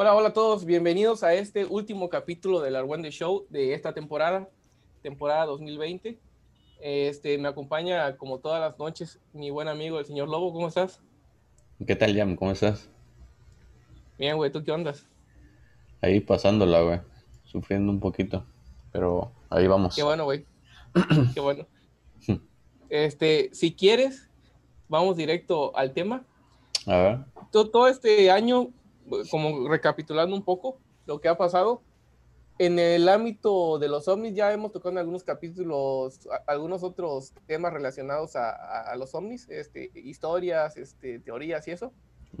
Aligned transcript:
Hola, 0.00 0.14
hola 0.14 0.28
a 0.28 0.32
todos, 0.32 0.64
bienvenidos 0.64 1.24
a 1.24 1.34
este 1.34 1.64
último 1.64 2.08
capítulo 2.08 2.60
del 2.60 2.76
Arwende 2.76 3.10
Show 3.10 3.46
de 3.50 3.74
esta 3.74 3.94
temporada, 3.94 4.48
temporada 5.02 5.46
2020. 5.46 6.16
Este, 6.80 7.36
me 7.36 7.48
acompaña 7.48 8.16
como 8.16 8.38
todas 8.38 8.60
las 8.60 8.78
noches 8.78 9.18
mi 9.32 9.50
buen 9.50 9.66
amigo 9.66 9.98
el 9.98 10.06
señor 10.06 10.28
Lobo, 10.28 10.52
¿cómo 10.52 10.68
estás? 10.68 11.00
¿Qué 11.84 11.96
tal, 11.96 12.16
Jam? 12.16 12.36
¿Cómo 12.36 12.52
estás? 12.52 12.88
Bien, 14.16 14.36
güey, 14.36 14.52
¿tú 14.52 14.62
qué 14.62 14.70
ondas? 14.70 15.04
Ahí 16.00 16.20
pasándola, 16.20 16.80
güey. 16.82 17.00
Sufriendo 17.42 17.90
un 17.90 17.98
poquito. 17.98 18.46
Pero 18.92 19.32
ahí 19.50 19.66
vamos. 19.66 19.96
Qué 19.96 20.04
bueno, 20.04 20.26
güey. 20.26 20.46
qué 21.34 21.40
bueno. 21.40 21.66
Este, 22.88 23.50
si 23.52 23.74
quieres, 23.74 24.30
vamos 24.88 25.16
directo 25.16 25.76
al 25.76 25.92
tema. 25.92 26.22
A 26.86 26.96
ver. 26.98 27.18
Todo, 27.50 27.68
todo 27.68 27.88
este 27.88 28.30
año, 28.30 28.68
como 29.30 29.68
recapitulando 29.68 30.34
un 30.36 30.42
poco 30.44 30.78
lo 31.06 31.20
que 31.20 31.28
ha 31.28 31.36
pasado, 31.36 31.82
en 32.58 32.78
el 32.80 33.08
ámbito 33.08 33.78
de 33.78 33.88
los 33.88 34.08
ovnis 34.08 34.34
ya 34.34 34.52
hemos 34.52 34.72
tocado 34.72 34.90
en 34.90 34.98
algunos 34.98 35.22
capítulos 35.22 36.26
a- 36.26 36.50
algunos 36.52 36.82
otros 36.82 37.32
temas 37.46 37.72
relacionados 37.72 38.34
a, 38.34 38.50
a- 38.50 38.82
a 38.90 38.96
los 38.96 39.14
ovnis, 39.14 39.48
este, 39.48 39.90
historias, 39.94 40.76
este, 40.76 41.20
teorías 41.20 41.66
y 41.68 41.70
eso. 41.70 41.92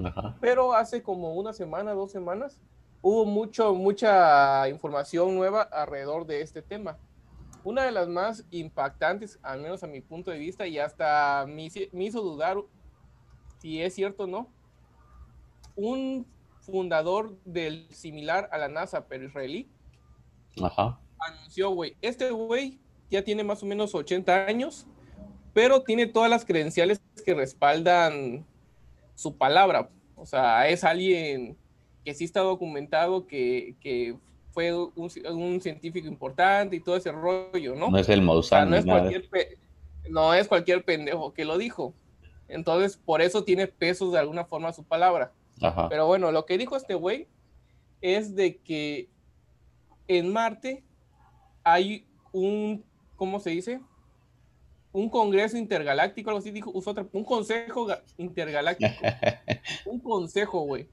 Ajá. 0.04 0.36
Pero 0.40 0.72
hace 0.74 1.02
como 1.02 1.34
una 1.34 1.52
semana, 1.52 1.92
dos 1.92 2.10
semanas, 2.10 2.60
hubo 3.00 3.24
mucho, 3.26 3.74
mucha 3.74 4.68
información 4.68 5.34
nueva 5.36 5.62
alrededor 5.62 6.26
de 6.26 6.42
este 6.42 6.62
tema. 6.62 6.98
Una 7.64 7.84
de 7.84 7.92
las 7.92 8.08
más 8.08 8.44
impactantes, 8.50 9.38
al 9.42 9.60
menos 9.60 9.82
a 9.84 9.86
mi 9.86 10.00
punto 10.00 10.30
de 10.32 10.38
vista, 10.38 10.66
y 10.66 10.78
hasta 10.78 11.44
me, 11.46 11.68
me 11.92 12.04
hizo 12.04 12.22
dudar 12.22 12.56
si 13.60 13.80
es 13.82 13.94
cierto 13.94 14.24
o 14.24 14.26
no, 14.26 14.48
un 15.76 16.26
fundador 16.70 17.36
del 17.44 17.88
similar 17.90 18.48
a 18.52 18.58
la 18.58 18.68
NASA, 18.68 19.06
pero 19.06 19.24
israelí, 19.24 19.68
Ajá. 20.62 21.00
anunció, 21.18 21.70
güey, 21.70 21.96
este 22.02 22.30
güey 22.30 22.78
ya 23.10 23.22
tiene 23.22 23.42
más 23.44 23.62
o 23.62 23.66
menos 23.66 23.94
80 23.94 24.46
años, 24.46 24.86
pero 25.54 25.82
tiene 25.82 26.06
todas 26.06 26.30
las 26.30 26.44
credenciales 26.44 27.00
que 27.24 27.34
respaldan 27.34 28.46
su 29.14 29.36
palabra. 29.36 29.90
O 30.14 30.26
sea, 30.26 30.68
es 30.68 30.84
alguien 30.84 31.56
que 32.04 32.14
sí 32.14 32.24
está 32.24 32.40
documentado, 32.40 33.26
que, 33.26 33.76
que 33.80 34.16
fue 34.50 34.74
un, 34.74 35.10
un 35.26 35.60
científico 35.60 36.06
importante 36.06 36.76
y 36.76 36.80
todo 36.80 36.96
ese 36.96 37.12
rollo, 37.12 37.74
¿no? 37.74 37.90
No 37.90 37.98
es 37.98 38.08
el 38.08 38.28
O 38.28 38.42
sea, 38.42 38.64
Maussan 38.64 38.70
no 40.10 40.34
es 40.34 40.48
cualquier 40.48 40.84
pendejo 40.84 41.32
que 41.32 41.44
lo 41.44 41.58
dijo. 41.58 41.94
Entonces, 42.48 42.96
por 42.96 43.20
eso 43.20 43.44
tiene 43.44 43.66
pesos 43.66 44.12
de 44.12 44.18
alguna 44.18 44.44
forma 44.44 44.72
su 44.72 44.84
palabra. 44.84 45.32
Ajá. 45.60 45.88
Pero 45.88 46.06
bueno, 46.06 46.30
lo 46.32 46.46
que 46.46 46.58
dijo 46.58 46.76
este 46.76 46.94
güey 46.94 47.28
es 48.00 48.34
de 48.36 48.58
que 48.58 49.08
en 50.06 50.32
Marte 50.32 50.84
hay 51.64 52.06
un, 52.32 52.84
¿cómo 53.16 53.40
se 53.40 53.50
dice? 53.50 53.80
Un 54.92 55.10
congreso 55.10 55.56
intergaláctico, 55.58 56.30
algo 56.30 56.38
así 56.40 56.50
dijo, 56.50 56.70
usó 56.72 56.90
otra, 56.92 57.06
un 57.12 57.24
consejo 57.24 57.86
ga- 57.86 58.02
intergaláctico, 58.16 58.90
un 59.86 60.00
consejo, 60.00 60.60
güey. 60.62 60.88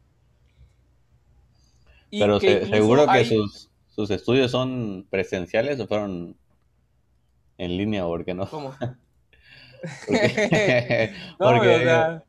Pero 2.11 2.39
que 2.39 2.47
se- 2.47 2.53
incluso 2.55 2.73
seguro 2.75 3.07
que 3.11 3.25
sus, 3.25 3.69
sus 3.87 4.09
estudios 4.11 4.51
son 4.51 5.05
presenciales 5.09 5.79
o 5.79 5.87
fueron 5.87 6.35
en 7.57 7.77
línea, 7.77 8.03
¿por 8.03 8.25
qué 8.25 8.33
no? 8.33 8.47
¿Cómo? 8.49 8.73
Porque, 10.07 11.13
No, 11.39 11.45
porque 11.47 11.75
o 11.75 11.79
sea, 11.79 12.23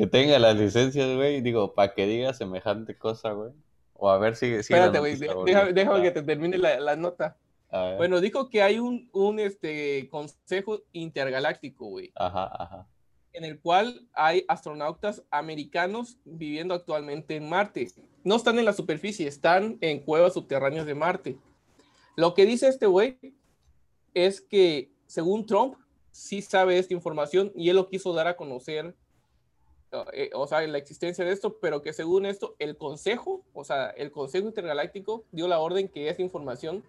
que 0.00 0.06
tenga 0.06 0.38
las 0.38 0.56
licencias, 0.56 1.14
güey, 1.14 1.42
digo, 1.42 1.74
para 1.74 1.92
que 1.92 2.06
diga 2.06 2.32
semejante 2.32 2.96
cosa, 2.96 3.32
güey. 3.32 3.50
O 3.92 4.08
a 4.08 4.16
ver 4.16 4.34
si... 4.34 4.46
si 4.46 4.54
espérate, 4.54 4.98
güey, 4.98 5.16
déjame, 5.16 5.74
déjame 5.74 6.02
que 6.02 6.10
te 6.10 6.22
termine 6.22 6.56
la, 6.56 6.80
la 6.80 6.96
nota. 6.96 7.36
Bueno. 7.98 8.20
Dijo 8.20 8.48
que 8.48 8.62
hay 8.62 8.78
un, 8.78 9.10
un 9.12 9.38
este, 9.38 10.08
consejo 10.08 10.80
intergaláctico, 10.92 11.84
güey. 11.84 12.12
Ajá, 12.14 12.50
ajá. 12.58 12.88
en 13.32 13.44
el 13.44 13.60
cual 13.60 14.08
hay 14.12 14.44
astronautas 14.48 15.22
americanos 15.30 16.18
viviendo 16.24 16.74
actualmente 16.74 17.36
en 17.36 17.48
Marte. 17.48 17.88
No 18.24 18.36
están 18.36 18.58
en 18.58 18.64
la 18.64 18.72
superficie, 18.72 19.26
están 19.26 19.78
en 19.80 20.00
cuevas 20.00 20.34
subterráneas 20.34 20.86
de 20.86 20.94
Marte. 20.94 21.38
Lo 22.16 22.34
que 22.34 22.46
dice 22.46 22.68
este 22.68 22.86
güey 22.86 23.18
es 24.14 24.40
que, 24.40 24.92
según 25.06 25.46
Trump, 25.46 25.76
sí 26.10 26.42
sabe 26.42 26.78
esta 26.78 26.94
información 26.94 27.52
y 27.54 27.68
él 27.68 27.76
lo 27.76 27.88
quiso 27.88 28.12
dar 28.12 28.26
a 28.26 28.36
conocer, 28.36 28.96
o 30.34 30.46
sea, 30.46 30.66
la 30.66 30.78
existencia 30.78 31.24
de 31.24 31.32
esto, 31.32 31.58
pero 31.58 31.82
que 31.82 31.92
según 31.92 32.26
esto, 32.26 32.54
el 32.58 32.76
Consejo, 32.76 33.42
o 33.52 33.64
sea, 33.64 33.90
el 33.90 34.10
Consejo 34.10 34.46
Intergaláctico 34.46 35.24
dio 35.32 35.48
la 35.48 35.58
orden 35.58 35.88
que 35.88 36.08
esa 36.08 36.22
información 36.22 36.84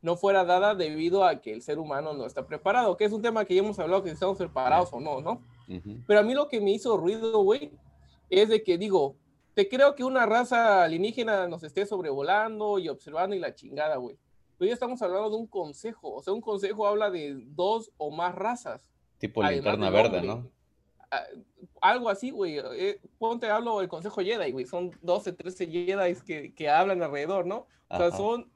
no 0.00 0.16
fuera 0.16 0.44
dada 0.44 0.74
debido 0.74 1.24
a 1.24 1.40
que 1.40 1.52
el 1.52 1.62
ser 1.62 1.78
humano 1.78 2.14
no 2.14 2.26
está 2.26 2.46
preparado, 2.46 2.96
que 2.96 3.04
es 3.04 3.12
un 3.12 3.22
tema 3.22 3.44
que 3.44 3.54
ya 3.54 3.62
hemos 3.62 3.78
hablado, 3.78 4.04
que 4.04 4.10
estamos 4.10 4.38
preparados 4.38 4.90
o 4.92 5.00
no, 5.00 5.20
¿no? 5.20 5.42
Ujú. 5.68 5.98
Pero 6.06 6.20
a 6.20 6.22
mí 6.22 6.34
lo 6.34 6.48
que 6.48 6.60
me 6.60 6.70
hizo 6.70 6.96
ruido, 6.96 7.42
güey, 7.42 7.72
es 8.30 8.48
de 8.48 8.62
que 8.62 8.78
digo, 8.78 9.16
te 9.54 9.68
creo 9.68 9.96
que 9.96 10.04
una 10.04 10.24
raza 10.24 10.84
alienígena 10.84 11.48
nos 11.48 11.64
esté 11.64 11.84
sobrevolando 11.84 12.78
y 12.78 12.88
observando 12.88 13.34
y 13.34 13.40
la 13.40 13.54
chingada, 13.54 13.96
güey. 13.96 14.16
Pero 14.56 14.68
ya 14.68 14.74
estamos 14.74 15.02
hablando 15.02 15.30
de 15.30 15.36
un 15.36 15.46
consejo. 15.46 16.14
O 16.14 16.22
sea, 16.22 16.32
un 16.32 16.40
consejo 16.40 16.86
habla 16.86 17.10
de 17.10 17.34
dos 17.46 17.92
o 17.96 18.10
más 18.10 18.34
razas. 18.34 18.86
Tipo 19.18 19.42
linterna 19.42 19.90
verde. 19.90 20.22
¿no? 20.22 20.48
Algo 21.80 22.08
así, 22.08 22.30
güey. 22.30 22.58
Eh, 22.58 23.00
ponte, 23.18 23.48
hablo 23.48 23.78
del 23.78 23.88
consejo 23.88 24.20
Jedi, 24.20 24.52
güey. 24.52 24.66
Son 24.66 24.90
12, 25.02 25.32
13 25.32 25.66
Jedi 25.66 26.14
que, 26.26 26.54
que 26.54 26.68
hablan 26.68 27.02
alrededor, 27.02 27.46
¿no? 27.46 27.66
O 27.88 27.96
sea, 27.96 28.06
Ajá. 28.06 28.16
son 28.16 28.50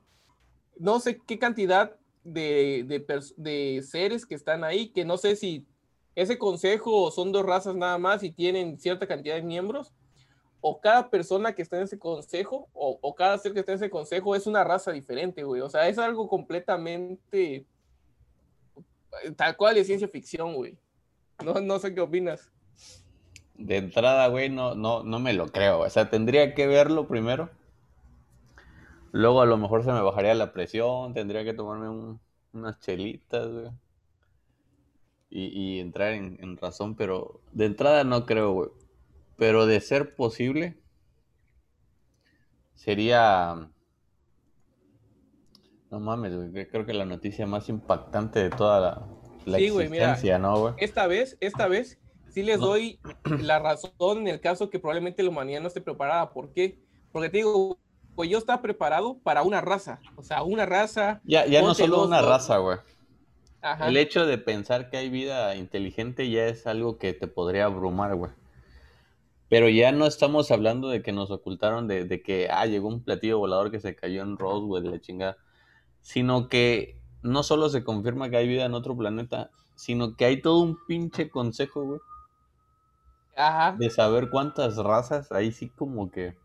no 0.79 1.01
sé 1.01 1.21
qué 1.27 1.39
cantidad 1.39 1.97
de, 2.25 2.85
de, 3.37 3.83
seres 3.83 4.27
que 4.27 4.35
están 4.35 4.65
ahí, 4.65 4.91
que 4.91 5.05
no 5.05 5.17
sé 5.17 5.37
si 5.37 5.67
ese 6.15 6.39
consejo 6.39 7.11
son 7.11 7.33
dos 7.33 7.45
razas 7.45 7.75
nada 7.75 7.99
más 7.99 8.23
y 8.23 8.31
tienen 8.31 8.79
cierta 8.79 9.07
cantidad 9.07 9.35
de 9.35 9.43
miembros, 9.43 9.93
o 10.61 10.81
cada 10.81 11.11
persona 11.11 11.55
que 11.55 11.63
está 11.63 11.77
en 11.77 11.85
ese 11.85 11.99
consejo, 11.99 12.69
o, 12.73 12.99
o 13.01 13.15
cada 13.15 13.39
ser 13.39 13.53
que 13.53 13.61
está 13.61 13.73
en 13.73 13.77
ese 13.77 13.91
consejo 13.91 14.37
es 14.37 14.47
una 14.47 14.63
raza 14.63 14.93
diferente, 14.93 15.43
güey. 15.43 15.61
O 15.61 15.69
sea, 15.69 15.89
es 15.89 15.99
algo 15.99 16.29
completamente 16.29 17.67
eh, 19.23 19.31
tal 19.37 19.57
cual 19.57 19.75
de 19.75 19.85
ciencia 19.85 20.09
ficción, 20.09 20.55
güey. 20.55 20.77
No, 21.45 21.61
no 21.61 21.79
sé 21.79 21.95
qué 21.95 22.01
opinas. 22.01 22.51
De 23.57 23.79
entrada, 23.79 24.27
güey, 24.29 24.51
no, 24.51 24.75
no, 24.75 25.03
no 25.05 25.19
me 25.19 25.33
lo 25.33 25.47
creo. 25.49 25.81
O 25.81 25.89
sea, 25.91 26.11
tendría 26.11 26.55
que 26.55 26.67
verlo 26.67 27.09
primero. 27.09 27.49
Luego 29.13 29.43
a 29.43 29.47
lo 29.47 29.57
mejor 29.59 29.85
se 29.85 29.93
me 29.93 30.01
bajaría 30.01 30.35
la 30.35 30.53
presión, 30.53 31.15
tendría 31.15 31.45
que 31.45 31.55
tomarme 31.55 31.89
un- 31.89 32.21
unas 32.53 32.81
chelitas. 32.81 33.49
Y, 35.31 35.81
entrar 35.81 36.13
en, 36.13 36.39
en 36.43 36.57
razón, 36.59 36.95
pero 36.95 37.41
de 37.53 37.65
entrada 37.67 38.05
no 38.05 38.25
creo, 38.27 38.53
güey. 38.53 38.69
Pero 39.37 39.67
de 39.67 39.81
ser 39.81 40.15
posible, 40.17 40.77
sería... 42.75 43.69
No 45.93 46.01
mames, 46.01 46.35
güey, 46.35 46.67
creo 46.69 46.85
que 46.87 46.93
la 46.93 47.05
noticia 47.05 47.47
más 47.47 47.69
impactante 47.69 48.41
de 48.41 48.51
toda 48.51 48.81
la, 48.81 49.07
la 49.47 49.59
Sí, 49.59 49.71
güey, 49.71 49.89
mira, 49.89 50.19
¿no, 50.39 50.59
güey? 50.59 50.75
Esta 50.79 51.07
vez, 51.07 51.37
esta 51.41 51.69
vez, 51.69 51.99
sí 52.31 52.43
les 52.43 52.59
No. 52.59 52.67
doy 52.67 52.99
la 53.25 53.59
razón 53.59 54.19
en 54.19 54.29
el 54.29 54.41
caso 54.41 54.71
que 54.71 54.79
probablemente 54.79 55.23
la 55.23 55.31
humanidad 55.31 55.61
no 55.61 55.69
esté 55.69 55.81
preparada. 55.81 56.31
¿Por 56.31 56.53
qué? 56.53 56.79
Porque 57.13 57.29
te 57.29 57.39
digo, 57.39 57.79
pues 58.15 58.31
yo 58.31 58.39
estaba 58.39 58.63
preparado 58.63 59.19
para 59.23 59.43
una 59.43 59.61
raza. 59.61 60.01
O 60.17 60.23
sea, 60.23 60.43
una 60.43 60.67
raza. 60.67 61.21
Ya, 61.25 61.47
ya 61.47 61.63
no 61.63 61.75
solo 61.75 61.97
dos, 61.99 62.07
una 62.09 62.23
raza, 62.23 62.59
güey. 62.59 62.79
Ajá. 63.61 63.89
El 63.89 63.97
hecho 63.97 64.27
de 64.27 64.39
pensar 64.39 64.91
que 64.91 64.97
hay 64.97 65.09
vida 65.09 65.55
inteligente 65.55 66.29
ya 66.31 66.47
es 66.47 66.67
algo 66.67 66.99
que 66.99 67.13
te 67.13 67.29
podría 67.29 67.67
abrumar, 67.67 68.15
güey. 68.17 68.33
Pero 69.49 69.69
ya 69.69 69.93
no 69.93 70.07
estamos 70.07 70.51
hablando 70.51 70.89
de 70.89 71.03
que 71.03 71.13
nos 71.13 71.31
ocultaron 71.31 71.87
de, 71.87 72.05
de 72.05 72.23
que, 72.23 72.49
ah, 72.51 72.65
llegó 72.67 72.89
un 72.89 73.05
platillo 73.05 73.39
volador 73.39 73.71
que 73.71 73.81
se 73.81 73.95
cayó 73.95 74.23
en 74.23 74.39
Roswell, 74.39 74.91
la 74.91 75.01
chingada. 75.01 75.37
Sino 76.01 76.49
que 76.49 77.02
no 77.23 77.43
solo 77.43 77.69
se 77.69 77.85
confirma 77.85 78.29
que 78.31 78.37
hay 78.37 78.49
vida 78.49 78.65
en 78.65 78.75
otro 78.75 78.97
planeta, 78.97 79.51
sino 79.75 80.17
que 80.17 80.25
hay 80.25 80.41
todo 80.43 80.61
un 80.61 80.79
pinche 80.87 81.31
consejo, 81.31 81.83
güey, 81.85 82.01
Ajá. 83.37 83.75
de 83.79 83.91
saber 83.91 84.29
cuántas 84.31 84.77
razas, 84.77 85.33
ahí 85.33 85.53
sí 85.53 85.69
como 85.71 86.11
que... 86.11 86.37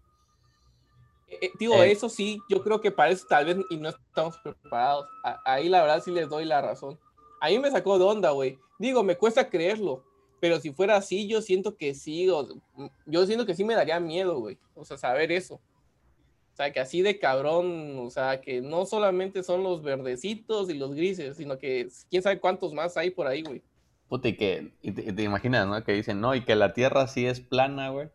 Eh, 1.29 1.39
eh, 1.41 1.51
digo, 1.59 1.75
Eh. 1.75 1.91
eso 1.91 2.07
sí, 2.09 2.39
yo 2.49 2.63
creo 2.63 2.79
que 2.79 2.91
para 2.91 3.11
eso 3.11 3.25
tal 3.27 3.45
vez 3.45 3.57
y 3.69 3.77
no 3.77 3.89
estamos 3.89 4.37
preparados. 4.37 5.05
A- 5.25 5.41
ahí 5.45 5.67
la 5.67 5.81
verdad 5.81 6.01
sí 6.01 6.11
les 6.11 6.29
doy 6.29 6.45
la 6.45 6.61
razón. 6.61 6.97
A 7.41 7.49
mí 7.49 7.59
me 7.59 7.69
sacó 7.69 7.99
de 7.99 8.05
onda, 8.05 8.31
güey. 8.31 8.57
Digo, 8.79 9.03
me 9.03 9.17
cuesta 9.17 9.49
creerlo, 9.49 10.03
pero 10.39 10.59
si 10.61 10.71
fuera 10.71 10.95
así, 10.95 11.27
yo 11.27 11.41
siento 11.41 11.75
que 11.75 11.93
sí, 11.93 12.29
o- 12.29 12.47
yo 13.05 13.25
siento 13.25 13.45
que 13.45 13.55
sí 13.55 13.65
me 13.65 13.75
daría 13.75 13.99
miedo, 13.99 14.39
güey. 14.39 14.57
O 14.73 14.85
sea, 14.85 14.97
saber 14.97 15.31
eso. 15.33 15.59
O 16.57 16.63
sea, 16.63 16.73
que 16.73 16.79
así 16.79 17.03
de 17.03 17.19
cabrón, 17.19 17.99
o 17.99 18.09
sea, 18.09 18.41
que 18.41 18.61
no 18.61 18.87
solamente 18.87 19.43
son 19.43 19.61
los 19.61 19.83
verdecitos 19.83 20.71
y 20.71 20.73
los 20.73 20.95
grises, 20.95 21.37
sino 21.37 21.59
que 21.59 21.87
quién 22.09 22.23
sabe 22.23 22.39
cuántos 22.39 22.73
más 22.73 22.97
hay 22.97 23.11
por 23.11 23.27
ahí, 23.27 23.43
güey. 23.43 23.61
Puta, 24.09 24.29
y 24.29 24.37
que, 24.37 24.71
y 24.81 24.91
te, 24.91 25.21
imaginas, 25.21 25.67
¿no? 25.67 25.83
Que 25.83 25.93
dicen, 25.93 26.19
no, 26.19 26.33
y 26.33 26.43
que 26.43 26.55
la 26.55 26.73
Tierra 26.73 27.05
sí 27.05 27.27
es 27.27 27.41
plana, 27.41 27.91
güey. 27.91 28.09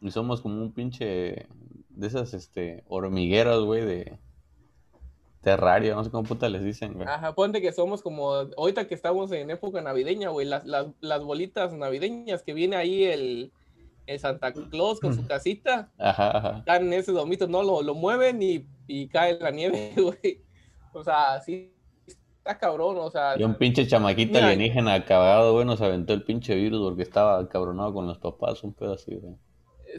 Y 0.00 0.12
somos 0.12 0.40
como 0.40 0.62
un 0.62 0.72
pinche 0.72 1.46
de 1.90 2.06
esas 2.06 2.32
este 2.32 2.84
hormigueras, 2.88 3.60
güey, 3.60 3.84
de 3.84 4.18
terrario, 5.42 5.96
no 5.96 6.04
sé 6.04 6.10
cómo 6.10 6.26
puta 6.26 6.48
les 6.48 6.64
dicen, 6.64 6.94
güey. 6.94 7.06
Ajá, 7.06 7.34
ponte 7.34 7.60
que 7.60 7.74
somos 7.74 8.00
como, 8.00 8.32
ahorita 8.56 8.88
que 8.88 8.94
estamos 8.94 9.30
en 9.30 9.50
época 9.50 9.82
navideña, 9.82 10.30
güey, 10.30 10.46
las, 10.46 10.64
las, 10.64 10.86
las 11.02 11.22
bolitas 11.22 11.74
navideñas 11.74 12.42
que 12.42 12.54
viene 12.54 12.76
ahí 12.76 13.04
el, 13.04 13.52
el 14.06 14.18
Santa 14.18 14.52
Claus 14.52 15.00
con 15.00 15.14
su 15.14 15.26
casita. 15.26 15.90
Ajá, 15.98 16.36
ajá. 16.36 16.58
Están 16.58 16.86
en 16.86 16.92
ese 16.92 17.12
domito, 17.12 17.46
no 17.46 17.62
lo, 17.62 17.82
lo 17.82 17.94
mueven 17.94 18.42
y, 18.42 18.66
y 18.86 19.08
cae 19.08 19.38
la 19.38 19.50
nieve, 19.50 19.92
güey. 19.96 20.42
O 20.92 21.02
sea, 21.02 21.40
sí, 21.40 21.72
está 22.38 22.58
cabrón, 22.58 22.96
o 22.98 23.10
sea. 23.10 23.34
Y 23.38 23.42
un 23.42 23.54
pinche 23.54 23.86
chamaquito 23.86 24.34
Mira, 24.34 24.46
alienígena 24.46 24.94
acabado, 24.94 25.52
güey, 25.54 25.64
nos 25.64 25.80
aventó 25.80 26.12
el 26.12 26.22
pinche 26.22 26.54
virus 26.54 26.80
porque 26.82 27.02
estaba 27.02 27.48
cabronado 27.48 27.94
con 27.94 28.06
los 28.06 28.18
papás, 28.18 28.62
un 28.62 28.74
así, 28.92 29.14
güey. 29.14 29.34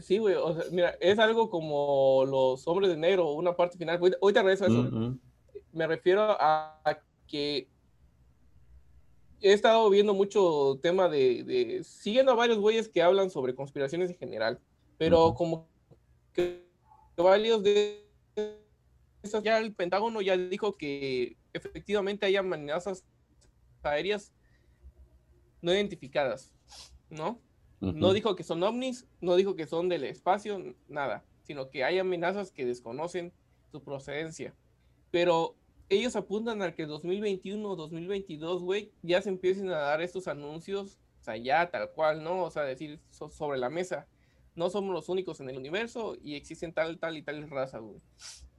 Sí, 0.00 0.18
güey, 0.18 0.34
o 0.34 0.54
sea, 0.54 0.64
mira, 0.72 0.94
es 1.00 1.18
algo 1.18 1.48
como 1.48 2.24
los 2.26 2.66
hombres 2.68 2.90
de 2.90 2.96
negro, 2.96 3.32
una 3.32 3.56
parte 3.56 3.78
final. 3.78 3.98
Ahorita, 3.98 4.18
ahorita 4.20 4.42
regreso 4.42 4.64
a 4.64 4.68
eso. 4.68 5.18
Me 5.72 5.86
refiero 5.86 6.22
a, 6.22 6.80
a 6.84 6.98
que 7.26 7.68
he 9.40 9.52
estado 9.52 9.88
viendo 9.90 10.14
mucho 10.14 10.78
tema 10.82 11.08
de, 11.08 11.44
de- 11.44 11.84
siguiendo 11.84 12.32
a 12.32 12.36
varios 12.36 12.58
güeyes 12.58 12.88
que 12.88 13.02
hablan 13.02 13.30
sobre 13.30 13.54
conspiraciones 13.54 14.10
en 14.10 14.16
general, 14.16 14.60
pero 14.98 15.26
Ujú. 15.28 15.34
como 15.34 15.68
que 16.32 16.66
varios 17.16 17.62
de 17.62 18.06
esos, 19.22 19.42
ya 19.42 19.58
el 19.58 19.74
Pentágono 19.74 20.20
ya 20.22 20.36
dijo 20.36 20.76
que 20.76 21.36
efectivamente 21.52 22.26
hay 22.26 22.36
amenazas 22.36 23.04
aéreas 23.82 24.32
no 25.60 25.72
identificadas, 25.72 26.52
¿no? 27.10 27.40
No 27.80 28.06
Ujú. 28.06 28.14
dijo 28.14 28.36
que 28.36 28.42
son 28.44 28.62
ovnis, 28.62 29.06
no 29.20 29.36
dijo 29.36 29.54
que 29.54 29.66
son 29.66 29.88
del 29.88 30.04
espacio, 30.04 30.76
nada, 30.88 31.24
sino 31.42 31.70
que 31.70 31.84
hay 31.84 31.98
amenazas 31.98 32.50
que 32.50 32.64
desconocen 32.64 33.32
su 33.70 33.82
procedencia. 33.82 34.54
Pero 35.10 35.56
ellos 35.88 36.16
apuntan 36.16 36.62
al 36.62 36.74
que 36.74 36.86
2021, 36.86 37.76
2022, 37.76 38.62
güey, 38.62 38.90
ya 39.02 39.22
se 39.22 39.28
empiecen 39.28 39.68
a 39.70 39.76
dar 39.78 40.00
estos 40.02 40.26
anuncios, 40.28 40.98
o 41.20 41.24
sea, 41.24 41.36
ya 41.36 41.70
tal 41.70 41.90
cual, 41.92 42.22
¿no? 42.24 42.44
O 42.44 42.50
sea, 42.50 42.62
decir 42.62 42.98
so- 43.10 43.30
sobre 43.30 43.58
la 43.58 43.70
mesa, 43.70 44.06
no 44.54 44.70
somos 44.70 44.92
los 44.94 45.08
únicos 45.08 45.40
en 45.40 45.50
el 45.50 45.58
universo 45.58 46.16
y 46.22 46.34
existen 46.34 46.72
tal, 46.72 46.98
tal 46.98 47.16
y 47.16 47.22
tal 47.22 47.48
raza, 47.50 47.78
güey. 47.78 48.00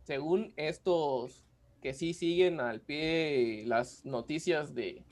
Según 0.03 0.53
estos 0.55 1.43
que 1.81 1.93
sí 1.93 2.13
siguen 2.13 2.59
al 2.59 2.81
pie 2.81 3.63
las 3.67 4.05
noticias 4.05 4.73
de, 4.73 5.03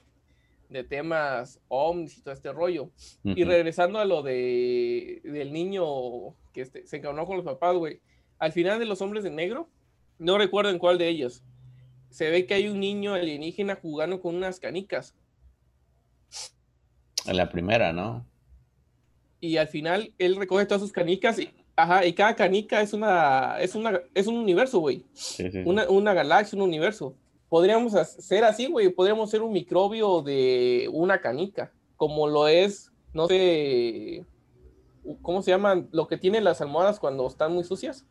de 0.69 0.83
temas 0.83 1.59
ovnis 1.67 2.17
y 2.17 2.21
todo 2.21 2.33
este 2.33 2.51
rollo. 2.53 2.89
Y 3.23 3.41
Ujú. 3.43 3.51
regresando 3.51 3.99
a 3.99 4.05
lo 4.05 4.23
de 4.23 5.21
del 5.23 5.51
niño 5.53 6.33
que 6.53 6.61
este- 6.61 6.85
se 6.87 6.97
encabró 6.97 7.25
con 7.25 7.35
los 7.37 7.45
papás, 7.45 7.75
güey. 7.75 7.99
Al 8.39 8.51
final 8.51 8.79
de 8.79 8.85
Los 8.85 9.01
Hombres 9.01 9.23
de 9.23 9.31
Negro, 9.31 9.69
no 10.17 10.37
recuerdo 10.37 10.71
en 10.71 10.79
cuál 10.79 10.97
de 10.97 11.07
ellos, 11.09 11.43
se 12.15 12.29
ve 12.29 12.45
que 12.45 12.53
hay 12.53 12.69
un 12.69 12.79
niño 12.79 13.13
alienígena 13.13 13.75
jugando 13.75 14.21
con 14.21 14.35
unas 14.35 14.57
canicas. 14.57 15.13
En 17.25 17.35
la 17.35 17.49
primera, 17.49 17.91
¿no? 17.91 18.25
Y 19.41 19.57
al 19.57 19.67
final 19.67 20.13
él 20.17 20.37
recoge 20.37 20.65
todas 20.65 20.81
sus 20.81 20.93
canicas 20.93 21.37
y, 21.39 21.49
ajá, 21.75 22.05
y 22.05 22.13
cada 22.13 22.33
canica 22.33 22.81
es 22.81 22.93
una, 22.93 23.57
es 23.59 23.75
una, 23.75 23.99
es 24.13 24.27
un 24.27 24.37
universo, 24.37 24.79
güey. 24.79 25.03
Sí, 25.11 25.43
sí. 25.43 25.51
sí. 25.51 25.63
Una, 25.65 25.89
una 25.89 26.13
galaxia, 26.13 26.55
un 26.55 26.61
universo. 26.61 27.17
Podríamos 27.49 27.91
ser 27.91 28.45
así, 28.45 28.67
güey. 28.67 28.87
Podríamos 28.87 29.29
ser 29.29 29.41
un 29.41 29.51
microbio 29.51 30.21
de 30.21 30.89
una 30.93 31.19
canica, 31.19 31.73
como 31.97 32.27
lo 32.27 32.47
es, 32.47 32.93
no 33.13 33.27
sé, 33.27 34.23
¿cómo 35.21 35.41
se 35.41 35.51
llaman? 35.51 35.89
Lo 35.91 36.07
que 36.07 36.15
tienen 36.15 36.45
las 36.45 36.61
almohadas 36.61 36.97
cuando 36.97 37.27
están 37.27 37.51
muy 37.51 37.65
sucias. 37.65 38.05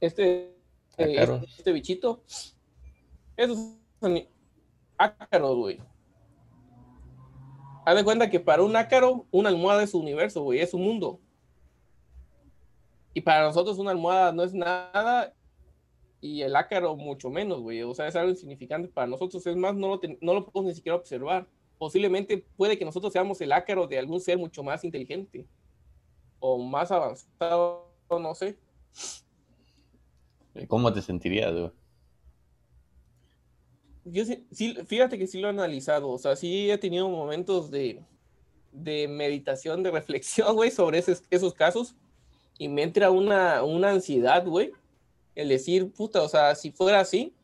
Este, 0.00 0.54
Ácaros. 1.02 1.42
este 1.58 1.72
bichito. 1.72 2.22
Esos 3.36 3.58
son 4.00 4.18
ácaros, 4.96 5.56
güey. 5.56 5.80
Haz 7.86 7.96
de 7.96 8.04
cuenta 8.04 8.30
que 8.30 8.40
para 8.40 8.62
un 8.62 8.74
ácaro, 8.76 9.26
una 9.30 9.48
almohada 9.50 9.82
es 9.82 9.90
su 9.90 9.98
universo, 9.98 10.42
güey, 10.42 10.60
es 10.60 10.70
su 10.70 10.78
mundo. 10.78 11.20
Y 13.12 13.20
para 13.20 13.44
nosotros 13.44 13.78
una 13.78 13.90
almohada 13.90 14.32
no 14.32 14.42
es 14.42 14.54
nada 14.54 15.34
y 16.20 16.40
el 16.42 16.56
ácaro 16.56 16.96
mucho 16.96 17.28
menos, 17.30 17.60
güey. 17.60 17.82
O 17.82 17.94
sea, 17.94 18.08
es 18.08 18.16
algo 18.16 18.30
insignificante 18.30 18.88
para 18.88 19.06
nosotros. 19.06 19.46
Es 19.46 19.56
más, 19.56 19.74
no 19.74 19.88
lo, 19.88 20.00
ten- 20.00 20.18
no 20.20 20.32
lo 20.34 20.44
podemos 20.46 20.70
ni 20.70 20.74
siquiera 20.74 20.96
observar. 20.96 21.46
Posiblemente 21.78 22.46
puede 22.56 22.78
que 22.78 22.84
nosotros 22.84 23.12
seamos 23.12 23.40
el 23.40 23.52
ácaro 23.52 23.86
de 23.86 23.98
algún 23.98 24.20
ser 24.20 24.38
mucho 24.38 24.62
más 24.62 24.82
inteligente 24.84 25.46
o 26.40 26.58
más 26.58 26.90
avanzado, 26.90 27.90
no 28.10 28.34
sé. 28.34 28.58
¿Cómo 30.68 30.92
te 30.92 31.02
sentirías, 31.02 31.52
güey? 31.52 31.70
Yo 34.04 34.24
sí, 34.24 34.46
fíjate 34.86 35.18
que 35.18 35.26
sí 35.26 35.40
lo 35.40 35.48
he 35.48 35.50
analizado. 35.50 36.10
O 36.10 36.18
sea, 36.18 36.36
sí 36.36 36.70
he 36.70 36.78
tenido 36.78 37.08
momentos 37.08 37.70
de, 37.70 38.02
de 38.72 39.08
meditación, 39.08 39.82
de 39.82 39.90
reflexión, 39.90 40.54
güey, 40.54 40.70
sobre 40.70 40.98
esos, 40.98 41.22
esos 41.30 41.54
casos. 41.54 41.94
Y 42.58 42.68
me 42.68 42.82
entra 42.82 43.10
una, 43.10 43.62
una 43.62 43.90
ansiedad, 43.90 44.46
güey. 44.46 44.72
El 45.34 45.48
decir, 45.48 45.90
puta, 45.90 46.22
o 46.22 46.28
sea, 46.28 46.54
si 46.54 46.70
fuera 46.70 47.00
así, 47.00 47.34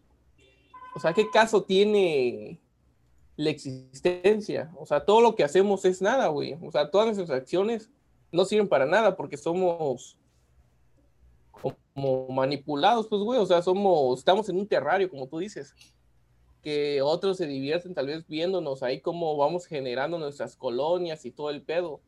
o 0.95 1.01
sea, 1.01 1.13
¿qué 1.13 1.29
caso 1.31 1.65
tiene 1.65 2.61
la 3.37 3.51
existencia? 3.51 4.71
O 4.77 4.87
sea, 4.87 5.05
todo 5.05 5.21
lo 5.21 5.35
que 5.35 5.43
hacemos 5.43 5.85
es 5.85 6.01
nada, 6.01 6.29
güey. 6.29 6.57
O 6.63 6.71
sea, 6.71 6.91
todas 6.91 7.07
nuestras 7.07 7.31
acciones 7.31 7.91
no 8.31 8.45
sirven 8.45 8.69
para 8.69 8.87
nada 8.87 9.17
porque 9.17 9.37
somos 9.37 10.17
como 11.95 12.29
manipulados, 12.29 13.07
pues, 13.09 13.23
güey. 13.23 13.39
O 13.41 13.47
sea, 13.47 13.63
somos, 13.63 14.19
estamos 14.19 14.49
en 14.49 14.57
un 14.59 14.67
terrario, 14.67 15.09
como 15.11 15.27
tú 15.27 15.39
dices. 15.39 15.75
Que 16.63 17.01
otros 17.03 17.39
se 17.39 17.47
divierten 17.47 17.95
tal 17.95 18.07
vez 18.07 18.27
viéndonos 18.27 18.83
ahí 18.83 19.01
cómo 19.01 19.37
vamos 19.37 19.67
generando 19.67 20.19
nuestras 20.19 20.57
colonias 20.57 21.25
y 21.25 21.31
todo 21.31 21.49
el 21.51 21.63
pedo. 21.63 22.01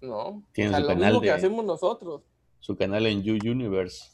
¿No? 0.00 0.42
Tienen 0.52 0.74
o 0.74 0.76
sea, 0.76 0.82
su 0.84 0.88
lo 0.88 0.94
canal 0.94 1.04
mismo 1.12 1.20
que 1.20 1.28
de- 1.28 1.32
hacemos 1.34 1.64
nosotros. 1.64 2.22
Su 2.60 2.76
canal 2.76 3.06
en 3.06 3.22
You 3.22 3.34
Universe, 3.50 4.12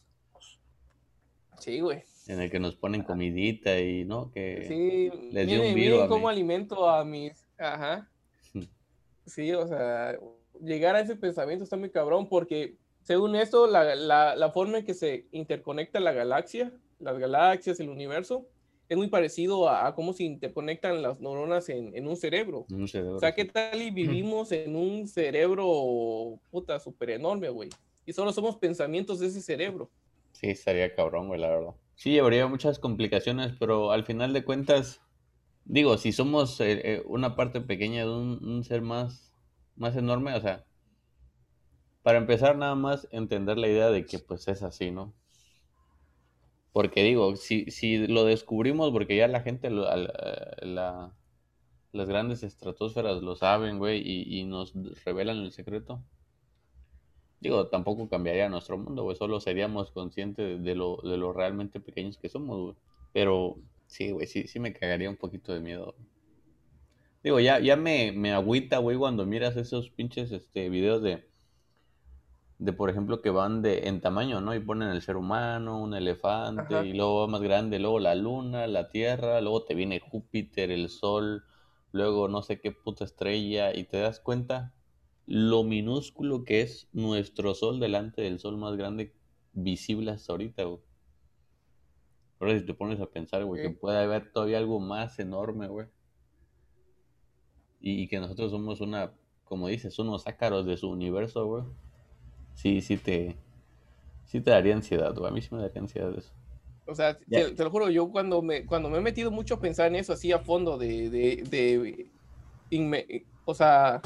Sí, 1.59 1.81
güey. 1.81 2.03
en 2.29 2.41
el 2.41 2.51
que 2.51 2.59
nos 2.61 2.77
ponen 2.77 3.03
comidita 3.03 3.79
y, 3.81 4.05
¿no? 4.05 4.31
Que 4.33 4.65
Sí, 4.69 5.29
les 5.33 5.47
dio 5.47 5.63
un 5.63 5.75
virus 5.75 6.07
cómo 6.09 6.29
mí. 6.29 6.33
alimento 6.33 6.89
a 6.89 7.05
mis. 7.05 7.47
Ajá. 7.59 8.09
Sí, 9.27 9.53
o 9.53 9.67
sea, 9.69 10.19
llegar 10.61 10.97
a 10.97 11.01
ese 11.01 11.15
pensamiento 11.15 11.63
está 11.65 11.77
muy 11.77 11.91
cabrón 11.91 12.29
porque, 12.29 12.77
según 13.03 13.37
esto, 13.37 13.67
la, 13.67 13.95
la, 13.95 14.37
la 14.37 14.51
forma 14.51 14.79
en 14.79 14.85
que 14.85 14.95
se 14.95 15.27
interconecta 15.33 16.01
la 16.01 16.13
galaxia, 16.13 16.73
las 16.99 17.19
galaxias, 17.19 17.81
el 17.81 17.89
universo, 17.89 18.47
es 18.89 18.97
muy 18.97 19.09
parecido 19.09 19.69
a, 19.69 19.87
a 19.87 19.95
cómo 19.95 20.13
se 20.13 20.25
interconectan 20.25 21.01
las 21.03 21.21
neuronas 21.21 21.69
en, 21.69 21.97
en 21.97 22.07
un 22.07 22.17
cerebro. 22.17 22.67
un 22.71 22.87
cerebro. 22.87 23.17
O 23.17 23.21
sea, 23.21 23.35
¿qué 23.35 23.47
tal 23.47 23.81
y 23.81 23.91
vivimos 23.91 24.53
en 24.53 24.77
un 24.77 25.09
cerebro, 25.09 26.39
puta, 26.51 26.79
súper 26.79 27.11
enorme, 27.11 27.49
güey? 27.49 27.71
Y 28.05 28.13
solo 28.13 28.33
somos 28.33 28.57
pensamientos 28.57 29.19
de 29.19 29.29
ese 29.29 29.41
cerebro. 29.41 29.91
Sí, 30.33 30.49
estaría 30.49 30.95
cabrón, 30.95 31.29
güey, 31.29 31.41
la 31.41 31.49
verdad. 31.49 31.75
Sí, 31.95 32.19
habría 32.19 32.47
muchas 32.49 32.79
complicaciones, 32.79 33.53
pero 33.59 33.93
al 33.93 34.05
final 34.05 34.33
de 34.33 34.45
cuentas, 34.45 35.01
digo, 35.65 35.97
si 35.99 36.13
somos 36.13 36.61
eh, 36.61 36.81
eh, 36.85 37.03
una 37.07 37.37
parte 37.37 37.61
pequeña 37.61 38.03
de 38.03 38.11
un, 38.11 38.45
un 38.45 38.65
ser 38.65 38.83
más, 38.83 39.33
más 39.77 39.97
enorme, 39.97 40.35
o 40.35 40.41
sea, 40.41 40.65
para 42.03 42.19
empezar 42.19 42.57
nada 42.57 42.75
más 42.75 43.09
entender 43.13 43.59
la 43.59 43.69
idea 43.69 43.91
de 43.91 44.05
que 44.05 44.19
pues 44.19 44.49
es 44.49 44.63
así, 44.63 44.91
¿no? 44.91 45.15
Porque 46.73 47.03
digo, 47.03 47.37
si, 47.37 47.71
si 47.71 48.07
lo 48.07 48.25
descubrimos, 48.25 48.91
porque 48.93 49.17
ya 49.17 49.29
la 49.29 49.43
gente, 49.43 49.69
eh, 49.69 50.67
la, 50.67 51.13
las 51.93 52.09
grandes 52.09 52.43
estratosferas 52.43 53.23
lo 53.23 53.37
saben, 53.37 53.79
güey, 53.79 54.01
y, 54.01 54.41
y 54.41 54.45
nos 54.45 54.73
revelan 55.05 55.39
el 55.39 55.53
secreto. 55.53 56.03
Digo, 57.41 57.69
tampoco 57.69 58.09
cambiaría 58.09 58.49
nuestro 58.49 58.79
mundo, 58.79 59.03
güey. 59.03 59.17
Solo 59.17 59.41
seríamos 59.41 59.91
conscientes 59.91 60.63
de 60.63 60.75
lo, 60.75 60.99
de 61.03 61.17
lo 61.17 61.33
realmente 61.33 61.81
pequeños 61.81 62.17
que 62.17 62.29
somos, 62.29 62.59
güey. 62.59 62.77
Pero 63.13 63.59
sí, 63.87 64.13
güey, 64.13 64.27
sí, 64.27 64.47
sí 64.47 64.59
me 64.61 64.73
cagaría 64.73 65.11
un 65.11 65.17
poquito 65.17 65.53
de 65.53 65.61
miedo. 65.61 65.95
Digo, 67.23 67.39
ya, 67.41 67.61
ya 67.61 67.77
me, 67.77 68.13
me 68.13 68.33
agüita, 68.33 68.79
güey, 68.79 68.97
cuando 68.97 69.27
miras 69.27 69.57
esos 69.57 69.91
pinches 69.91 70.33
este, 70.33 70.71
videos 70.71 71.03
de, 71.03 71.25
de, 72.59 72.73
por 72.73 72.91
ejemplo, 72.91 73.21
que 73.21 73.31
van 73.31 73.63
de, 73.63 73.89
en 73.89 74.01
tamaño, 74.01 74.41
¿no? 74.41 74.55
Y 74.55 74.61
ponen 74.61 74.89
el 74.91 75.03
ser 75.03 75.17
humano, 75.17 75.81
un 75.81 75.95
elefante, 75.95 76.75
Ajá. 76.75 76.85
y 76.85 76.93
luego 76.93 77.21
va 77.21 77.27
más 77.27 77.43
grande, 77.43 77.79
luego 77.79 77.99
la 77.99 78.15
luna, 78.15 78.67
la 78.67 78.89
tierra, 78.89 79.41
luego 79.41 79.65
te 79.65 79.75
viene 79.75 80.01
Júpiter, 80.01 80.71
el 80.71 80.89
sol, 80.89 81.45
luego 81.93 82.29
no 82.29 82.43
sé 82.43 82.61
qué 82.61 82.73
puta 82.73 83.05
estrella, 83.05 83.75
y 83.75 83.85
te 83.85 83.99
das 83.99 84.21
cuenta 84.21 84.75
lo 85.27 85.65
minúsculo 85.65 86.45
que 86.45 86.63
es 86.63 86.89
nuestro 86.93 87.55
sol 87.55 87.81
delante 87.81 88.23
del 88.23 88.39
sol 88.39 88.57
más 88.57 88.77
grande 88.77 89.15
visible 89.53 90.11
hasta 90.11 90.33
ahorita, 90.33 90.65
güey. 90.65 90.81
Ahora 92.41 92.59
si 92.59 92.67
te 92.67 92.75
pones 92.75 93.01
a 93.01 93.07
pensar, 93.07 93.45
güey, 93.45 93.63
que 93.63 93.71
puede 93.71 93.99
haber 93.99 94.33
todavía 94.33 94.59
algo 94.59 94.81
más 94.81 95.19
enorme, 95.19 95.69
güey. 95.69 95.87
Y, 97.81 98.03
y 98.03 98.09
que 98.09 98.19
nosotros 98.19 98.51
somos 98.51 98.81
una 98.81 99.13
como 99.53 99.69
dices, 99.69 99.99
unos 99.99 100.27
ácaros 100.27 100.65
de 100.65 100.79
su 100.79 100.89
universo, 100.89 101.45
güey, 101.45 101.65
sí, 102.55 102.81
sí 102.81 102.97
te, 102.97 103.37
sí 104.25 104.41
te 104.41 104.51
daría 104.51 104.75
ansiedad, 104.75 105.15
güey. 105.15 105.31
A 105.31 105.35
mí 105.35 105.43
sí 105.43 105.49
me 105.55 105.61
daría 105.61 105.81
ansiedad 105.81 106.13
eso. 106.17 106.33
O 106.87 106.95
sea, 106.95 107.17
te, 107.17 107.55
lo 107.55 107.71
juro, 107.71 107.91
yo 107.91 108.11
cuando 108.11 108.43
me, 108.43 108.67
cuando 108.67 108.91
me 108.91 108.99
he 108.99 109.01
metido 109.01 109.31
mucho 109.31 109.55
a 109.55 109.61
pensar 109.61 109.87
en 109.87 109.97
eso 109.97 110.13
así 110.13 110.33
a 110.33 110.41
fondo, 110.41 110.79
de, 110.79 111.11
de, 111.11 111.45
de 111.49 112.07
o 113.45 113.55
sea, 113.55 114.01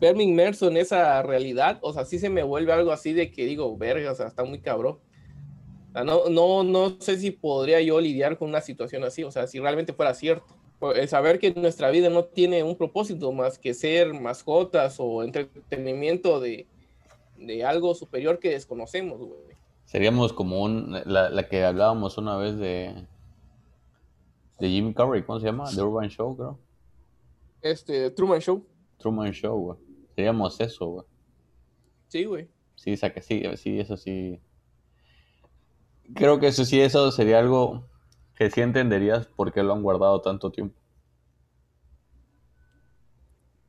verme 0.00 0.24
inmerso 0.24 0.68
en 0.68 0.76
esa 0.76 1.22
realidad, 1.22 1.78
o 1.80 1.92
sea, 1.92 2.04
sí 2.04 2.18
se 2.18 2.28
me 2.28 2.42
vuelve 2.42 2.72
algo 2.72 2.92
así 2.92 3.12
de 3.12 3.30
que 3.30 3.46
digo, 3.46 3.76
verga, 3.76 4.12
o 4.12 4.14
sea, 4.14 4.26
está 4.26 4.44
muy 4.44 4.60
cabrón. 4.60 4.98
O 5.88 5.92
sea, 5.92 6.04
no, 6.04 6.28
no, 6.28 6.64
no 6.64 7.00
sé 7.00 7.18
si 7.18 7.30
podría 7.30 7.80
yo 7.80 8.00
lidiar 8.00 8.36
con 8.36 8.50
una 8.50 8.60
situación 8.60 9.04
así, 9.04 9.24
o 9.24 9.30
sea, 9.30 9.46
si 9.46 9.58
realmente 9.58 9.92
fuera 9.92 10.12
cierto. 10.14 10.46
El 10.94 11.08
saber 11.08 11.40
que 11.40 11.52
nuestra 11.54 11.90
vida 11.90 12.08
no 12.08 12.24
tiene 12.24 12.62
un 12.62 12.76
propósito 12.76 13.32
más 13.32 13.58
que 13.58 13.74
ser 13.74 14.14
mascotas 14.14 14.96
o 14.98 15.24
entretenimiento 15.24 16.38
de, 16.38 16.68
de 17.38 17.64
algo 17.64 17.94
superior 17.94 18.38
que 18.38 18.50
desconocemos, 18.50 19.18
güey. 19.18 19.56
Seríamos 19.84 20.32
como 20.32 20.62
un, 20.62 20.92
la, 21.06 21.30
la, 21.30 21.48
que 21.48 21.64
hablábamos 21.64 22.18
una 22.18 22.36
vez 22.36 22.58
de, 22.58 23.06
de 24.58 24.68
Jimmy 24.68 24.92
Carrey, 24.92 25.22
¿cómo 25.22 25.40
se 25.40 25.46
llama? 25.46 25.64
The 25.74 25.80
Urban 25.82 26.10
Show, 26.10 26.36
creo. 26.36 26.58
Este, 27.62 28.10
Truman 28.10 28.40
Show. 28.40 28.66
Truman 28.98 29.32
Show, 29.32 29.58
güey. 29.58 29.78
Seríamos 30.14 30.60
eso, 30.60 30.86
güey. 30.86 31.06
Sí, 32.08 32.24
güey. 32.24 32.48
Sí, 32.74 32.96
saca, 32.96 33.22
sí, 33.22 33.42
sí, 33.56 33.80
eso 33.80 33.96
sí. 33.96 34.40
Creo 36.14 36.38
que 36.38 36.48
eso 36.48 36.64
sí, 36.64 36.80
eso 36.80 37.10
sería 37.10 37.38
algo 37.38 37.84
que 38.36 38.50
sí 38.50 38.60
entenderías 38.60 39.26
por 39.26 39.52
qué 39.52 39.62
lo 39.62 39.72
han 39.72 39.82
guardado 39.82 40.20
tanto 40.20 40.50
tiempo. 40.50 40.78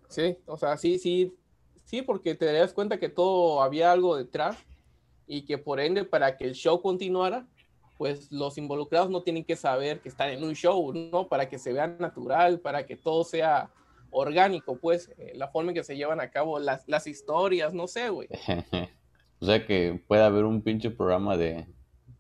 Sí, 0.10 0.38
o 0.46 0.58
sea, 0.58 0.76
sí, 0.78 0.98
sí, 0.98 1.36
sí, 1.90 2.04
porque 2.04 2.36
te 2.36 2.46
darías 2.46 2.72
cuenta 2.72 3.00
que 3.00 3.10
todo 3.10 3.64
había 3.64 3.92
algo 3.92 4.16
detrás 4.16 4.58
y 5.26 5.42
que 5.42 5.58
por 5.58 5.80
ende 5.80 6.06
para 6.06 6.38
que 6.38 6.46
el 6.46 6.54
show 6.54 6.84
continuara, 6.84 7.48
pues 7.98 8.32
los 8.32 8.60
involucrados 8.60 9.10
no 9.10 9.24
tienen 9.24 9.44
que 9.44 9.56
saber 9.56 10.00
que 10.00 10.10
están 10.10 10.30
en 10.30 10.44
un 10.44 10.54
show, 10.54 10.94
¿no? 10.94 11.28
Para 11.28 11.50
que 11.50 11.58
se 11.58 11.74
vea 11.74 11.88
natural, 11.88 12.60
para 12.60 12.86
que 12.86 12.96
todo 12.96 13.24
sea 13.24 13.72
orgánico, 14.12 14.78
pues, 14.78 15.12
eh, 15.18 15.34
la 15.36 15.48
forma 15.48 15.72
en 15.72 15.76
que 15.76 15.84
se 15.84 15.98
llevan 15.98 16.22
a 16.22 16.30
cabo 16.30 16.60
las, 16.60 16.88
las 16.88 17.08
historias, 17.08 17.74
no 17.74 17.88
sé, 17.88 18.10
güey. 18.10 18.28
o 19.40 19.46
sea 19.46 19.66
que 19.66 20.00
puede 20.08 20.22
haber 20.22 20.46
un 20.46 20.62
pinche 20.62 20.92
programa 20.92 21.38
de, 21.38 21.66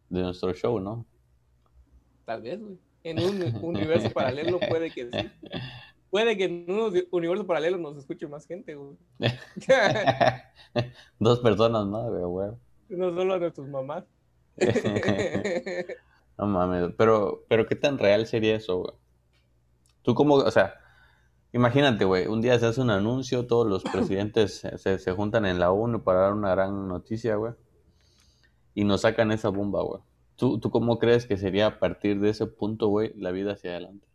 de 0.09 0.21
nuestro 0.21 0.51
show, 0.53 0.79
¿no? 0.79 1.05
Tal 2.25 2.41
vez, 2.41 2.59
güey. 2.59 2.77
En 3.03 3.19
un 3.19 3.63
universo 3.63 4.09
paralelo 4.09 4.59
puede 4.59 4.89
que 4.91 5.09
sí. 5.11 5.29
Puede 6.09 6.37
que 6.37 6.45
en 6.45 6.65
un 6.69 6.93
universo 7.11 7.45
paralelo 7.45 7.77
nos 7.77 7.97
escuche 7.97 8.27
más 8.27 8.47
gente, 8.47 8.75
güey. 8.75 8.97
Dos 11.19 11.39
personas 11.39 11.85
más, 11.85 12.09
güey, 12.09 12.51
No 12.89 13.13
solo 13.13 13.33
a 13.33 13.39
nuestras 13.39 13.67
mamás. 13.67 14.03
no 16.37 16.47
mames, 16.47 16.93
pero, 16.97 17.45
pero 17.47 17.65
¿qué 17.67 17.75
tan 17.75 17.97
real 17.97 18.25
sería 18.25 18.55
eso, 18.55 18.79
güey? 18.79 18.93
Tú 20.01 20.15
como, 20.15 20.35
o 20.35 20.51
sea, 20.51 20.73
imagínate, 21.53 22.05
güey, 22.05 22.27
un 22.27 22.41
día 22.41 22.57
se 22.57 22.65
hace 22.65 22.81
un 22.81 22.89
anuncio, 22.89 23.47
todos 23.47 23.67
los 23.67 23.83
presidentes 23.83 24.65
se, 24.77 24.99
se 24.99 25.11
juntan 25.11 25.45
en 25.45 25.59
la 25.59 25.71
ONU 25.71 26.03
para 26.03 26.21
dar 26.21 26.33
una 26.33 26.51
gran 26.51 26.87
noticia, 26.87 27.35
güey 27.35 27.53
y 28.79 28.85
nos 28.85 29.01
sacan 29.01 29.31
esa 29.33 29.49
bomba, 29.49 29.81
güey. 29.83 30.01
¿Tú, 30.37 30.57
¿Tú 30.57 30.69
cómo 30.69 30.99
crees 30.99 31.25
que 31.25 31.35
sería 31.35 31.67
a 31.67 31.79
partir 31.79 32.21
de 32.21 32.29
ese 32.29 32.47
punto, 32.47 32.87
güey, 32.87 33.11
la 33.17 33.31
vida 33.31 33.51
hacia 33.51 33.71
adelante? 33.71 34.07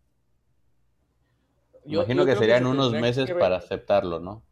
Yo, 1.84 2.00
Imagino 2.00 2.24
que 2.24 2.36
serían 2.36 2.66
unos 2.66 2.92
meses 2.92 3.30
para 3.32 3.56
aceptarlo, 3.56 4.20
¿no? 4.20 4.42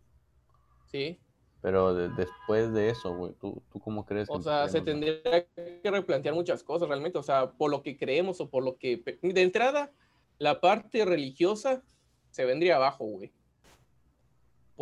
Sí. 0.86 1.18
Pero 1.60 1.94
después 1.94 2.72
de 2.72 2.90
eso, 2.90 3.14
güey, 3.14 3.32
¿tú, 3.40 3.62
¿tú, 3.72 3.78
cómo 3.78 4.04
crees? 4.04 4.28
O 4.30 4.42
sea, 4.42 4.68
se 4.68 4.80
tendría 4.80 5.22
que 5.22 5.80
replantear 5.84 6.34
muchas 6.34 6.64
cosas 6.64 6.88
realmente, 6.88 7.18
o 7.18 7.22
sea, 7.22 7.52
por 7.52 7.70
lo 7.70 7.82
que 7.82 7.96
creemos 7.96 8.40
o 8.40 8.50
por 8.50 8.64
lo 8.64 8.76
que... 8.76 9.00
De 9.22 9.42
entrada, 9.42 9.92
la 10.38 10.60
parte 10.60 11.04
religiosa 11.04 11.82
se 12.30 12.44
vendría 12.44 12.76
abajo, 12.76 13.04
güey 13.04 13.32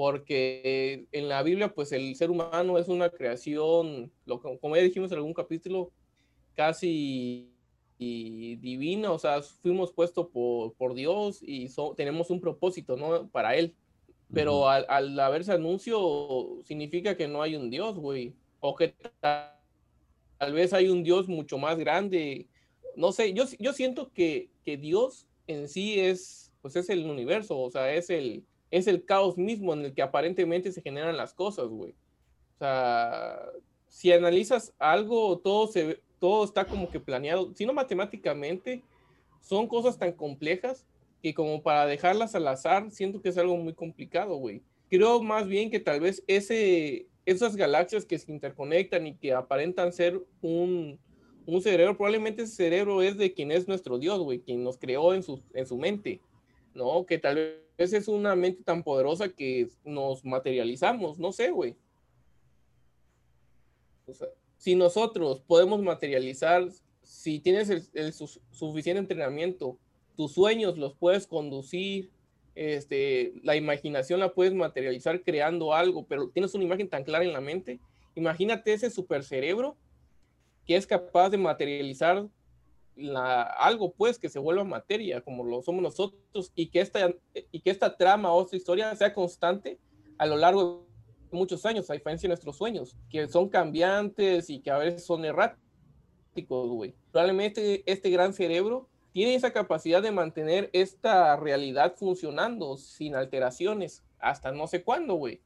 porque 0.00 1.06
en 1.12 1.28
la 1.28 1.42
Biblia, 1.42 1.74
pues 1.74 1.92
el 1.92 2.14
ser 2.16 2.30
humano 2.30 2.78
es 2.78 2.88
una 2.88 3.10
creación, 3.10 4.10
como 4.60 4.74
ya 4.74 4.82
dijimos 4.82 5.10
en 5.12 5.18
algún 5.18 5.34
capítulo, 5.34 5.92
casi 6.54 7.49
divina, 8.00 9.12
o 9.12 9.18
sea, 9.18 9.42
fuimos 9.42 9.92
puestos 9.92 10.28
por, 10.28 10.72
por 10.74 10.94
Dios 10.94 11.40
y 11.42 11.68
tenemos 11.96 12.30
un 12.30 12.40
propósito, 12.40 12.96
¿no? 12.96 13.28
Para 13.28 13.56
Él. 13.56 13.74
Pero 14.32 14.68
al, 14.68 14.86
al, 14.88 15.18
haberse 15.20 15.52
anuncio, 15.52 16.60
significa 16.64 17.16
que 17.16 17.28
no 17.28 17.42
hay 17.42 17.56
un 17.56 17.68
Dios, 17.68 17.96
güey. 17.96 18.32
O 18.60 18.74
que 18.74 18.94
tal, 19.20 19.52
tal, 20.38 20.52
vez 20.52 20.72
hay 20.72 20.88
un 20.88 21.02
Dios 21.02 21.28
mucho 21.28 21.58
más 21.58 21.78
grande. 21.78 22.46
No 22.96 23.12
sé, 23.12 23.34
yo, 23.34 23.44
yo 23.58 23.72
siento 23.72 24.12
que, 24.12 24.50
que 24.64 24.76
Dios 24.76 25.26
en 25.46 25.68
sí 25.68 26.00
es, 26.00 26.52
pues 26.62 26.76
es 26.76 26.88
el 26.88 27.04
universo, 27.04 27.58
o 27.58 27.70
sea, 27.70 27.92
es 27.92 28.08
el, 28.08 28.44
es 28.70 28.86
el 28.86 29.04
caos 29.04 29.36
mismo 29.36 29.74
en 29.74 29.86
el 29.86 29.94
que 29.94 30.02
aparentemente 30.02 30.72
se 30.72 30.80
generan 30.80 31.16
las 31.16 31.34
cosas, 31.34 31.66
güey. 31.66 31.92
O 32.54 32.58
sea, 32.58 33.40
si 33.88 34.12
analizas 34.12 34.72
algo, 34.78 35.38
todo, 35.38 35.66
se, 35.66 36.00
todo 36.20 36.44
está 36.44 36.66
como 36.66 36.88
que 36.90 37.00
planeado, 37.00 37.52
si 37.54 37.66
no 37.66 37.72
matemáticamente, 37.72 38.84
son 39.40 39.66
cosas 39.66 39.98
tan 39.98 40.12
complejas 40.12 40.86
que 41.22 41.34
como 41.34 41.62
para 41.62 41.86
dejarlas 41.86 42.34
al 42.34 42.46
azar, 42.46 42.90
siento 42.90 43.20
que 43.20 43.30
es 43.30 43.38
algo 43.38 43.56
muy 43.56 43.74
complicado, 43.74 44.36
güey. 44.36 44.62
Creo 44.88 45.22
más 45.22 45.48
bien 45.48 45.70
que 45.70 45.80
tal 45.80 46.00
vez 46.00 46.22
ese, 46.26 47.06
esas 47.26 47.56
galaxias 47.56 48.04
que 48.04 48.18
se 48.18 48.30
interconectan 48.30 49.06
y 49.06 49.14
que 49.14 49.32
aparentan 49.32 49.92
ser 49.92 50.20
un, 50.42 50.98
un 51.46 51.62
cerebro, 51.62 51.96
probablemente 51.96 52.42
ese 52.42 52.54
cerebro 52.54 53.02
es 53.02 53.16
de 53.16 53.32
quien 53.32 53.50
es 53.50 53.66
nuestro 53.66 53.98
Dios, 53.98 54.20
güey, 54.20 54.40
quien 54.40 54.62
nos 54.62 54.78
creó 54.78 55.14
en 55.14 55.22
su, 55.22 55.42
en 55.54 55.66
su 55.66 55.76
mente, 55.76 56.20
¿no? 56.74 57.06
Que 57.06 57.18
tal 57.18 57.36
vez 57.78 57.92
es 57.92 58.08
una 58.08 58.34
mente 58.36 58.62
tan 58.62 58.82
poderosa 58.82 59.30
que 59.30 59.68
nos 59.84 60.24
materializamos, 60.24 61.18
no 61.18 61.32
sé, 61.32 61.50
güey. 61.50 61.76
O 64.06 64.12
sea, 64.12 64.28
si 64.60 64.74
nosotros 64.74 65.40
podemos 65.46 65.80
materializar, 65.80 66.68
si 67.02 67.40
tienes 67.40 67.70
el, 67.70 68.12
suficiente 68.12 69.00
entrenamiento, 69.00 69.78
tus 70.18 70.32
sueños 70.32 70.76
los 70.76 70.92
puedes 70.94 71.26
conducir, 71.26 72.10
este, 72.54 73.32
la 73.42 73.56
imaginación 73.56 74.20
la 74.20 74.34
puedes 74.34 74.52
materializar 74.52 75.22
creando 75.22 75.72
algo, 75.72 76.04
pero 76.04 76.28
tienes 76.28 76.54
una 76.54 76.64
imagen 76.64 76.90
tan 76.90 77.04
clara 77.04 77.24
en 77.24 77.32
la 77.32 77.40
mente, 77.40 77.80
imagínate 78.14 78.74
ese 78.74 78.90
supercerebro 78.90 79.78
que 80.66 80.76
es 80.76 80.86
capaz 80.86 81.30
de 81.30 81.38
materializar 81.38 82.28
algo 83.56 83.92
pues 83.92 84.18
que 84.18 84.28
se 84.28 84.38
vuelva 84.38 84.62
materia 84.62 85.22
como 85.22 85.42
lo 85.42 85.62
somos 85.62 85.82
nosotros 85.82 86.52
y 86.54 86.66
que 86.66 86.80
esta, 86.82 87.14
y 87.50 87.60
que 87.60 87.70
esta 87.70 87.96
trama 87.96 88.30
o 88.30 88.42
esta 88.42 88.56
historia 88.56 88.94
sea 88.94 89.14
constante 89.14 89.78
a 90.18 90.26
lo 90.26 90.36
largo 90.36 90.84
de 90.84 90.89
muchos 91.32 91.64
años, 91.66 91.90
a 91.90 91.94
diferencia 91.94 92.26
de 92.26 92.30
nuestros 92.30 92.56
sueños, 92.56 92.96
que 93.08 93.28
son 93.28 93.48
cambiantes 93.48 94.50
y 94.50 94.60
que 94.60 94.70
a 94.70 94.78
veces 94.78 95.04
son 95.04 95.24
erráticos, 95.24 95.58
güey. 96.68 96.94
Probablemente 97.12 97.82
este 97.86 98.10
gran 98.10 98.32
cerebro 98.32 98.88
tiene 99.12 99.34
esa 99.34 99.52
capacidad 99.52 100.02
de 100.02 100.12
mantener 100.12 100.70
esta 100.72 101.36
realidad 101.36 101.94
funcionando 101.96 102.76
sin 102.76 103.14
alteraciones 103.14 104.04
hasta 104.18 104.52
no 104.52 104.66
sé 104.66 104.82
cuándo, 104.82 105.14
güey. 105.14 105.40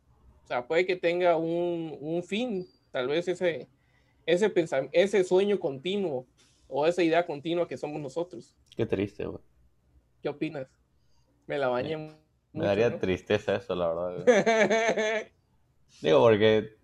O 0.45 0.47
sea, 0.47 0.67
puede 0.67 0.85
que 0.85 0.97
tenga 0.97 1.37
un, 1.37 1.97
un 2.01 2.23
fin, 2.23 2.67
tal 2.91 3.09
vez 3.09 3.27
ese, 3.29 3.69
ese, 4.27 4.53
ese 4.93 5.25
sueño 5.25 5.59
continuo 5.59 6.27
o 6.69 6.87
esa 6.87 7.03
idea 7.03 7.27
continua 7.27 7.67
que 7.67 7.79
somos 7.79 8.01
nosotros. 8.01 8.55
Qué 8.77 8.85
triste, 8.85 9.25
güey. 9.25 9.41
¿Qué 10.23 10.29
opinas? 10.29 10.67
Me 11.47 11.59
la 11.59 11.69
bañé. 11.69 11.97
Me, 12.53 12.65
daría 12.65 12.99
tristeza 12.99 13.57
eso, 13.57 13.75
la 13.75 13.93
verdad. 13.93 15.27
digo, 16.01 16.21
porque 16.21 16.77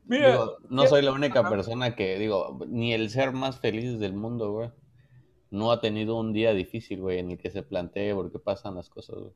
no 0.68 0.86
soy 0.86 1.02
la 1.02 1.12
única 1.12 1.48
persona 1.48 1.94
que, 1.94 2.18
digo, 2.18 2.58
ni 2.68 2.92
el 2.92 3.10
ser 3.10 3.32
más 3.32 3.60
feliz 3.60 3.98
del 3.98 4.12
mundo, 4.12 4.52
güey, 4.52 4.70
no 5.50 5.72
ha 5.72 5.80
tenido 5.80 6.16
un 6.18 6.32
día 6.32 6.52
difícil, 6.52 7.00
güey, 7.00 7.18
en 7.18 7.32
el 7.32 7.38
que 7.38 7.50
se 7.50 7.62
plantee 7.62 8.14
por 8.14 8.30
qué 8.30 8.38
pasan 8.38 8.74
las 8.76 8.88
cosas, 8.88 9.16
güey. 9.18 9.32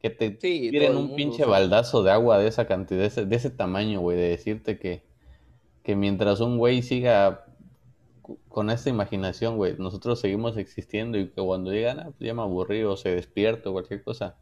Que 0.00 0.08
te 0.08 0.30
tiren 0.30 0.96
un 0.96 1.14
pinche 1.14 1.44
baldazo 1.44 2.02
de 2.02 2.10
agua 2.10 2.38
de 2.38 2.48
esa 2.48 2.66
cantidad, 2.66 3.00
de 3.00 3.06
ese, 3.06 3.26
de 3.26 3.36
ese 3.36 3.50
tamaño, 3.50 4.00
güey, 4.00 4.16
de 4.16 4.28
decirte 4.30 4.78
que, 4.78 5.04
que 5.82 5.94
mientras 5.94 6.40
un 6.40 6.56
güey 6.56 6.82
siga 6.82 7.44
con 8.48 8.70
esta 8.70 8.88
imaginación, 8.88 9.56
güey, 9.56 9.76
nosotros 9.78 10.20
seguimos 10.20 10.56
existiendo 10.56 11.18
y 11.18 11.28
que 11.28 11.42
cuando 11.42 11.70
digan, 11.70 12.00
ah, 12.00 12.12
pues 12.16 12.26
ya 12.26 12.34
me 12.34 12.42
aburrí 12.42 12.82
o 12.84 12.96
se 12.96 13.14
despierto 13.14 13.70
o 13.70 13.72
cualquier 13.72 14.02
cosa, 14.02 14.36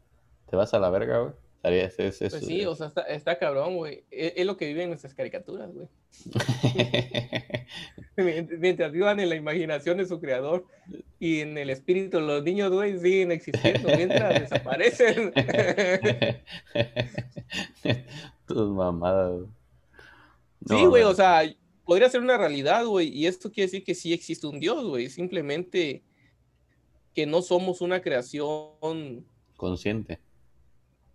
te 0.49 0.55
vas 0.55 0.73
a 0.73 0.79
la 0.79 0.89
verga, 0.89 1.19
güey. 1.19 1.33
Es, 1.61 1.99
es, 1.99 2.17
pues 2.19 2.45
sí, 2.45 2.65
o 2.65 2.73
sea, 2.73 2.87
está, 2.87 3.01
está 3.01 3.37
cabrón, 3.37 3.75
güey. 3.75 4.05
Es, 4.11 4.45
lo 4.45 4.55
que 4.55 4.67
viven 4.67 4.89
nuestras 4.89 5.13
caricaturas, 5.13 5.69
güey. 5.73 5.87
Mientras 8.59 8.91
vivan 8.91 9.19
en 9.19 9.29
la 9.29 9.35
imaginación 9.35 9.97
de 9.97 10.05
su 10.05 10.21
creador. 10.21 10.65
y 11.19 11.41
en 11.41 11.57
el 11.57 11.69
espíritu 11.69 12.21
los 12.21 12.43
niños, 12.43 12.71
güey, 12.71 12.97
siguen 12.99 13.31
existiendo 13.31 13.89
mientras 13.95 14.39
desaparecen. 14.41 15.33
Tus 18.47 18.69
mamadas. 18.69 19.41
sí, 20.65 20.85
güey, 20.85 21.03
o 21.03 21.13
sea, 21.13 21.41
podría 21.83 22.09
ser 22.09 22.21
una 22.21 22.37
realidad, 22.37 22.85
güey, 22.85 23.09
y 23.09 23.27
esto 23.27 23.51
quiere 23.51 23.67
decir 23.67 23.83
que 23.83 23.95
sí 23.95 24.13
existe 24.13 24.47
un 24.47 24.61
Dios, 24.61 24.85
güey, 24.85 25.09
simplemente 25.09 26.03
que 27.13 27.25
no 27.25 27.41
somos 27.41 27.81
una 27.81 28.01
creación 28.01 29.25
consciente. 29.57 30.19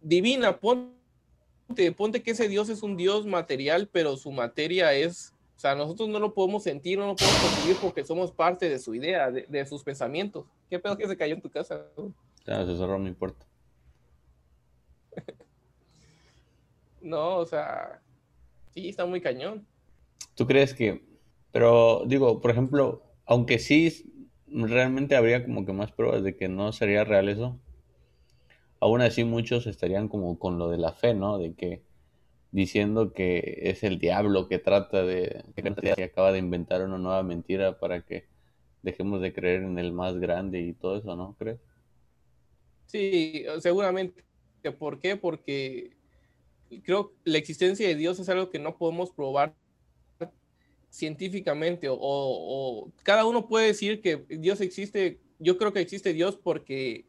Divina, 0.05 0.61
ponte, 0.61 1.93
ponte 1.97 2.23
que 2.23 2.33
ese 2.33 2.49
Dios 2.49 2.69
es 2.69 2.83
un 2.83 2.97
Dios 2.97 3.27
material, 3.27 3.89
pero 3.91 4.17
su 4.17 4.31
materia 4.31 4.93
es 4.93 5.35
o 5.57 5.61
sea, 5.61 5.75
nosotros 5.75 6.09
no 6.09 6.19
lo 6.19 6.35
podemos 6.35 6.63
sentir, 6.63 6.99
no 6.99 7.07
lo 7.07 7.17
podemos 7.17 7.41
percibir 7.41 7.77
porque 7.81 8.05
somos 8.05 8.33
parte 8.33 8.69
de 8.69 8.79
su 8.79 8.95
idea, 8.95 9.31
de, 9.31 9.67
sus 9.67 9.83
pensamientos. 9.83 10.47
¿Qué 10.69 10.79
pedo 10.79 10.97
que 10.97 11.07
se 11.07 11.17
cayó 11.17 11.35
en 11.35 11.41
tu 11.41 11.51
casa? 11.51 11.87
Claro, 12.45 12.67
se 12.67 12.77
cerró 12.77 12.99
mi 12.99 13.13
puerta. 13.13 13.47
no, 17.01 17.37
o 17.37 17.47
sea, 17.47 18.03
sí, 18.75 18.89
está 18.89 19.07
muy 19.07 19.21
cañón. 19.21 19.65
¿Tú 20.35 20.47
crees 20.47 20.75
que, 20.75 21.05
pero 21.53 22.03
digo, 22.07 22.41
por 22.41 22.51
ejemplo, 22.51 23.03
aunque 23.25 23.59
sí 23.59 24.13
realmente 24.49 25.17
habría 25.17 25.45
como 25.45 25.65
que 25.65 25.73
más 25.73 25.93
pruebas 25.93 26.25
de 26.25 26.37
que 26.37 26.49
no 26.49 26.73
sería 26.73 27.05
real 27.05 27.29
eso, 27.29 27.59
aún 28.85 29.01
así 29.01 29.25
muchos 29.25 29.67
estarían 29.67 30.09
como 30.09 30.39
con 30.39 30.59
lo 30.59 30.69
de 30.69 30.77
la 30.77 30.93
fe, 30.93 31.15
¿no? 31.15 31.39
De 31.39 31.55
que 31.55 31.81
diciendo 32.51 33.15
que 33.15 33.61
es 33.63 33.83
el 33.83 33.99
diablo 33.99 34.47
que 34.47 34.59
trata 34.59 35.03
de, 35.03 35.43
que 35.55 36.03
acaba 36.03 36.33
de 36.33 36.39
inventar 36.39 36.85
una 36.85 36.99
nueva 36.99 37.23
mentira 37.23 37.79
para 37.81 38.03
que 38.03 38.27
dejemos 38.83 39.23
de 39.23 39.33
creer 39.33 39.63
en 39.63 39.79
el 39.79 39.93
más 39.93 40.19
grande 40.19 40.61
y 40.61 40.75
todo 40.75 40.99
eso, 40.99 41.17
¿no 41.17 41.35
crees? 41.39 41.61
Sí, 42.85 43.47
seguramente. 43.61 44.23
¿Por 44.79 44.99
qué? 44.99 45.17
Porque 45.17 45.97
creo 46.83 47.09
que 47.09 47.15
la 47.25 47.39
existencia 47.39 47.89
de 47.89 47.95
Dios 47.95 48.21
es 48.21 48.29
algo 48.29 48.51
que 48.51 48.59
no 48.59 48.77
podemos 48.77 49.13
probar 49.13 49.55
científicamente 50.91 51.89
o, 51.89 51.97
o, 51.99 52.93
cada 53.03 53.25
uno 53.25 53.49
puede 53.49 53.69
decir 53.69 54.03
que 54.03 54.27
Dios 54.29 54.61
existe, 54.61 55.21
yo 55.39 55.57
creo 55.57 55.73
que 55.73 55.81
existe 55.81 56.13
Dios 56.13 56.37
porque 56.37 57.07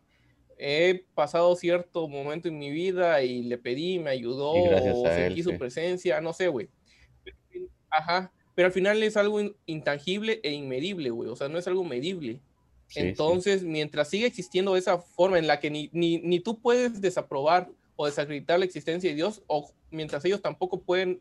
he 0.58 1.06
pasado 1.14 1.56
cierto 1.56 2.08
momento 2.08 2.48
en 2.48 2.58
mi 2.58 2.70
vida 2.70 3.22
y 3.24 3.44
le 3.44 3.58
pedí, 3.58 4.00
me 4.00 4.12
ayudó, 4.12 4.52
o 4.52 5.06
sentí 5.08 5.44
su 5.44 5.58
presencia, 5.58 6.22
no 6.22 6.34
sé, 6.34 6.48
güey. 6.48 6.70
Ajá, 7.90 8.32
pero 8.56 8.68
al 8.68 8.72
final 8.72 9.04
es 9.04 9.18
algo 9.18 9.40
intangible 9.66 10.40
e 10.44 10.52
inmedible, 10.52 11.10
güey, 11.10 11.30
o 11.30 11.36
sea, 11.36 11.50
no 11.50 11.58
es 11.58 11.68
algo 11.68 11.84
medible. 11.84 12.42
Entonces, 12.94 13.64
mientras 13.64 14.10
siga 14.10 14.28
existiendo 14.28 14.78
esa 14.78 15.00
forma 15.00 15.40
en 15.40 15.48
la 15.48 15.60
que 15.60 15.70
ni, 15.70 15.90
ni, 15.92 16.40
tú 16.40 16.60
puedes 16.60 17.02
desaprobar 17.02 17.70
o 17.96 18.06
desacreditar 18.06 18.60
la 18.60 18.66
existencia 18.66 19.10
de 19.10 19.16
Dios, 19.16 19.42
o 19.48 19.70
mientras 19.92 20.24
ellos 20.24 20.42
tampoco 20.42 20.82
pueden 20.82 21.20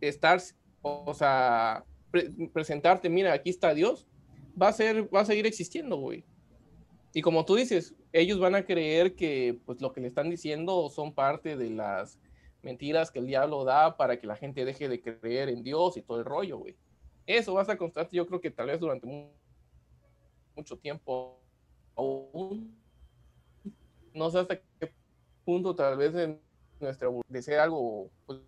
estar, 0.00 0.40
o 0.82 1.14
sea, 1.14 1.84
presentarte, 2.52 3.08
mira, 3.08 3.32
aquí 3.32 3.50
está 3.50 3.74
Dios, 3.74 4.06
va 4.60 4.68
a 4.68 4.72
ser, 4.72 5.12
va 5.12 5.20
a 5.20 5.24
seguir 5.24 5.46
existiendo, 5.46 5.96
güey. 5.96 6.24
Y 7.14 7.22
como 7.22 7.44
tú 7.44 7.56
dices, 7.56 7.94
ellos 8.12 8.38
van 8.38 8.54
a 8.54 8.64
creer 8.64 9.14
que 9.14 9.58
pues 9.64 9.80
lo 9.80 9.92
que 9.92 10.00
le 10.00 10.08
están 10.08 10.30
diciendo 10.30 10.88
son 10.90 11.14
parte 11.14 11.56
de 11.56 11.70
las 11.70 12.18
mentiras 12.62 13.10
que 13.10 13.18
el 13.18 13.26
diablo 13.26 13.64
da 13.64 13.96
para 13.96 14.18
que 14.18 14.26
la 14.26 14.36
gente 14.36 14.64
deje 14.64 14.88
de 14.88 15.00
creer 15.00 15.48
en 15.48 15.62
Dios 15.62 15.96
y 15.96 16.02
todo 16.02 16.18
el 16.18 16.24
rollo, 16.24 16.58
güey. 16.58 16.76
Eso 17.26 17.54
va 17.54 17.62
a 17.62 17.76
constante, 17.76 18.16
yo 18.16 18.26
creo 18.26 18.40
que 18.40 18.50
tal 18.50 18.66
vez 18.66 18.80
durante 18.80 19.06
mucho 20.54 20.76
tiempo 20.78 21.40
aún. 21.96 22.76
No 24.12 24.30
sé 24.30 24.40
hasta 24.40 24.56
qué 24.56 24.92
punto 25.44 25.74
tal 25.74 25.96
vez 25.96 26.14
en 26.14 26.40
nuestra 26.80 27.08
de 27.28 27.42
ser 27.42 27.60
algo 27.60 28.10
pues, 28.26 28.40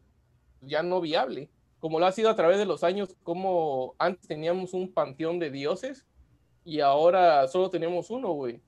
ya 0.60 0.82
no 0.82 1.00
viable, 1.00 1.48
como 1.80 1.98
lo 1.98 2.06
ha 2.06 2.12
sido 2.12 2.28
a 2.28 2.36
través 2.36 2.58
de 2.58 2.66
los 2.66 2.84
años, 2.84 3.16
como 3.22 3.94
antes 3.98 4.26
teníamos 4.26 4.74
un 4.74 4.92
panteón 4.92 5.38
de 5.38 5.50
dioses 5.50 6.06
y 6.64 6.80
ahora 6.80 7.46
solo 7.48 7.70
tenemos 7.70 8.10
uno, 8.10 8.32
güey. 8.32 8.60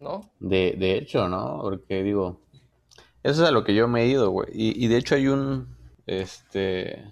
¿No? 0.00 0.32
De, 0.40 0.74
de 0.78 0.96
hecho, 0.96 1.28
¿no? 1.28 1.60
Porque 1.62 2.02
digo, 2.02 2.40
eso 3.22 3.42
es 3.42 3.48
a 3.48 3.52
lo 3.52 3.64
que 3.64 3.74
yo 3.74 3.86
me 3.86 4.02
he 4.02 4.06
ido, 4.08 4.30
güey. 4.30 4.48
Y, 4.52 4.84
y 4.84 4.88
de 4.88 4.96
hecho 4.96 5.14
hay 5.14 5.28
un, 5.28 5.76
este, 6.06 7.04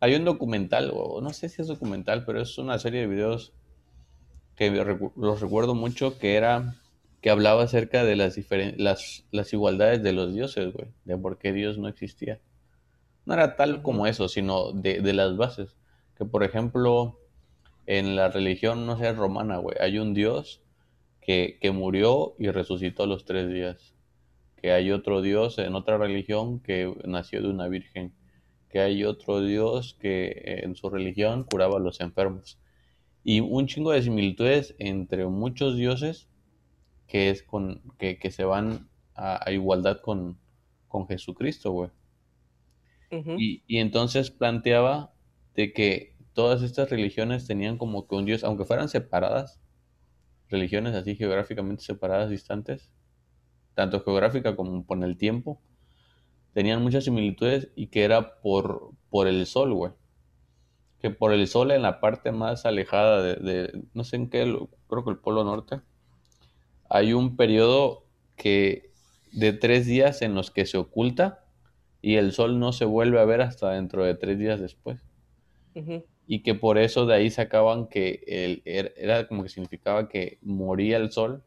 hay 0.00 0.14
un 0.16 0.24
documental, 0.24 0.90
o 0.92 1.20
no 1.20 1.30
sé 1.30 1.48
si 1.48 1.62
es 1.62 1.68
documental, 1.68 2.24
pero 2.24 2.42
es 2.42 2.58
una 2.58 2.78
serie 2.78 3.02
de 3.02 3.06
videos 3.06 3.52
que 4.56 4.70
los 4.70 5.40
recuerdo 5.40 5.74
mucho, 5.74 6.18
que 6.18 6.34
era, 6.34 6.74
que 7.20 7.30
hablaba 7.30 7.62
acerca 7.62 8.04
de 8.04 8.16
las, 8.16 8.36
las, 8.76 9.24
las 9.30 9.52
igualdades 9.52 10.02
de 10.02 10.12
los 10.12 10.34
dioses, 10.34 10.72
güey, 10.72 10.88
de 11.04 11.16
por 11.16 11.38
qué 11.38 11.52
Dios 11.52 11.78
no 11.78 11.88
existía. 11.88 12.40
No 13.24 13.34
era 13.34 13.54
tal 13.54 13.82
como 13.82 14.08
eso, 14.08 14.28
sino 14.28 14.72
de, 14.72 15.00
de 15.00 15.12
las 15.12 15.36
bases 15.36 15.76
que 16.16 16.24
por 16.24 16.42
ejemplo 16.42 17.18
en 17.86 18.16
la 18.16 18.28
religión, 18.28 18.86
no 18.86 18.98
sé, 18.98 19.12
romana, 19.12 19.58
güey, 19.58 19.76
hay 19.80 19.98
un 19.98 20.14
dios 20.14 20.61
que, 21.22 21.70
murió 21.72 22.34
y 22.38 22.50
resucitó 22.50 23.04
a 23.04 23.06
los 23.06 23.24
tres 23.24 23.48
días. 23.48 23.94
Que 24.56 24.72
hay 24.72 24.90
otro 24.90 25.22
dios 25.22 25.58
en 25.58 25.74
otra 25.74 25.96
religión 25.96 26.60
que 26.60 26.92
nació 27.04 27.42
de 27.42 27.48
una 27.48 27.68
virgen. 27.68 28.12
Que 28.68 28.80
hay 28.80 29.04
otro 29.04 29.40
dios 29.40 29.96
que 30.00 30.60
en 30.62 30.74
su 30.74 30.90
religión 30.90 31.44
curaba 31.44 31.76
a 31.76 31.80
los 31.80 32.00
enfermos. 32.00 32.58
Y 33.24 33.40
un 33.40 33.66
chingo 33.66 33.92
de 33.92 34.02
similitudes 34.02 34.74
entre 34.78 35.26
muchos 35.26 35.76
dioses 35.76 36.28
que, 37.06 37.30
es 37.30 37.42
con, 37.42 37.82
que, 37.98 38.30
se 38.30 38.44
van 38.44 38.88
a, 39.14 39.50
igualdad 39.52 40.00
con, 40.00 40.38
con 40.88 41.06
Jesucristo, 41.06 41.70
güey. 41.70 41.90
y, 43.38 43.62
y 43.66 43.78
entonces 43.78 44.30
planteaba 44.30 45.12
de 45.54 45.72
que 45.72 46.16
todas 46.32 46.62
estas 46.62 46.90
religiones 46.90 47.46
tenían 47.46 47.76
como 47.76 48.08
que 48.08 48.14
un 48.14 48.24
dios, 48.24 48.42
aunque 48.42 48.64
fueran 48.64 48.88
separadas, 48.88 49.61
religiones 50.52 50.94
así 50.94 51.16
geográficamente 51.16 51.82
separadas, 51.82 52.30
distantes, 52.30 52.90
tanto 53.74 54.02
geográfica 54.04 54.54
como 54.54 54.84
por 54.84 55.02
el 55.02 55.16
tiempo, 55.16 55.60
tenían 56.52 56.82
muchas 56.82 57.04
similitudes 57.04 57.70
y 57.74 57.88
que 57.88 58.04
era 58.04 58.40
por, 58.40 58.90
por 59.10 59.26
el 59.26 59.44
sol, 59.46 59.74
güey. 59.74 59.92
Que 61.00 61.10
por 61.10 61.32
el 61.32 61.48
sol 61.48 61.72
en 61.72 61.82
la 61.82 61.98
parte 61.98 62.30
más 62.30 62.64
alejada 62.64 63.22
de, 63.22 63.82
no 63.94 64.04
sé 64.04 64.16
en 64.16 64.30
qué, 64.30 64.42
creo 64.88 65.04
que 65.04 65.10
el 65.10 65.18
Polo 65.18 65.42
Norte, 65.42 65.80
hay 66.88 67.12
un 67.12 67.36
periodo 67.36 68.04
que 68.36 68.92
de 69.32 69.52
tres 69.52 69.86
días 69.86 70.22
en 70.22 70.34
los 70.34 70.50
que 70.50 70.66
se 70.66 70.76
oculta 70.76 71.44
y 72.02 72.16
el 72.16 72.32
sol 72.32 72.60
no 72.60 72.72
se 72.72 72.84
vuelve 72.84 73.18
a 73.18 73.24
ver 73.24 73.40
hasta 73.40 73.70
dentro 73.70 74.04
de 74.04 74.14
tres 74.14 74.38
días 74.38 74.60
después 74.60 75.02
y 76.32 76.42
que 76.42 76.54
por 76.54 76.78
eso 76.78 77.04
de 77.04 77.14
ahí 77.14 77.28
sacaban 77.28 77.88
que 77.88 78.24
el, 78.26 78.62
er, 78.64 78.94
era 78.96 79.28
como 79.28 79.42
que 79.42 79.50
significaba 79.50 80.08
que 80.08 80.38
moría 80.40 80.96
el 80.96 81.12
sol 81.12 81.44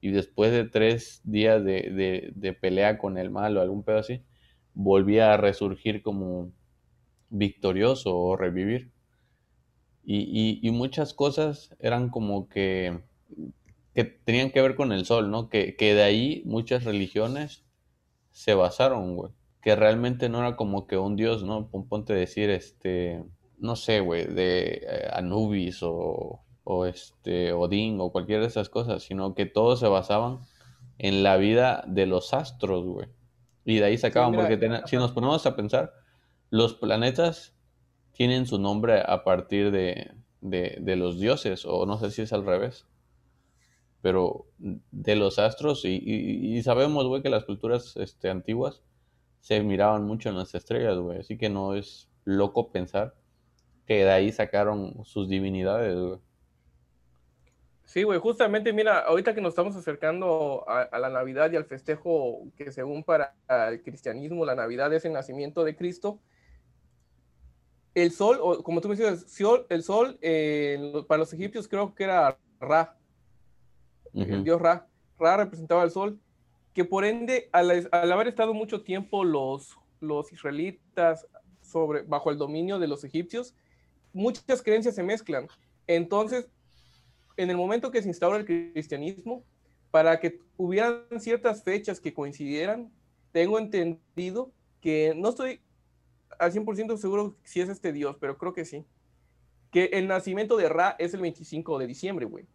y 0.00 0.12
después 0.12 0.52
de 0.52 0.66
tres 0.66 1.20
días 1.24 1.64
de, 1.64 2.58
pelea 2.60 2.96
con 2.96 3.18
el 3.18 3.30
mal 3.30 3.56
o 3.56 3.60
algún 3.60 3.82
pedo 3.82 3.98
así, 3.98 4.22
volvía 4.72 5.34
a 5.34 5.36
resurgir 5.36 6.02
como 6.02 6.52
victorioso 7.28 8.16
o 8.16 8.36
revivir. 8.36 8.92
Y, 10.04 10.70
muchas 10.70 11.12
cosas 11.12 11.74
eran 11.80 12.08
como 12.08 12.48
que, 12.48 13.00
que 13.96 14.04
tenían 14.04 14.52
que 14.52 14.62
ver 14.62 14.76
con 14.76 14.92
el 14.92 15.06
sol, 15.06 15.32
¿no? 15.32 15.48
Que, 15.48 15.74
que 15.74 15.94
de 15.94 16.02
ahí 16.04 16.42
muchas 16.46 16.84
religiones 16.84 17.64
se 18.30 18.54
basaron, 18.54 19.16
güey. 19.16 19.32
Que 19.60 19.74
realmente 19.74 20.28
no 20.28 20.38
era 20.38 20.54
como 20.54 20.86
que 20.86 20.96
un 20.96 21.16
dios, 21.16 21.42
¿no? 21.42 21.68
Ponte 21.68 22.14
decir, 22.14 22.48
este, 22.48 23.24
no 23.58 23.76
sé, 23.76 24.00
güey, 24.00 24.26
de 24.26 24.86
eh, 24.88 25.08
Anubis 25.12 25.82
o, 25.82 26.40
o, 26.64 26.86
este 26.86 27.52
Odín 27.52 28.00
o 28.00 28.10
cualquiera 28.10 28.42
de 28.42 28.48
esas 28.48 28.68
cosas, 28.68 29.02
sino 29.02 29.34
que 29.34 29.46
todos 29.46 29.80
se 29.80 29.88
basaban 29.88 30.40
en 30.98 31.22
la 31.22 31.36
vida 31.36 31.84
de 31.86 32.06
los 32.06 32.34
astros, 32.34 32.84
güey. 32.84 33.08
Y 33.64 33.78
de 33.78 33.84
ahí 33.84 33.98
sacaban, 33.98 34.34
porque 34.34 34.58
si 34.86 34.96
nos 34.96 35.12
ponemos 35.12 35.44
a 35.46 35.54
pensar, 35.54 35.92
los 36.50 36.74
planetas 36.74 37.54
tienen 38.12 38.46
su 38.46 38.58
nombre 38.58 39.02
a 39.06 39.24
partir 39.24 39.70
de, 39.70 40.10
de, 40.40 40.96
los 40.96 41.20
dioses, 41.20 41.64
o 41.66 41.84
no 41.84 41.98
sé 41.98 42.10
si 42.10 42.22
es 42.22 42.32
al 42.32 42.46
revés, 42.46 42.86
pero 44.00 44.46
de 44.56 45.16
los 45.16 45.38
astros, 45.38 45.84
y, 45.84 45.96
y, 45.96 46.62
sabemos, 46.62 47.06
güey, 47.06 47.20
que 47.20 47.28
las 47.28 47.44
culturas 47.44 47.96
este, 47.96 48.30
antiguas 48.30 48.82
se 49.40 49.62
miraban 49.62 50.04
mucho 50.04 50.30
en 50.30 50.36
las 50.36 50.54
estrellas, 50.54 50.98
güey, 50.98 51.18
así 51.18 51.36
que 51.36 51.50
no 51.50 51.74
es 51.74 52.08
loco 52.24 52.72
pensar 52.72 53.14
que 53.88 54.04
de 54.04 54.10
ahí 54.10 54.30
sacaron 54.30 55.02
sus 55.06 55.30
divinidades, 55.30 55.96
güey. 55.96 56.18
Sí, 57.86 58.02
güey, 58.02 58.18
justamente, 58.18 58.70
mira, 58.74 58.98
ahorita 58.98 59.34
que 59.34 59.40
nos 59.40 59.52
estamos 59.52 59.74
acercando 59.74 60.66
a, 60.68 60.98
la 60.98 61.08
Navidad 61.08 61.50
y 61.50 61.56
al 61.56 61.64
festejo 61.64 62.46
que 62.54 62.70
según 62.70 63.02
para 63.02 63.34
el 63.70 63.82
cristianismo 63.82 64.44
la 64.44 64.54
Navidad 64.54 64.92
es 64.92 65.06
el 65.06 65.14
nacimiento 65.14 65.64
de 65.64 65.74
Cristo, 65.74 66.20
el 67.94 68.12
sol, 68.12 68.38
o 68.42 68.62
como 68.62 68.82
tú 68.82 68.88
me 68.88 68.94
decías, 68.94 69.24
el 69.70 69.82
sol 69.82 70.18
eh, 70.20 71.02
para 71.08 71.20
los 71.20 71.32
egipcios 71.32 71.66
creo 71.66 71.94
que 71.94 72.04
era 72.04 72.36
Ra, 72.60 72.94
el 74.12 74.44
dios 74.44 74.60
Ra. 74.60 74.86
Ra 75.18 75.38
representaba 75.38 75.80
al 75.80 75.90
sol, 75.90 76.20
que 76.74 76.84
por 76.84 77.06
ende, 77.06 77.48
al, 77.52 77.88
haber 77.90 78.28
estado 78.28 78.52
mucho 78.52 78.82
tiempo 78.82 79.24
los, 79.24 79.78
los 80.00 80.30
israelitas 80.30 81.26
sobre, 81.62 82.02
bajo 82.02 82.30
el 82.30 82.36
dominio 82.36 82.78
de 82.78 82.86
los 82.86 83.02
egipcios, 83.02 83.54
muchas 84.12 84.62
creencias 84.62 84.94
se 84.94 85.02
mezclan. 85.02 85.48
Entonces, 85.86 86.48
en 87.36 87.50
el 87.50 87.56
momento 87.56 87.90
que 87.90 88.02
se 88.02 88.08
instaura 88.08 88.38
el 88.38 88.44
cristianismo, 88.44 89.44
para 89.90 90.20
que 90.20 90.40
hubieran 90.56 91.04
ciertas 91.18 91.62
fechas 91.62 92.00
que 92.00 92.12
coincidieran, 92.12 92.90
tengo 93.32 93.58
entendido 93.58 94.52
que 94.80 95.14
no 95.16 95.30
estoy 95.30 95.60
al 96.38 96.52
100% 96.52 96.96
seguro 96.96 97.36
si 97.44 97.60
es 97.60 97.68
este 97.68 97.92
Dios, 97.92 98.16
pero 98.20 98.36
creo 98.36 98.52
que 98.52 98.64
sí. 98.64 98.84
Que 99.70 99.84
el 99.92 100.08
nacimiento 100.08 100.56
de 100.56 100.68
Ra 100.68 100.96
es 100.98 101.14
el 101.14 101.20
25 101.20 101.78
de 101.78 101.86
diciembre, 101.86 102.26
güey. 102.26 102.46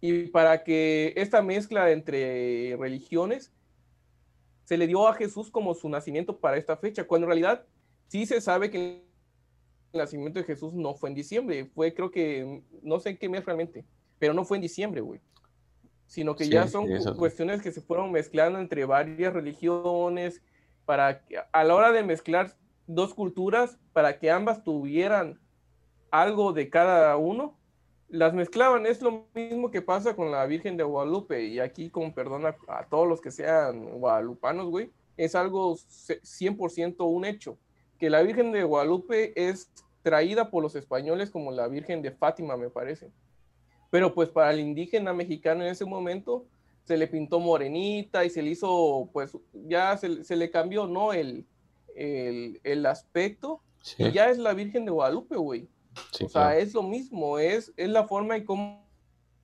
Y 0.00 0.28
para 0.28 0.64
que 0.64 1.12
esta 1.16 1.42
mezcla 1.42 1.90
entre 1.90 2.76
religiones 2.78 3.52
se 4.64 4.76
le 4.76 4.86
dio 4.86 5.06
a 5.08 5.14
Jesús 5.14 5.50
como 5.50 5.74
su 5.74 5.88
nacimiento 5.88 6.38
para 6.38 6.56
esta 6.56 6.76
fecha, 6.76 7.06
cuando 7.06 7.26
en 7.26 7.30
realidad 7.30 7.66
sí 8.08 8.26
se 8.26 8.40
sabe 8.40 8.70
que 8.70 9.03
nacimiento 9.94 10.38
de 10.38 10.44
Jesús 10.44 10.74
no 10.74 10.94
fue 10.94 11.08
en 11.08 11.14
diciembre, 11.14 11.66
fue 11.66 11.94
creo 11.94 12.10
que, 12.10 12.62
no 12.82 13.00
sé 13.00 13.10
en 13.10 13.16
qué 13.16 13.28
mes 13.28 13.44
realmente, 13.44 13.84
pero 14.18 14.34
no 14.34 14.44
fue 14.44 14.56
en 14.56 14.62
diciembre, 14.62 15.00
güey. 15.00 15.20
Sino 16.06 16.36
que 16.36 16.48
ya 16.48 16.68
son 16.68 16.86
cuestiones 17.16 17.62
que 17.62 17.72
se 17.72 17.80
fueron 17.80 18.12
mezclando 18.12 18.58
entre 18.58 18.84
varias 18.84 19.32
religiones 19.32 20.42
para 20.84 21.24
que 21.24 21.38
a 21.50 21.64
la 21.64 21.74
hora 21.74 21.92
de 21.92 22.02
mezclar 22.02 22.54
dos 22.86 23.14
culturas 23.14 23.78
para 23.92 24.18
que 24.18 24.30
ambas 24.30 24.62
tuvieran 24.62 25.40
algo 26.10 26.52
de 26.52 26.70
cada 26.70 27.16
uno, 27.16 27.58
las 28.08 28.34
mezclaban. 28.34 28.86
Es 28.86 29.02
lo 29.02 29.26
mismo 29.34 29.70
que 29.70 29.82
pasa 29.82 30.14
con 30.14 30.30
la 30.30 30.46
Virgen 30.46 30.76
de 30.76 30.84
Guadalupe. 30.84 31.44
Y 31.44 31.58
aquí, 31.58 31.90
con 31.90 32.12
perdón 32.14 32.46
a, 32.46 32.84
todos 32.88 33.08
los 33.08 33.20
que 33.20 33.30
sean 33.30 33.98
guadalupanos, 33.98 34.68
güey, 34.68 34.90
es 35.16 35.34
algo 35.34 35.74
100% 35.74 36.96
un 37.04 37.24
hecho. 37.24 37.58
Que 37.98 38.10
la 38.10 38.22
Virgen 38.22 38.52
de 38.52 38.64
Guadalupe 38.64 39.32
es 39.48 39.70
traída 40.04 40.50
por 40.50 40.62
los 40.62 40.76
españoles 40.76 41.30
como 41.30 41.50
la 41.50 41.66
Virgen 41.66 42.02
de 42.02 42.12
Fátima, 42.12 42.58
me 42.58 42.68
parece. 42.68 43.10
Pero 43.90 44.14
pues 44.14 44.28
para 44.28 44.52
el 44.52 44.60
indígena 44.60 45.14
mexicano 45.14 45.64
en 45.64 45.70
ese 45.70 45.86
momento 45.86 46.44
se 46.84 46.98
le 46.98 47.08
pintó 47.08 47.40
morenita 47.40 48.22
y 48.22 48.30
se 48.30 48.42
le 48.42 48.50
hizo, 48.50 49.08
pues 49.14 49.36
ya 49.52 49.96
se, 49.96 50.22
se 50.22 50.36
le 50.36 50.50
cambió, 50.50 50.86
¿no? 50.86 51.14
El, 51.14 51.46
el, 51.96 52.86
aspecto 52.86 53.62
y 53.96 54.10
ya 54.12 54.28
es 54.28 54.36
la 54.36 54.52
Virgen 54.52 54.84
de 54.84 54.90
Guadalupe, 54.90 55.36
güey. 55.36 55.68
o 56.22 56.28
sea, 56.28 56.58
es 56.58 56.74
lo 56.74 56.82
mismo, 56.82 57.38
es, 57.38 57.72
es 57.78 57.88
la 57.88 58.06
forma 58.06 58.36
en 58.36 58.44
cómo, 58.44 58.84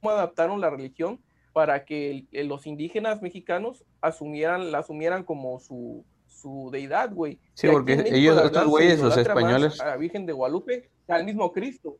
adaptaron 0.03 0.61
la 0.61 0.69
religión 0.69 1.21
para 1.55 1.87
que 1.87 2.27
los 2.33 2.67
indígenas 2.67 3.23
mexicanos 3.23 3.85
asumieran, 4.03 4.73
la 4.73 4.79
asumieran 4.79 5.25
como 5.25 5.59
su, 5.59 6.05
su 6.41 6.71
deidad, 6.73 7.13
güey. 7.13 7.39
Sí, 7.55 7.69
porque 7.69 8.05
ellos, 8.07 8.43
estos 8.43 8.67
güeyes, 8.67 9.01
los 9.01 9.17
españoles. 9.17 9.81
A 9.81 9.87
la 9.87 9.97
Virgen 9.97 10.27
de 10.27 10.33
Guadalupe, 10.33 10.91
al 11.09 11.25
mismo 11.25 11.53
Cristo. 11.53 11.99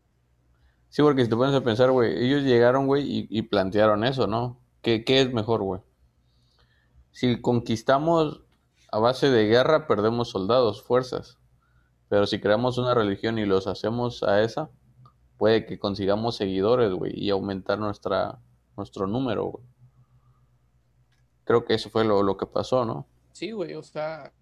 Sí, 0.89 1.03
porque 1.03 1.25
si 1.25 1.31
te 1.31 1.37
pones 1.37 1.55
a 1.55 1.63
pensar, 1.63 1.91
güey, 1.91 2.25
ellos 2.25 2.43
llegaron, 2.43 2.87
güey, 2.87 3.05
y, 3.05 3.27
y, 3.31 3.43
plantearon 3.43 4.05
eso, 4.05 4.27
¿no? 4.27 4.61
¿Qué, 4.83 5.05
¿Qué 5.05 5.21
es 5.21 5.33
mejor, 5.33 5.63
güey? 5.63 5.81
Si 7.13 7.41
conquistamos 7.41 8.43
a 8.93 8.99
base 8.99 9.31
de 9.31 9.47
guerra 9.47 9.87
perdemos 9.87 10.31
soldados, 10.31 10.83
fuerzas. 10.83 11.39
Pero 12.09 12.27
si 12.27 12.41
creamos 12.41 12.77
una 12.79 12.95
religión 12.95 13.39
y 13.39 13.47
los 13.47 13.67
hacemos 13.67 14.23
a 14.25 14.43
esa, 14.43 14.71
puede 15.39 15.65
que 15.65 15.79
consigamos 15.79 16.37
seguidores, 16.37 16.93
güey, 16.93 17.13
y 17.15 17.31
aumentar 17.31 17.79
nuestra, 17.79 18.41
nuestro 18.77 19.07
número, 19.07 19.45
güey. 19.45 19.65
Creo 21.45 21.65
que 21.65 21.75
eso 21.75 21.89
fue 21.89 22.05
lo, 22.05 22.37
que 22.37 22.47
pasó, 22.47 22.85
¿no? 22.85 23.07
Sí, 23.33 23.53
güey, 23.53 23.75
o 23.75 23.83
sea, 23.83 24.33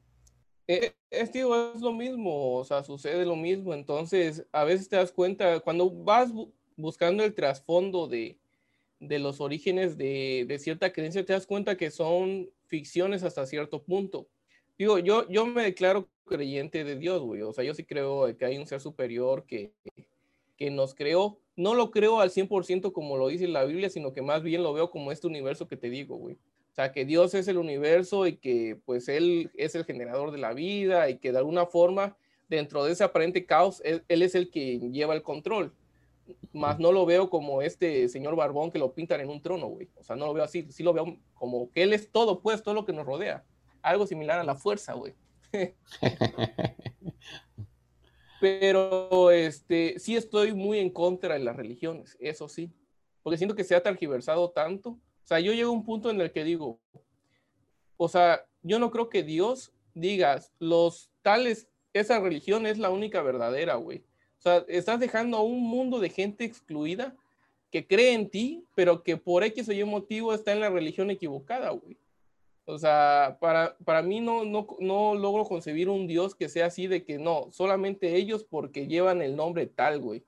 eh, 0.67 0.93
es, 1.11 1.31
es 1.35 1.81
lo 1.81 1.93
mismo, 1.93 2.57
o 2.57 2.65
sea, 2.65 2.85
sucede 2.85 3.25
lo 3.25 3.37
mismo. 3.37 3.75
Entonces, 3.75 4.47
a 4.53 4.65
veces 4.65 4.89
te 4.89 4.97
das 4.97 5.13
cuenta, 5.13 5.61
cuando 5.61 5.91
vas 5.91 6.31
buscando 6.77 7.25
el 7.25 7.35
trasfondo 7.35 8.07
de, 8.07 8.39
de 9.01 9.19
los 9.19 9.41
orígenes 9.41 9.97
de, 9.97 10.45
de, 10.47 10.59
cierta 10.59 10.93
creencia, 10.93 11.25
te 11.25 11.33
das 11.33 11.47
cuenta 11.47 11.77
que 11.77 11.91
son 11.91 12.51
ficciones 12.67 13.23
hasta 13.23 13.47
cierto 13.47 13.83
punto. 13.83 14.29
Digo, 14.79 14.99
yo, 14.99 15.29
yo 15.29 15.47
me 15.47 15.63
declaro 15.63 16.09
creyente 16.27 16.85
de 16.85 16.97
Dios, 16.97 17.23
güey. 17.23 17.43
O 17.43 17.53
sea, 17.53 17.65
yo 17.65 17.75
sí 17.75 17.85
creo 17.85 18.37
que 18.37 18.45
hay 18.45 18.59
un 18.59 18.67
ser 18.67 18.81
superior 18.81 19.45
que, 19.47 19.73
que 20.57 20.71
nos 20.71 20.95
creó. 20.95 21.41
No 21.57 21.75
lo 21.75 21.91
creo 21.91 22.21
al 22.21 22.31
100% 22.31 22.93
como 22.93 23.17
lo 23.17 23.29
dice 23.29 23.49
la 23.49 23.65
Biblia, 23.65 23.89
sino 23.89 24.13
que 24.13 24.23
más 24.23 24.43
bien 24.43 24.63
lo 24.63 24.73
veo 24.73 24.91
como 24.91 25.11
este 25.11 25.27
universo 25.27 25.67
que 25.67 25.77
te 25.77 25.89
digo, 25.89 26.17
güey. 26.17 26.37
O 26.79 26.81
sea, 26.81 26.93
que 26.93 27.05
Dios 27.05 27.35
es 27.35 27.49
el 27.49 27.59
universo 27.59 28.29
y 28.29 28.37
que 28.37 28.79
pues 28.85 29.09
Él 29.09 29.51
es 29.57 29.75
el 29.75 29.85
generador 29.85 30.31
de 30.31 30.39
la 30.39 30.53
vida 30.53 31.11
y 31.11 31.19
que 31.19 31.33
de 31.33 31.39
alguna 31.39 31.67
forma, 31.67 32.17
dentro 32.49 32.85
de 32.85 32.93
ese 32.93 33.03
aparente 33.03 33.45
caos, 33.45 33.83
Él, 33.85 34.05
es 34.07 34.37
el 34.37 34.49
que 34.49 34.79
lleva 34.79 35.15
el 35.15 35.25
control. 35.25 35.75
Más 36.53 36.79
no 36.79 36.93
lo 36.93 37.05
veo 37.05 37.31
como 37.31 37.63
este 37.63 38.09
señor 38.09 38.37
Barbón 38.37 38.71
que 38.71 38.79
lo 38.79 38.93
pintan 38.95 39.21
en 39.21 39.29
un 39.29 39.43
trono, 39.43 39.67
güey. 39.67 39.89
O 39.97 40.05
sea, 40.05 40.15
no 40.15 40.27
lo 40.27 40.35
veo 40.35 40.45
así. 40.45 40.71
Sí 40.71 40.85
lo 40.85 40.93
veo 40.93 41.19
como 41.35 41.69
que 41.73 41.83
Él 41.83 41.93
es 41.93 42.13
todo, 42.13 42.41
pues, 42.43 42.63
todo 42.63 42.75
lo 42.75 42.85
que 42.85 42.93
nos 42.93 43.05
rodea 43.05 43.45
algo 43.83 44.07
similar 44.07 44.39
a 44.39 44.45
la 44.45 44.55
fuerza, 44.55 44.93
güey. 44.93 45.15
Pero 48.41 49.33
este, 49.33 49.99
sí 49.99 50.15
estoy 50.17 50.55
muy 50.55 50.79
en 50.79 50.91
contra 50.91 51.35
de 51.35 51.41
las 51.41 51.57
religiones, 51.57 52.17
eso 52.21 52.49
sí, 52.49 52.73
porque 53.25 53.37
siento 53.37 53.57
que 53.57 53.65
se 53.65 53.75
ha 53.75 53.83
tergiversado 53.83 54.51
tanto. 54.51 54.97
Sea, 55.29 55.41
yo 55.41 55.53
llego 55.53 55.69
a 55.69 55.75
un 55.75 55.85
punto 55.85 56.09
en 56.09 56.19
el 56.23 56.33
que 56.33 56.43
digo, 56.43 56.81
o 57.99 58.09
sea, 58.09 58.47
yo 58.63 58.79
no 58.79 58.91
creo 58.91 59.11
que 59.11 59.23
Dios 59.23 59.75
diga, 59.93 60.43
los 60.59 61.11
tales, 61.21 61.69
esa 61.93 62.19
religión 62.19 62.65
es 62.65 62.79
la 62.79 62.89
única 62.89 63.21
verdadera, 63.21 63.75
güey. 63.75 63.99
O 64.39 64.41
sea, 64.41 64.65
estás 64.69 65.01
dejando 65.01 65.37
a 65.37 65.43
un 65.43 65.61
mundo 65.61 66.01
de 66.01 66.09
gente 66.09 66.45
excluida 66.45 67.15
que 67.71 67.87
cree 67.87 68.15
en 68.15 68.31
ti, 68.31 68.65
pero 68.75 69.03
que 69.03 69.19
por 69.19 69.45
X 69.45 69.69
o 69.69 69.73
Y 69.73 69.85
motivo 69.85 70.33
está 70.33 70.53
en 70.53 70.61
la 70.61 70.71
religión 70.71 71.11
equivocada, 71.11 71.69
güey. 71.73 71.99
O 72.65 72.79
sea, 72.79 73.37
para, 73.39 73.77
para 73.85 74.01
mí 74.01 74.21
no, 74.21 74.47
no, 74.47 74.67
no 74.81 75.15
logro 75.15 75.45
concebir 75.45 75.91
un 75.91 76.07
Dios 76.07 76.35
que 76.35 76.49
sea 76.49 76.65
así 76.65 76.87
de 76.87 77.05
que 77.05 77.19
no, 77.19 77.49
solamente 77.53 78.17
ellos 78.17 78.45
porque 78.45 78.87
llevan 78.87 79.21
el 79.21 79.37
nombre 79.37 79.67
tal, 79.67 80.01
güey. 80.01 80.25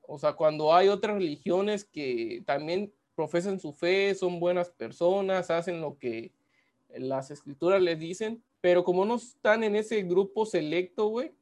O 0.00 0.18
sea, 0.18 0.32
cuando 0.32 0.74
hay 0.74 0.88
otras 0.88 1.16
religiones 1.16 1.84
que 1.84 2.42
también 2.46 2.94
profesan 3.14 3.60
su 3.60 3.72
fe, 3.72 4.14
son 4.14 4.40
buenas 4.40 4.70
personas, 4.70 5.50
hacen 5.50 5.80
lo 5.80 5.98
que 5.98 6.32
las 6.94 7.30
escrituras 7.30 7.80
les 7.80 7.98
dicen, 7.98 8.42
pero 8.60 8.84
como 8.84 9.04
no 9.04 9.16
están 9.16 9.64
en 9.64 9.76
ese 9.76 10.02
grupo 10.02 10.46
selecto, 10.46 11.06
güey, 11.08 11.32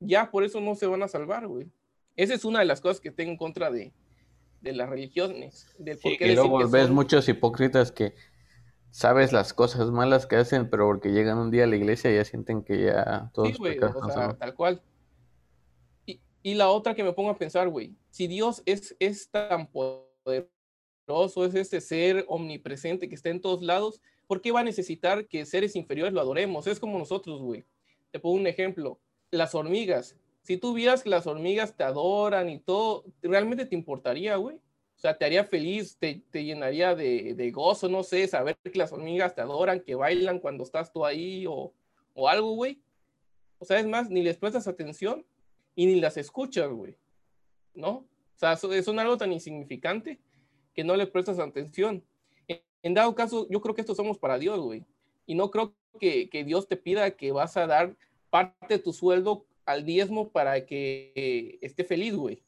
ya 0.00 0.30
por 0.30 0.44
eso 0.44 0.60
no 0.60 0.74
se 0.74 0.86
van 0.86 1.02
a 1.02 1.08
salvar, 1.08 1.46
güey. 1.46 1.70
Esa 2.16 2.34
es 2.34 2.44
una 2.44 2.60
de 2.60 2.64
las 2.66 2.80
cosas 2.80 3.00
que 3.00 3.10
tengo 3.10 3.32
en 3.32 3.36
contra 3.38 3.70
de, 3.70 3.92
de 4.60 4.72
las 4.72 4.88
religiones. 4.88 5.66
y 5.78 6.34
luego 6.34 6.68
ves 6.68 6.90
muchos 6.90 7.28
hipócritas 7.28 7.92
que 7.92 8.14
sabes 8.90 9.32
las 9.32 9.52
cosas 9.52 9.90
malas 9.90 10.26
que 10.26 10.36
hacen, 10.36 10.70
pero 10.70 10.86
porque 10.86 11.10
llegan 11.10 11.38
un 11.38 11.50
día 11.50 11.64
a 11.64 11.66
la 11.66 11.76
iglesia 11.76 12.12
y 12.12 12.16
ya 12.16 12.24
sienten 12.24 12.62
que 12.62 12.84
ya 12.84 13.30
todos 13.34 13.48
sí, 13.48 13.54
güey, 13.58 13.78
o 13.78 14.10
sea, 14.10 14.34
tal 14.34 14.54
cual. 14.54 14.82
Y, 16.06 16.20
y, 16.42 16.54
la 16.54 16.68
otra 16.68 16.94
que 16.94 17.02
me 17.02 17.12
pongo 17.12 17.30
a 17.30 17.36
pensar, 17.36 17.68
güey, 17.68 17.96
si 18.10 18.26
Dios 18.26 18.62
es, 18.66 18.94
es 19.00 19.28
tan 19.30 19.66
poderoso, 19.66 20.48
es 21.06 21.54
este 21.54 21.80
ser 21.80 22.24
omnipresente 22.28 23.08
que 23.08 23.14
está 23.14 23.28
en 23.28 23.40
todos 23.40 23.62
lados, 23.62 24.00
¿por 24.26 24.40
qué 24.40 24.52
va 24.52 24.60
a 24.60 24.64
necesitar 24.64 25.26
que 25.26 25.44
seres 25.44 25.76
inferiores 25.76 26.14
lo 26.14 26.20
adoremos? 26.20 26.66
Es 26.66 26.80
como 26.80 26.98
nosotros, 26.98 27.42
güey. 27.42 27.64
Te 28.10 28.18
pongo 28.18 28.36
un 28.36 28.46
ejemplo. 28.46 28.98
Las 29.30 29.54
hormigas. 29.54 30.16
Si 30.42 30.56
tú 30.56 30.74
vieras 30.74 31.02
que 31.02 31.10
las 31.10 31.26
hormigas 31.26 31.76
te 31.76 31.84
adoran 31.84 32.48
y 32.48 32.58
todo, 32.58 33.04
¿realmente 33.22 33.66
te 33.66 33.74
importaría, 33.74 34.36
güey? 34.36 34.56
O 34.56 35.00
sea, 35.00 35.16
te 35.16 35.24
haría 35.24 35.44
feliz, 35.44 35.98
te, 35.98 36.22
llenaría 36.32 36.94
de, 36.94 37.50
gozo, 37.52 37.88
no 37.88 38.02
sé, 38.02 38.26
saber 38.28 38.56
que 38.62 38.78
las 38.78 38.92
hormigas 38.92 39.34
te 39.34 39.40
adoran, 39.40 39.80
que 39.80 39.94
bailan 39.94 40.38
cuando 40.38 40.62
estás 40.62 40.92
tú 40.92 41.04
ahí 41.04 41.44
o, 41.46 41.72
algo, 42.28 42.52
güey. 42.52 42.80
O 43.58 43.64
sea, 43.64 43.80
es 43.80 43.86
más, 43.86 44.08
ni 44.08 44.22
les 44.22 44.36
prestas 44.36 44.68
atención 44.68 45.26
y 45.74 45.86
ni 45.86 46.00
las 46.00 46.16
escuchas, 46.16 46.70
güey. 46.70 46.96
¿No? 47.74 47.90
O 47.90 48.36
sea, 48.36 48.56
son 48.56 48.98
algo 48.98 49.16
tan 49.16 49.32
insignificante 49.32 50.20
que 50.74 50.84
no 50.84 50.96
les 50.96 51.08
prestas 51.08 51.38
atención. 51.38 52.02
En, 52.82 52.94
dado 52.94 53.14
caso, 53.14 53.46
yo 53.48 53.60
creo 53.60 53.74
que 53.74 53.80
esto 53.80 53.94
somos 53.94 54.18
para 54.18 54.38
Dios, 54.38 54.60
güey. 54.60 54.84
Y 55.26 55.34
no 55.34 55.50
creo 55.50 55.74
que, 55.98 56.28
que, 56.28 56.44
Dios 56.44 56.68
te 56.68 56.76
pida 56.76 57.10
que 57.12 57.32
vas 57.32 57.56
a 57.56 57.66
dar 57.66 57.96
parte 58.28 58.74
de 58.74 58.78
tu 58.78 58.92
sueldo 58.92 59.46
al 59.64 59.86
diezmo 59.86 60.28
para 60.28 60.66
que 60.66 61.58
esté 61.62 61.84
feliz, 61.84 62.14
güey 62.14 62.42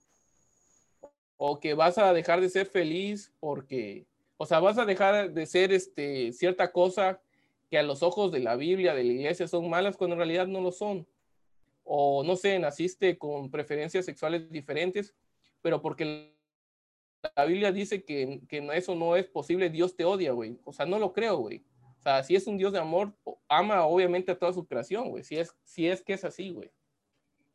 o 1.37 1.61
que 1.61 1.75
vas 1.75 1.99
a 1.99 2.13
dejar 2.13 2.41
de 2.41 2.49
ser 2.49 2.67
feliz 2.67 3.33
porque, 3.41 4.07
o 4.37 4.47
sea, 4.47 4.61
vas 4.61 4.79
a 4.79 4.85
dejar 4.85 5.33
de 5.33 5.47
ser 5.47 5.73
este, 5.73 6.33
cierta 6.33 6.73
cosa 6.73 7.21
que 7.71 7.79
a 7.79 7.83
los 7.83 8.03
ojos 8.03 8.33
de 8.33 8.41
la 8.41 8.57
Biblia, 8.57 8.95
de 8.95 9.05
la 9.05 9.13
iglesia, 9.13 9.49
son 9.49 9.69
malas 9.69 9.97
cuando 9.97 10.15
en 10.15 10.19
realidad 10.19 10.47
no 10.47 10.61
lo 10.61 10.73
son. 10.73 11.07
o 11.85 12.25
no 12.25 12.37
sé, 12.37 12.59
naciste 12.59 13.17
con 13.19 13.51
preferencias 13.51 14.05
sexuales 14.05 14.51
diferentes, 14.51 15.15
pero 15.63 15.83
porque 15.83 16.35
la 17.35 17.45
Biblia 17.45 17.73
dice 17.73 18.05
que, 18.05 18.43
que 18.49 18.67
eso 18.75 18.95
no 18.95 19.17
es 19.17 19.27
posible, 19.27 19.71
Dios 19.71 19.97
te 19.97 20.05
odia, 20.05 20.33
güey. 20.33 20.59
O 20.65 20.73
sea, 20.73 20.87
no 20.87 20.99
lo 20.99 21.13
creo, 21.13 21.39
güey. 21.39 21.65
O 21.99 22.03
sea, 22.03 22.23
si 22.23 22.37
es 22.37 22.47
un 22.47 22.57
Dios 22.57 22.73
de 22.73 22.79
amor, 22.79 23.13
ama 23.49 23.85
obviamente 23.85 24.33
a 24.33 24.39
toda 24.39 24.53
su 24.53 24.67
creación, 24.67 25.11
güey. 25.11 25.25
Si 25.25 25.37
es, 25.37 25.55
si 25.65 25.89
es 25.89 26.03
que 26.03 26.13
es 26.13 26.25
así, 26.25 26.51
güey. 26.51 26.71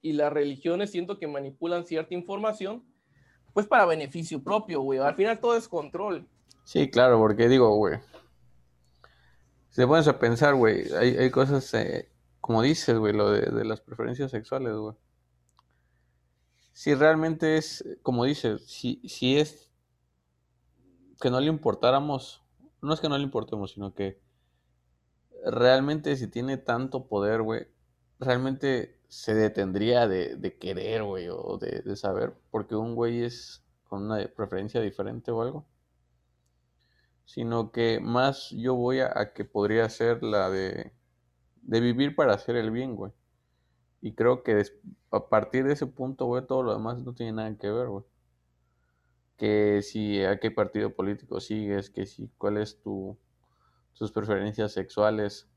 Y 0.01 0.13
las 0.13 0.33
religiones 0.33 0.91
siento 0.91 1.19
que 1.19 1.27
manipulan 1.27 1.85
cierta 1.85 2.13
información, 2.13 2.83
pues 3.53 3.67
para 3.67 3.85
beneficio 3.85 4.43
propio, 4.43 4.81
güey. 4.81 4.99
Al 4.99 5.15
final 5.15 5.39
todo 5.39 5.55
es 5.55 5.67
control. 5.67 6.27
Sí, 6.63 6.89
claro, 6.89 7.17
porque 7.19 7.47
digo, 7.47 7.75
güey. 7.75 7.99
Si 9.69 9.81
te 9.81 9.87
pones 9.87 10.07
a 10.07 10.19
pensar, 10.19 10.55
güey, 10.55 10.91
hay, 10.93 11.15
hay 11.15 11.29
cosas, 11.29 11.73
eh, 11.75 12.09
como 12.41 12.61
dices, 12.61 12.97
güey, 12.97 13.13
lo 13.13 13.31
de, 13.31 13.41
de 13.51 13.63
las 13.63 13.79
preferencias 13.79 14.31
sexuales, 14.31 14.73
güey 14.73 14.95
si 16.81 16.95
realmente 16.95 17.57
es, 17.57 17.87
como 18.01 18.25
dices, 18.25 18.65
si, 18.65 19.07
si 19.07 19.37
es 19.37 19.69
que 21.21 21.29
no 21.29 21.39
le 21.39 21.45
importáramos, 21.45 22.43
no 22.81 22.91
es 22.91 22.99
que 22.99 23.07
no 23.07 23.19
le 23.19 23.23
importemos, 23.23 23.73
sino 23.73 23.93
que 23.93 24.19
realmente 25.45 26.15
si 26.15 26.27
tiene 26.27 26.57
tanto 26.57 27.07
poder, 27.07 27.43
güey, 27.43 27.67
realmente 28.19 28.99
se 29.09 29.35
detendría 29.35 30.07
de, 30.07 30.57
querer, 30.59 31.03
güey, 31.03 31.27
o 31.29 31.59
de, 31.59 31.95
saber, 31.95 32.33
porque 32.49 32.75
un 32.75 32.95
güey 32.95 33.25
es 33.25 33.63
con 33.83 34.05
una 34.05 34.27
preferencia 34.35 34.81
diferente 34.81 35.29
o 35.29 35.43
algo. 35.43 35.67
Sino 37.25 37.71
que 37.71 37.99
más 37.99 38.49
yo 38.49 38.73
voy 38.73 39.01
a, 39.01 39.11
a 39.19 39.33
que 39.33 39.45
podría 39.45 39.87
ser 39.87 40.23
la 40.23 40.49
de, 40.49 40.91
de 41.61 41.79
vivir 41.79 42.15
para 42.15 42.33
hacer 42.33 42.55
el 42.55 42.71
bien, 42.71 42.95
güey. 42.95 43.11
Y 44.01 44.13
creo 44.13 44.43
que 44.43 44.63
a 45.11 45.29
partir 45.29 45.65
de 45.65 45.73
ese 45.73 45.87
punto, 45.87 46.25
güey, 46.25 46.45
todo 46.45 46.63
lo 46.63 46.73
demás 46.73 47.03
no 47.03 47.13
tiene 47.13 47.33
nada 47.33 47.55
que 47.57 47.69
ver, 47.69 47.87
güey. 47.87 48.03
Que 49.37 49.81
si 49.83 50.23
a 50.23 50.39
qué 50.39 50.51
partido 50.51 50.95
político 50.95 51.39
sigues, 51.39 51.89
que 51.89 52.05
si 52.05 52.29
cuál 52.37 52.57
es 52.57 52.81
tu 52.81 53.17
tus 53.93 54.11
preferencias 54.11 54.73
sexuales, 54.73 55.47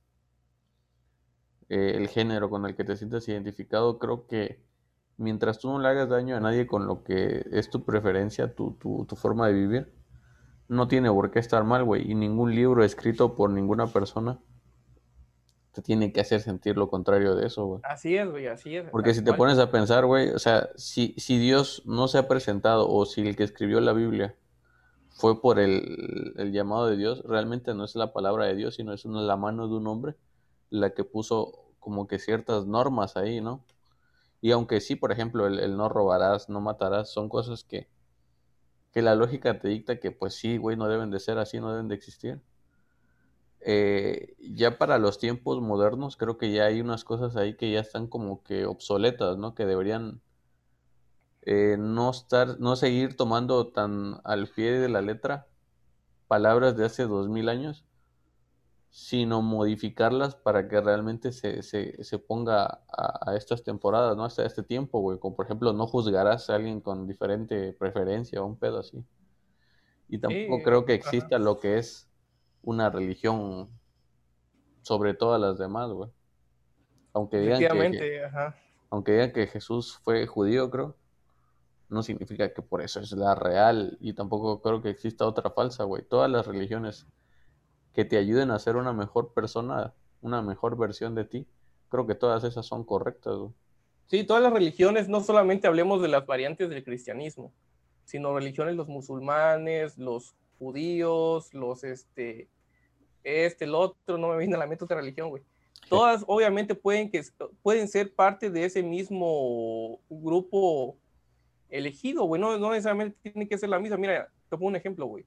eh, 1.70 1.94
el 1.96 2.09
género 2.09 2.50
con 2.50 2.66
el 2.66 2.76
que 2.76 2.85
te 2.85 2.94
sientas 2.94 3.26
identificado, 3.26 3.98
creo 3.98 4.26
que 4.26 4.62
mientras 5.16 5.59
tú 5.59 5.70
no 5.70 5.78
le 5.78 5.88
hagas 5.88 6.11
daño 6.11 6.37
a 6.37 6.40
nadie 6.40 6.66
con 6.66 6.87
lo 6.87 7.04
que 7.04 7.46
es 7.52 7.70
tu 7.70 7.85
preferencia, 7.85 8.54
tu, 8.54 8.72
tu, 8.72 9.07
tu 9.07 9.16
forma 9.16 9.46
de 9.46 9.54
vivir, 9.54 9.94
no 10.68 10.88
tiene 10.88 11.11
por 11.11 11.30
qué 11.30 11.38
estar 11.38 11.64
mal, 11.64 11.85
güey. 11.85 12.11
Y 12.11 12.14
ningún 12.14 12.54
libro 12.54 12.85
escrito 12.85 13.35
por 13.35 13.48
ninguna 13.48 13.87
persona 13.87 14.40
te 15.74 15.82
tiene 15.82 16.12
que 16.12 16.20
hacer 16.20 16.40
sentir 16.40 16.76
lo 16.76 16.88
contrario 16.88 17.34
de 17.34 17.48
eso, 17.48 17.66
güey. 17.66 17.80
Así 17.82 18.16
es, 18.16 18.30
güey, 18.30 18.46
así 18.46 18.76
es. 18.76 18.88
Porque 18.90 19.12
si 19.12 19.24
te 19.24 19.32
pones 19.32 19.58
a 19.58 19.72
pensar, 19.72 20.06
güey, 20.06 20.30
o 20.30 20.38
sea, 20.38 20.70
si, 20.76 21.14
si 21.18 21.37
Dios 21.37 21.82
no 21.84 22.06
se 22.06 22.18
ha 22.18 22.28
presentado 22.28 22.88
o 22.88 23.04
si 23.06 23.26
el 23.26 23.34
que 23.34 23.42
escribió 23.42 23.80
la 23.80 23.92
Biblia 23.92 24.37
fue 25.10 25.40
por 25.40 25.58
el, 25.58 26.34
el, 26.37 26.52
llamado 26.52 26.87
de 26.87 26.96
Dios, 26.96 27.24
realmente 27.24 27.74
no 27.74 27.84
es 27.84 27.96
la 27.96 28.12
palabra 28.12 28.46
de 28.46 28.54
Dios, 28.54 28.76
sino 28.76 28.92
es 28.92 29.04
una, 29.04 29.20
la 29.22 29.37
mano 29.37 29.66
de 29.66 29.74
un 29.74 29.88
hombre 29.88 30.14
la 30.70 30.90
que 30.90 31.02
puso 31.02 31.74
como 31.80 32.06
que 32.06 32.20
ciertas 32.20 32.66
normas 32.66 33.16
ahí, 33.16 33.40
¿no? 33.40 33.64
Y 34.40 34.52
aunque 34.52 34.80
sí, 34.80 34.94
por 34.94 35.10
ejemplo, 35.10 35.46
el, 35.48 35.58
el 35.58 35.76
no 35.76 35.88
robarás, 35.88 36.48
no 36.48 36.60
matarás, 36.60 37.12
son 37.12 37.28
cosas 37.28 37.64
que, 37.64 37.88
que 38.92 39.02
la 39.02 39.16
lógica 39.16 39.58
te 39.58 39.68
dicta 39.68 39.98
que 39.98 40.12
pues 40.12 40.34
sí, 40.34 40.56
güey, 40.56 40.76
no 40.76 40.87
deben 40.87 41.10
de 41.10 41.18
ser 41.18 41.38
así, 41.38 41.58
no 41.58 41.70
deben 41.72 41.88
de 41.88 41.96
existir 41.96 42.40
eh, 43.66 44.37
ya 44.40 44.77
para 44.77 44.98
los 44.98 45.18
tiempos 45.18 45.62
modernos 45.62 46.18
creo 46.18 46.37
que 46.37 46.53
ya 46.53 46.66
hay 46.66 46.83
unas 46.83 47.03
cosas 47.03 47.35
ahí 47.35 47.57
que 47.57 47.72
ya 47.72 47.81
están 47.81 48.09
como 48.09 48.42
que 48.42 48.66
obsoletas, 48.66 49.38
¿no? 49.38 49.55
Que 49.55 49.64
deberían 49.64 50.20
eh, 51.42 51.77
no 51.79 52.11
estar, 52.11 52.61
no 52.61 52.77
seguir 52.77 53.16
tomando 53.16 53.68
tan 53.68 54.20
al 54.24 54.48
pie 54.48 54.72
de 54.72 54.90
la 54.90 55.00
letra 55.00 55.46
palabras 56.29 56.77
de 56.77 56.85
hace 56.85 57.05
dos 57.05 57.31
mil 57.31 57.48
años, 57.48 57.87
sino 58.90 59.40
modificarlas 59.40 60.35
para 60.37 60.68
que 60.68 60.83
realmente 60.83 61.33
se, 61.33 61.62
se, 61.62 62.05
se 62.05 62.18
ponga 62.18 62.83
a, 62.88 63.35
estas 63.35 63.64
temporadas, 63.64 64.14
¿no? 64.14 64.27
Hasta 64.27 64.44
este 64.44 64.62
tiempo, 64.62 65.00
güey. 65.00 65.18
Como 65.18 65.37
por 65.37 65.46
ejemplo, 65.46 65.72
no 65.72 65.87
juzgarás 65.87 66.50
a 66.50 66.57
alguien 66.57 66.83
con 66.83 67.07
diferente 67.07 67.72
preferencia 67.72 68.42
o 68.42 68.46
un 68.46 68.59
pedo 68.59 68.81
así. 68.81 69.03
Y 70.09 70.18
tampoco 70.18 70.62
creo 70.62 70.85
que 70.85 70.92
exista 70.94 71.38
lo 71.38 71.59
que 71.59 71.79
es 71.79 72.09
una 72.64 72.90
religión 72.90 73.70
sobre 74.83 75.14
todas 75.14 75.40
las 75.40 75.59
demás, 75.59 75.90
güey. 75.90 76.11
Aunque 77.12 77.38
digan 77.38 77.59
que, 77.61 78.22
aunque 78.90 79.12
digan 79.12 79.33
que 79.33 79.46
Jesús 79.46 79.98
fue 80.03 80.27
judío, 80.27 80.70
creo, 80.70 80.96
no 81.88 82.03
significa 82.03 82.53
que 82.53 82.62
por 82.62 82.83
eso 82.83 83.00
es 83.00 83.12
la 83.12 83.35
real 83.35 83.96
y 84.00 84.14
tampoco 84.14 84.61
creo 84.61 84.83
que 84.83 84.90
exista 84.90 85.27
otra 85.27 85.50
falsa, 85.50 85.85
güey. 85.85 86.03
Todas 86.03 86.31
las 86.31 86.46
religiones 86.46 87.07
que 87.92 88.05
te 88.05 88.16
ayuden 88.16 88.50
a 88.50 88.59
ser 88.59 88.77
una 88.77 88.92
mejor 88.92 89.33
persona, 89.33 89.94
una 90.20 90.42
mejor 90.42 90.77
versión 90.77 91.14
de 91.14 91.24
ti, 91.24 91.46
creo 91.88 92.07
que 92.07 92.14
todas 92.14 92.42
esas 92.44 92.66
son 92.66 92.85
correctas, 92.85 93.37
güey. 93.37 93.53
Sí, 94.07 94.24
todas 94.24 94.42
las 94.42 94.53
religiones, 94.53 95.09
no 95.09 95.20
solamente 95.20 95.66
hablemos 95.66 96.03
de 96.03 96.09
las 96.09 96.27
variantes 96.27 96.68
del 96.68 96.85
cristianismo, 96.85 97.55
sino 98.05 98.35
religiones, 98.35 98.74
los 98.74 98.88
musulmanes, 98.88 99.96
los 99.96 100.37
judíos, 100.58 101.52
los 101.54 101.84
este, 101.84 102.48
este, 103.22 103.64
el 103.64 103.74
otro, 103.74 104.18
no 104.18 104.28
me 104.28 104.38
viene 104.38 104.54
a 104.54 104.58
la 104.58 104.66
mente 104.66 104.84
otra 104.84 104.98
religión, 104.98 105.30
güey. 105.30 105.42
Todas 105.88 106.24
obviamente 106.26 106.74
pueden, 106.74 107.10
que, 107.10 107.22
pueden 107.62 107.88
ser 107.88 108.14
parte 108.14 108.50
de 108.50 108.64
ese 108.64 108.82
mismo 108.82 110.00
grupo 110.08 110.96
elegido, 111.68 112.24
güey. 112.24 112.40
No, 112.40 112.56
no 112.58 112.70
necesariamente 112.70 113.16
tiene 113.22 113.48
que 113.48 113.58
ser 113.58 113.68
la 113.68 113.78
misma. 113.78 113.96
Mira, 113.96 114.30
te 114.48 114.56
pongo 114.56 114.68
un 114.68 114.76
ejemplo, 114.76 115.06
güey. 115.06 115.26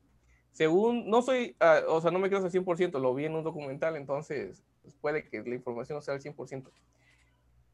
Según, 0.51 1.07
no 1.07 1.21
soy, 1.21 1.55
uh, 1.61 1.91
o 1.91 2.01
sea, 2.01 2.09
no 2.09 2.17
me 2.17 2.29
creo 2.29 2.43
al 2.43 2.51
100%, 2.51 2.99
lo 2.99 3.13
vi 3.13 3.25
en 3.25 3.35
un 3.35 3.43
documental, 3.43 3.95
entonces 3.95 4.63
pues 4.81 4.95
puede 4.95 5.27
que 5.27 5.43
la 5.43 5.53
información 5.53 5.97
no 5.97 6.01
sea 6.01 6.15
al 6.15 6.21
100%. 6.21 6.71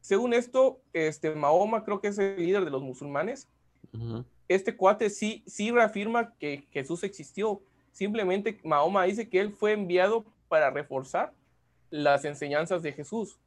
Según 0.00 0.34
esto, 0.34 0.82
este, 0.92 1.34
Mahoma 1.34 1.82
creo 1.82 2.02
que 2.02 2.08
es 2.08 2.18
el 2.18 2.36
líder 2.36 2.62
de 2.62 2.70
los 2.70 2.82
musulmanes. 2.82 3.48
Uh 3.94 3.96
-huh. 3.96 4.24
Este 4.48 4.76
cuate 4.76 5.10
sí, 5.10 5.42
sí 5.46 5.70
reafirma 5.70 6.34
que 6.38 6.66
Jesús 6.70 7.02
existió, 7.04 7.62
Simplemente 7.94 8.60
Mahoma 8.64 9.04
dice 9.04 9.28
que 9.28 9.40
él 9.40 9.52
fue 9.52 9.72
enviado 9.72 10.24
para 10.48 10.68
reforzar 10.70 11.32
las 11.90 12.24
enseñanzas 12.24 12.82
de 12.82 12.92
Jesús, 12.92 13.38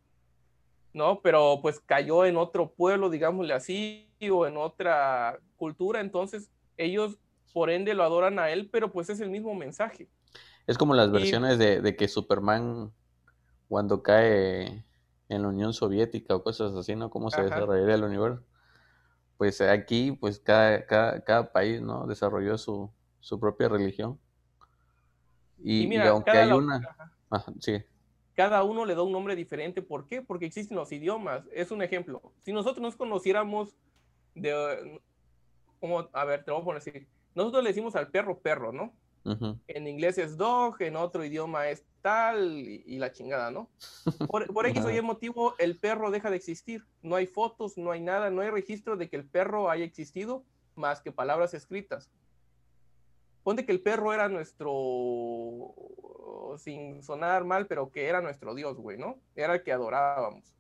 ¿no? 0.94 1.20
Pero 1.20 1.60
pues 1.62 1.82
cayó 1.82 2.24
en 2.24 2.38
otro 2.38 2.72
pueblo, 2.72 3.10
digámosle 3.10 3.54
así, 3.54 4.10
o 4.32 4.48
en 4.48 4.56
otra 4.56 5.38
cultura, 5.58 6.00
entonces 6.00 6.50
ellos 6.78 7.18
por 7.54 7.70
ende 7.70 7.94
lo 7.94 8.04
adoran 8.04 8.40
a 8.40 8.50
él, 8.50 8.70
pero 8.72 8.90
pues 8.90 9.10
es 9.10 9.20
el 9.20 9.30
mismo 9.30 9.54
mensaje. 9.54 10.08
Es 10.66 10.78
como 10.78 10.94
las 10.94 11.12
versiones 11.12 11.56
y, 11.56 11.58
de, 11.58 11.82
de, 11.82 11.96
que 11.98 12.08
Superman 12.08 12.94
cuando 13.68 14.02
cae 14.02 14.86
en 15.28 15.42
la 15.42 15.50
Unión 15.50 15.74
Soviética 15.74 16.34
o 16.38 16.42
cosas 16.42 16.74
así, 16.74 16.96
¿no? 16.96 17.10
Cómo 17.10 17.32
se 17.32 17.44
desarrollaría 17.44 17.96
el 17.96 18.06
universo. 18.06 18.44
Pues 19.38 19.62
aquí, 19.62 20.12
pues 20.12 20.40
cada, 20.40 20.86
cada, 20.86 21.24
cada 21.24 21.52
país, 21.52 21.82
¿no? 21.82 22.08
Desarrolló 22.08 22.58
su, 22.58 22.92
su 23.20 23.40
propia 23.40 23.70
religión. 23.70 24.20
Y, 25.60 25.84
y, 25.84 25.88
mira, 25.88 26.06
y 26.06 26.08
aunque 26.08 26.32
hay 26.32 26.52
una... 26.52 26.82
Ajá, 27.30 27.54
sí. 27.60 27.84
Cada 28.36 28.64
uno 28.64 28.86
le 28.86 28.96
da 28.96 29.04
un 29.04 29.12
nombre 29.12 29.36
diferente. 29.36 29.82
¿Por 29.82 30.08
qué? 30.08 30.22
Porque 30.22 30.46
existen 30.46 30.78
los 30.78 30.92
idiomas. 30.92 31.44
Es 31.52 31.72
un 31.72 31.82
ejemplo. 31.82 32.22
Si 32.44 32.52
nosotros 32.52 32.82
nos 32.82 32.96
conociéramos 32.96 33.76
de... 34.36 35.02
Como, 35.80 36.08
a 36.12 36.26
ver, 36.26 36.44
te 36.44 36.52
lo 36.52 36.56
voy 36.58 36.62
a 36.62 36.66
poner 36.66 36.78
así. 36.80 37.08
Nosotros 37.36 37.64
le 37.64 37.70
decimos 37.70 37.96
al 37.96 38.10
perro 38.10 38.40
perro, 38.40 38.72
¿no? 38.72 38.94
Uh 39.24 39.32
-huh. 39.32 39.60
En 39.68 39.88
inglés 39.88 40.18
es 40.18 40.38
dog, 40.38 40.82
en 40.82 40.96
otro 40.96 41.24
idioma 41.24 41.68
es 41.68 41.86
tal 42.08 42.60
y, 42.60 42.84
y 42.86 42.98
la 42.98 43.12
chingada, 43.12 43.52
¿no? 43.52 43.70
Por, 44.32 44.54
por 44.54 44.66
X 44.66 44.86
o 44.86 44.90
Y 44.90 45.02
motivo, 45.02 45.56
el 45.60 45.78
perro 45.78 46.12
deja 46.12 46.30
de 46.30 46.38
existir. 46.38 46.86
No 47.02 47.16
hay 47.16 47.28
fotos, 47.28 47.78
no 47.78 47.92
hay 47.92 48.02
nada, 48.02 48.30
no 48.30 48.42
hay 48.42 48.50
registro 48.50 48.98
de 48.98 49.10
que 49.10 49.18
el 49.18 49.26
perro 49.26 49.70
haya 49.70 49.86
existido 49.86 50.44
más 50.76 51.02
que 51.02 51.12
palabras 51.12 51.54
escritas 51.54 52.12
ponte 53.48 53.66
que 53.66 53.72
el 53.72 53.80
perro 53.80 54.14
era 54.14 54.28
nuestro, 54.28 55.74
sin 56.58 57.02
sonar 57.02 57.46
mal, 57.46 57.66
pero 57.66 57.94
que 57.94 58.08
era 58.08 58.20
nuestro 58.20 58.54
Dios, 58.54 58.76
güey, 58.76 58.98
¿no? 58.98 59.22
Era 59.38 59.54
el 59.54 59.64
que 59.64 59.72
adorábamos. 59.72 60.54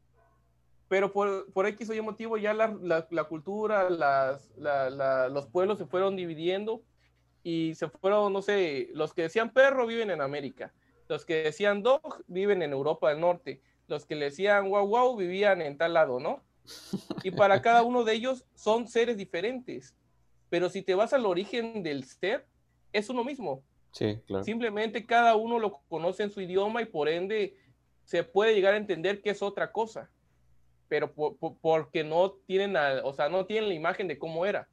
Pero 0.87 1.11
por, 1.11 1.51
por 1.51 1.67
X 1.67 1.89
o 1.89 1.93
Y 1.93 1.99
motivo 1.99 2.37
ya 2.37 2.53
la, 2.53 2.73
la, 2.81 3.05
la 3.11 3.25
cultura, 3.25 3.89
las, 3.89 4.53
la, 4.55 5.27
los 5.27 5.47
pueblos 5.47 5.79
se 5.79 5.85
fueron 5.85 6.15
dividiendo 6.15 6.81
y 7.43 7.75
se 7.75 7.89
fueron, 7.89 8.31
no 8.31 8.41
sé, 8.41 8.87
los 8.93 9.13
que 9.13 9.23
decían 9.23 9.51
perro 9.51 9.85
viven 9.85 10.09
en 10.09 10.21
América, 10.21 10.71
los 11.07 11.25
que 11.25 11.43
decían 11.43 11.83
dog 11.83 12.23
viven 12.27 12.61
en 12.61 12.73
Europa 12.73 13.09
del 13.09 13.21
Norte, 13.21 13.61
los 13.87 14.05
que 14.05 14.15
le 14.15 14.25
decían 14.25 14.69
wow 14.69 14.87
wow 14.87 15.15
vivían 15.15 15.61
en 15.61 15.77
tal 15.77 15.93
lado, 15.93 16.19
¿no? 16.19 16.43
Y 17.23 17.31
para 17.31 17.61
cada 17.61 17.83
uno 17.83 18.03
de 18.03 18.13
ellos 18.13 18.45
son 18.55 18.87
seres 18.87 19.17
diferentes. 19.17 19.95
Pero 20.49 20.69
si 20.69 20.81
te 20.81 20.95
vas 20.95 21.13
al 21.13 21.25
origen 21.25 21.83
del 21.83 22.03
ser, 22.03 22.45
es 22.93 23.09
uno 23.09 23.23
mismo. 23.23 23.63
Sí, 23.91 24.19
claro. 24.25 24.43
Simplemente 24.43 25.05
cada 25.05 25.35
uno 25.35 25.59
lo 25.59 25.81
conoce 25.89 26.23
en 26.23 26.31
su 26.31 26.41
idioma 26.41 26.81
y 26.81 26.85
por 26.85 27.09
ende 27.09 27.57
se 28.03 28.23
puede 28.23 28.53
llegar 28.53 28.73
a 28.73 28.77
entender 28.77 29.21
que 29.21 29.31
es 29.31 29.41
otra 29.41 29.71
cosa. 29.71 30.09
pero 30.87 31.13
porque 31.13 32.03
no 32.05 32.31
tienen, 32.31 32.77
o 33.03 33.11
sea, 33.11 33.27
no 33.27 33.45
tienen 33.45 33.67
la 33.69 33.75
imagen 33.75 34.07
de 34.07 34.17
cómo 34.17 34.45
era. 34.45 34.69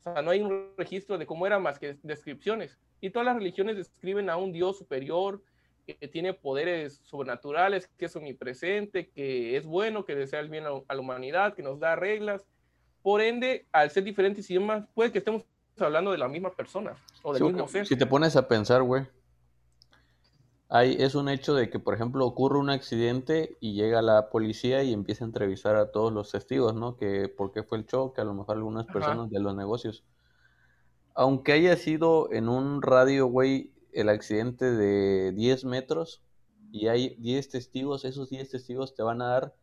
O 0.00 0.02
sea, 0.02 0.22
no 0.22 0.32
hay 0.32 0.40
un 0.40 0.72
registro 0.76 1.16
de 1.16 1.26
cómo 1.26 1.46
era 1.46 1.60
más 1.60 1.78
que 1.78 1.96
descripciones. 2.02 2.76
Y 3.00 3.10
todas 3.10 3.26
las 3.26 3.36
religiones 3.36 3.76
describen 3.76 4.30
a 4.30 4.36
un 4.36 4.52
Dios 4.52 4.78
superior, 4.78 5.40
que 5.96 6.08
tiene 6.08 6.34
poderes 6.34 7.00
sobrenaturales, 7.04 7.88
que 7.96 8.06
es 8.06 8.16
omnipresente, 8.16 9.08
que 9.10 9.56
es 9.56 9.64
bueno, 9.64 10.04
que 10.04 10.14
desea 10.14 10.40
el 10.40 10.48
bien 10.48 10.64
a, 10.66 10.94
la 10.94 11.00
humanidad, 11.00 11.54
que 11.54 11.62
nos 11.62 11.80
da 11.80 11.96
reglas. 11.96 12.46
Por 13.02 13.20
ende, 13.20 13.66
al 13.72 13.90
ser 13.90 14.04
diferentes 14.04 14.48
idiomas, 14.50 14.86
puede 14.94 15.12
que 15.12 15.18
estemos 15.18 15.44
hablando 15.78 16.12
de 16.12 16.18
la 16.18 16.28
misma 16.28 16.50
persona 16.50 16.96
o 17.22 17.32
del 17.32 17.44
mismo 17.44 17.68
ser. 17.68 17.86
Si 17.86 17.96
te 17.96 18.06
pones 18.06 18.36
a 18.36 18.48
pensar, 18.48 18.82
güey, 18.82 19.06
es 20.70 21.14
un 21.14 21.28
hecho 21.28 21.54
de 21.54 21.70
que, 21.70 21.78
por 21.78 21.94
ejemplo, 21.94 22.26
ocurre 22.26 22.58
un 22.58 22.68
accidente 22.68 23.56
y 23.60 23.72
llega 23.72 24.02
la 24.02 24.28
policía 24.28 24.82
y 24.82 24.92
empieza 24.92 25.24
a 25.24 25.28
entrevistar 25.28 25.76
a 25.76 25.90
todos 25.90 26.12
los 26.12 26.30
testigos, 26.30 26.74
¿no? 26.74 26.96
Que 26.96 27.28
por 27.28 27.52
qué 27.52 27.62
fue 27.62 27.78
el 27.78 27.86
choque, 27.86 28.20
a 28.20 28.24
lo 28.24 28.34
mejor 28.34 28.56
algunas 28.56 28.86
personas 28.86 29.30
de 29.30 29.40
los 29.40 29.56
negocios. 29.56 30.04
Aunque 31.14 31.52
haya 31.52 31.76
sido 31.76 32.30
en 32.30 32.48
un 32.48 32.82
radio, 32.82 33.26
güey, 33.26 33.72
el 33.92 34.08
accidente 34.08 34.64
de 34.70 35.32
10 35.32 35.64
metros 35.64 36.22
y 36.70 36.88
hay 36.88 37.16
10 37.18 37.48
testigos, 37.48 38.04
esos 38.04 38.30
10 38.30 38.50
testigos 38.50 38.94
te 38.94 39.02
van 39.02 39.22
a 39.22 39.28
dar 39.28 39.54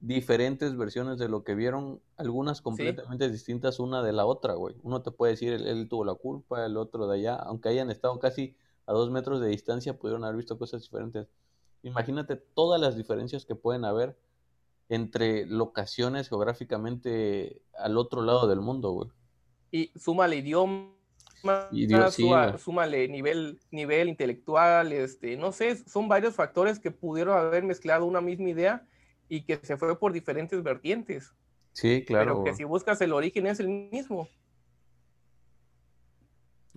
diferentes 0.00 0.76
versiones 0.76 1.18
de 1.18 1.28
lo 1.28 1.44
que 1.44 1.54
vieron, 1.54 2.00
algunas 2.16 2.62
completamente 2.62 3.28
distintas 3.28 3.80
una 3.80 4.02
de 4.02 4.12
la 4.12 4.24
otra, 4.24 4.54
güey. 4.54 4.74
Uno 4.82 5.02
te 5.02 5.10
puede 5.10 5.32
decir, 5.32 5.52
él, 5.52 5.66
él, 5.66 5.88
tuvo 5.88 6.04
la 6.04 6.14
culpa, 6.14 6.64
el 6.64 6.76
otro 6.76 7.06
de 7.06 7.18
allá, 7.18 7.36
aunque 7.36 7.68
hayan 7.68 7.90
estado 7.90 8.18
casi 8.18 8.56
a 8.86 8.92
dos 8.92 9.10
metros 9.10 9.40
de 9.40 9.48
distancia, 9.48 9.98
pudieron 9.98 10.24
haber 10.24 10.36
visto 10.36 10.58
cosas 10.58 10.82
diferentes. 10.82 11.28
Imagínate 11.82 12.36
todas 12.36 12.80
las 12.80 12.96
diferencias 12.96 13.44
que 13.44 13.54
pueden 13.54 13.84
haber 13.84 14.18
entre 14.88 15.46
locaciones 15.46 16.28
geográficamente 16.28 17.62
al 17.78 17.96
otro 17.96 18.22
lado 18.22 18.48
del 18.48 18.60
mundo, 18.60 18.90
güey. 18.90 19.10
Y 19.70 19.92
súmale 19.98 20.36
idioma, 20.36 20.92
súmale 22.58 23.08
nivel, 23.08 23.60
nivel 23.70 24.08
intelectual, 24.08 24.92
este, 24.92 25.36
no 25.36 25.52
sé, 25.52 25.76
son 25.76 26.08
varios 26.08 26.34
factores 26.34 26.78
que 26.78 26.90
pudieron 26.90 27.36
haber 27.36 27.64
mezclado 27.64 28.04
una 28.04 28.20
misma 28.20 28.50
idea 28.50 28.86
y 29.28 29.42
que 29.42 29.56
se 29.62 29.76
fue 29.76 29.98
por 29.98 30.12
diferentes 30.12 30.62
vertientes. 30.62 31.32
Sí, 31.72 32.04
claro. 32.04 32.42
Pero 32.42 32.44
que 32.44 32.54
si 32.54 32.64
buscas 32.64 33.00
el 33.00 33.12
origen 33.12 33.46
es 33.46 33.60
el 33.60 33.68
mismo. 33.68 34.28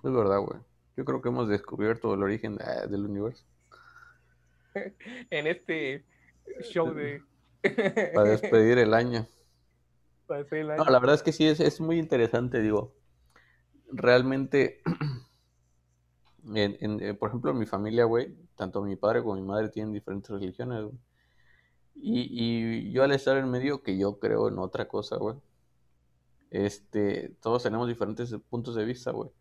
Es 0.03 0.11
verdad, 0.11 0.39
güey. 0.39 0.59
Yo 0.95 1.05
creo 1.05 1.21
que 1.21 1.29
hemos 1.29 1.47
descubierto 1.47 2.13
el 2.13 2.23
origen 2.23 2.59
ah, 2.61 2.85
del 2.85 3.05
universo. 3.05 3.43
en 5.29 5.47
este 5.47 6.03
show 6.61 6.93
de... 6.93 7.23
Para 8.13 8.29
despedir 8.29 8.77
el 8.77 8.93
año. 8.93 9.27
No, 10.29 10.85
la 10.85 10.99
verdad 10.99 11.15
es 11.15 11.21
que 11.21 11.31
sí, 11.31 11.45
es, 11.45 11.59
es 11.59 11.79
muy 11.79 11.99
interesante, 11.99 12.59
digo. 12.59 12.95
Realmente, 13.95 14.81
en, 16.53 17.01
eh, 17.01 17.13
por 17.13 17.29
ejemplo, 17.29 17.51
en 17.51 17.59
mi 17.59 17.65
familia, 17.65 18.05
güey, 18.05 18.35
tanto 18.55 18.81
mi 18.81 18.95
padre 18.95 19.21
como 19.21 19.35
mi 19.35 19.41
madre 19.41 19.69
tienen 19.69 19.93
diferentes 19.93 20.29
religiones, 20.29 20.91
y 21.95 22.91
yo 22.91 23.03
al 23.03 23.11
estar 23.11 23.37
en 23.37 23.49
medio, 23.49 23.83
que 23.83 23.97
yo 23.97 24.19
creo 24.19 24.49
en 24.49 24.57
otra 24.57 24.87
cosa, 24.87 25.17
güey, 25.17 25.37
este, 26.53 27.35
todos 27.41 27.63
tenemos 27.63 27.87
diferentes 27.87 28.31
puntos 28.47 28.75
de 28.75 28.85
vista, 28.85 29.11
güey. 29.11 29.31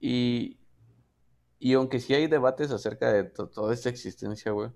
Y, 0.00 0.58
y 1.58 1.74
aunque 1.74 2.00
sí 2.00 2.14
hay 2.14 2.26
debates 2.26 2.70
acerca 2.70 3.12
de 3.12 3.24
toda 3.24 3.74
esta 3.74 3.90
existencia, 3.90 4.50
güey, 4.52 4.70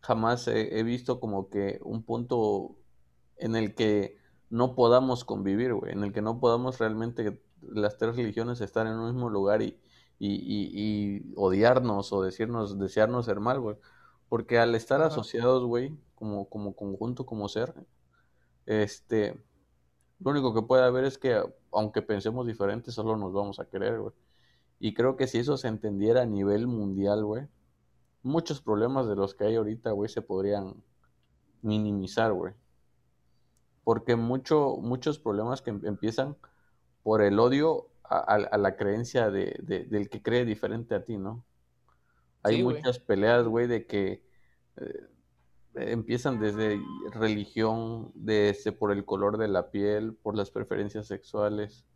jamás 0.00 0.48
he, 0.48 0.82
visto 0.82 1.20
como 1.20 1.50
que 1.50 1.78
un 1.82 2.02
punto 2.04 2.78
en 3.36 3.54
el 3.54 3.74
que 3.74 4.16
no 4.54 4.76
podamos 4.76 5.24
convivir, 5.24 5.74
güey, 5.74 5.92
en 5.92 6.04
el 6.04 6.12
que 6.12 6.22
no 6.22 6.38
podamos 6.38 6.78
realmente 6.78 7.42
las 7.60 7.98
tres 7.98 8.14
religiones 8.14 8.60
estar 8.60 8.86
en 8.86 8.92
un 8.92 9.06
mismo 9.06 9.28
lugar 9.28 9.62
y, 9.62 9.80
y, 10.20 11.32
odiarnos 11.34 12.12
o 12.12 12.22
decirnos, 12.22 12.78
desearnos 12.78 13.26
ser 13.26 13.40
mal, 13.40 13.58
güey. 13.58 13.76
Porque 14.28 14.60
al 14.60 14.76
estar 14.76 15.02
asociados, 15.02 15.64
güey, 15.64 15.98
como, 16.14 16.48
como 16.48 16.76
conjunto, 16.76 17.26
como 17.26 17.48
ser, 17.48 17.74
este, 18.66 19.42
lo 20.20 20.30
único 20.30 20.54
que 20.54 20.62
puede 20.62 20.84
haber 20.84 21.02
es 21.04 21.18
que, 21.18 21.42
aunque 21.72 22.00
pensemos 22.00 22.46
diferente, 22.46 22.92
solo 22.92 23.16
nos 23.16 23.32
vamos 23.32 23.58
a 23.58 23.68
querer, 23.68 23.98
güey. 23.98 24.14
Y 24.78 24.94
creo 24.94 25.16
que 25.16 25.26
si 25.26 25.38
eso 25.38 25.56
se 25.56 25.66
entendiera 25.66 26.22
a 26.22 26.26
nivel 26.26 26.68
mundial, 26.68 27.24
güey, 27.24 27.48
muchos 28.22 28.60
problemas 28.60 29.08
de 29.08 29.16
los 29.16 29.34
que 29.34 29.46
hay 29.46 29.56
ahorita, 29.56 29.90
güey, 29.90 30.08
se 30.08 30.22
podrían 30.22 30.76
minimizar, 31.60 32.32
güey. 32.32 32.54
Porque 33.84 34.16
mucho, 34.16 34.76
muchos 34.80 35.18
problemas 35.18 35.62
que 35.62 35.70
em, 35.70 35.80
empiezan 35.84 36.36
por 37.02 37.22
el 37.22 37.38
odio 37.38 37.88
a, 38.02 38.58
la 38.58 38.76
creencia 38.76 39.30
de, 39.30 39.86
del 39.88 40.08
que 40.08 40.22
cree 40.22 40.44
diferente 40.44 40.94
a 40.94 41.04
ti, 41.04 41.16
¿no? 41.16 41.44
Hay 42.42 42.62
muchas 42.62 42.98
peleas, 42.98 43.46
güey, 43.46 43.66
de 43.66 43.86
que 43.86 44.22
eh, 44.76 45.08
empiezan 45.74 46.38
desde 46.38 46.78
religión, 47.12 48.12
desde 48.14 48.72
por 48.72 48.92
el 48.92 49.04
color 49.04 49.38
de 49.38 49.48
la 49.48 49.70
piel, 49.70 50.14
por 50.14 50.36
las 50.36 50.50
preferencias 50.50 51.06
sexuales. 51.06 51.86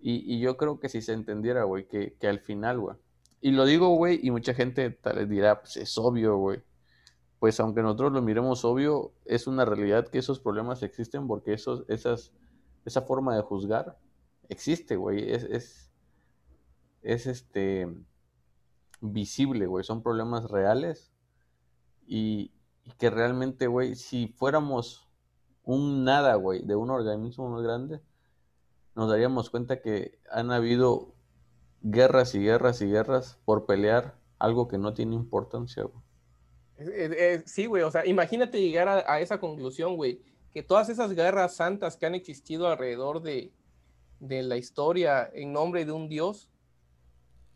Y, 0.00 0.40
yo 0.40 0.56
creo 0.56 0.80
que 0.80 0.88
si 0.88 1.00
se 1.00 1.12
entendiera, 1.12 1.62
güey, 1.62 1.86
que, 1.86 2.16
al 2.26 2.40
final, 2.40 2.80
güey. 2.80 2.96
Y 3.40 3.52
lo 3.52 3.64
digo, 3.64 3.90
güey, 3.90 4.18
y 4.20 4.32
mucha 4.32 4.52
gente 4.52 4.90
tal 4.90 5.16
vez 5.16 5.28
dirá, 5.28 5.60
pues 5.60 5.76
es 5.76 5.96
obvio, 5.96 6.36
güey. 6.38 6.60
Pues 7.42 7.58
aunque 7.58 7.82
nosotros 7.82 8.12
lo 8.12 8.22
miremos 8.22 8.64
obvio, 8.64 9.14
es 9.24 9.48
una 9.48 9.64
realidad 9.64 10.06
que 10.06 10.18
esos 10.18 10.38
problemas 10.38 10.84
existen 10.84 11.26
porque 11.26 11.52
esos, 11.52 11.84
esas, 11.88 12.32
esa 12.84 13.02
forma 13.02 13.34
de 13.34 13.42
juzgar 13.42 13.98
existe, 14.48 14.94
güey. 14.94 15.28
Es, 15.28 15.42
es, 15.42 15.90
es 17.02 17.26
este 17.26 17.92
visible, 19.00 19.66
güey. 19.66 19.82
Son 19.82 20.04
problemas 20.04 20.52
reales. 20.52 21.12
Y, 22.06 22.52
que 22.96 23.10
realmente, 23.10 23.66
güey, 23.66 23.96
si 23.96 24.28
fuéramos 24.28 25.08
un 25.64 26.04
nada, 26.04 26.36
güey, 26.36 26.62
de 26.64 26.76
un 26.76 26.90
organismo 26.90 27.48
más 27.48 27.64
grande, 27.64 28.00
nos 28.94 29.10
daríamos 29.10 29.50
cuenta 29.50 29.80
que 29.80 30.20
han 30.30 30.52
habido 30.52 31.16
guerras 31.80 32.36
y 32.36 32.38
guerras 32.38 32.80
y 32.82 32.86
guerras 32.86 33.40
por 33.44 33.66
pelear 33.66 34.16
algo 34.38 34.68
que 34.68 34.78
no 34.78 34.94
tiene 34.94 35.16
importancia, 35.16 35.82
güey. 35.82 36.11
Sí, 37.46 37.66
güey, 37.66 37.82
o 37.82 37.90
sea, 37.90 38.06
imagínate 38.06 38.60
llegar 38.60 38.88
a, 38.88 39.20
esa 39.20 39.38
conclusión, 39.38 39.96
güey, 39.96 40.20
que 40.52 40.62
todas 40.62 40.88
esas 40.88 41.12
guerras 41.14 41.56
santas 41.56 41.96
que 41.96 42.06
han 42.06 42.14
existido 42.14 42.66
alrededor 42.66 43.22
de, 43.22 43.52
de 44.20 44.42
la 44.42 44.56
historia 44.56 45.30
en 45.32 45.52
nombre 45.52 45.84
de 45.84 45.92
un 45.92 46.08
dios, 46.08 46.48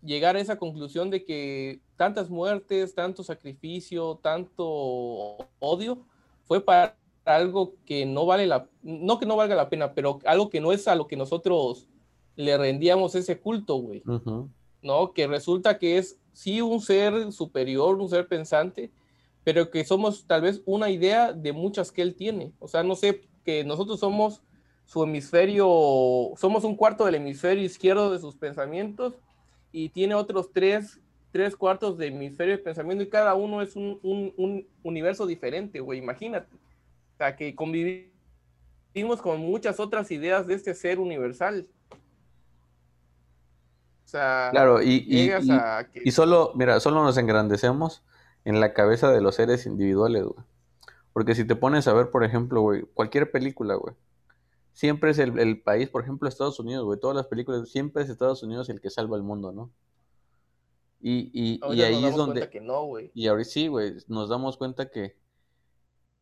llegar 0.03 0.37
a 0.37 0.41
esa 0.41 0.59
conclusión 0.59 1.11
de 1.11 1.25
que 1.25 1.81
tantas 1.97 2.31
muertes, 2.31 2.95
tanto 2.95 3.23
sacrificio, 3.23 4.19
tanto 4.23 5.39
odio, 5.59 6.07
fue 6.45 6.65
para 6.65 6.97
algo 7.25 7.75
que 7.85 8.07
no 8.07 8.25
vale 8.25 8.47
la, 8.47 8.69
no 8.83 9.19
que 9.19 9.27
no 9.27 9.37
valga 9.37 9.55
la 9.55 9.69
pena, 9.69 9.93
pero 9.93 10.21
algo 10.25 10.49
que 10.49 10.61
no 10.61 10.73
es 10.73 10.87
a 10.89 10.95
lo 10.95 11.07
que 11.07 11.17
nosotros 11.17 11.89
le 12.37 12.57
rendíamos 12.57 13.15
ese 13.15 13.39
culto, 13.41 13.77
güey. 13.77 14.03
¿No? 14.83 15.13
Que 15.13 15.27
resulta 15.27 15.79
que 15.79 15.99
es 15.99 16.19
sí 16.33 16.61
un 16.61 16.81
ser 16.81 17.33
superior, 17.33 17.97
un 17.97 18.09
ser 18.09 18.29
pensante, 18.29 18.93
pero 19.47 19.71
que 19.71 19.85
somos 19.85 20.27
tal 20.27 20.43
vez 20.43 20.61
una 20.67 20.91
idea 20.91 21.33
de 21.33 21.53
muchas 21.53 21.93
que 21.93 22.03
él 22.03 22.17
tiene. 22.17 22.53
O 22.59 22.67
sea, 22.67 22.83
no 22.83 22.97
sé, 22.97 23.29
que 23.45 23.63
nosotros 23.63 24.01
somos 24.01 24.43
su 24.87 25.05
hemisferio, 25.05 26.33
somos 26.37 26.65
un 26.65 26.75
cuarto 26.75 27.05
del 27.05 27.15
hemisferio 27.15 27.63
izquierdo 27.63 28.11
de 28.11 28.19
sus 28.19 28.35
pensamientos 28.35 29.15
y 29.71 29.91
tiene 29.91 30.17
otros 30.17 30.51
tres, 30.53 30.99
tres 31.31 31.55
cuartos 31.55 31.97
de 31.97 32.09
hemisferio 32.09 32.57
de 32.57 32.63
pensamiento 32.65 33.05
y 33.05 33.09
cada 33.09 33.37
uno 33.37 33.63
es 33.63 33.77
un, 33.77 34.01
un, 34.03 34.67
universo 34.83 35.27
diferente, 35.27 35.79
güey, 35.79 36.01
imagínate. 36.01 36.53
O 37.15 37.17
sea, 37.17 37.37
que 37.37 37.55
convivimos 37.55 38.11
con 39.23 39.39
muchas 39.39 39.79
otras 39.79 40.11
ideas 40.11 40.49
de 40.49 40.55
este 40.55 40.75
ser 40.75 40.99
universal. 40.99 41.69
O 44.05 44.09
sea, 44.09 44.49
claro, 44.51 44.83
y, 44.83 45.05
y, 45.07 45.31
y, 46.05 46.11
solo, 46.11 46.51
mira, 46.57 46.81
solo 46.81 47.05
nos 47.05 47.17
engrandecemos 47.17 48.03
en 48.47 48.61
la 48.61 48.73
cabeza 48.73 49.11
de 49.11 49.21
los 49.21 49.35
seres 49.35 49.67
individuales, 49.67 50.23
güey. 50.23 50.47
Porque 51.13 51.35
si 51.35 51.45
te 51.45 51.57
pones 51.57 51.89
a 51.89 51.93
ver, 51.93 52.11
por 52.11 52.23
ejemplo, 52.23 52.61
güey, 52.61 52.83
cualquier 52.95 53.33
película, 53.33 53.75
güey, 53.75 53.97
siempre 54.73 55.11
es 55.11 55.19
el, 55.19 55.61
país, 55.63 55.89
por 55.89 56.05
ejemplo, 56.05 56.29
Estados 56.29 56.61
Unidos, 56.61 56.85
güey, 56.85 57.01
todas 57.01 57.17
las 57.17 57.27
películas, 57.27 57.69
siempre 57.69 58.05
es 58.05 58.09
Estados 58.09 58.45
Unidos 58.45 58.69
el 58.69 58.81
que 58.81 58.89
salva 58.89 59.17
el 59.17 59.25
mundo, 59.25 59.51
¿no? 59.51 59.73
Y, 61.01 61.31
y, 61.33 61.61
y 61.75 61.83
ahí 61.83 62.05
es 62.05 62.15
donde... 62.15 62.49
Que 62.49 62.61
no, 62.61 62.85
güey. 62.85 63.11
Y 63.15 63.27
ahora 63.27 63.43
sí, 63.43 63.67
güey, 63.67 63.95
nos 64.07 64.29
damos 64.29 64.57
cuenta 64.57 64.91
que, 64.91 65.17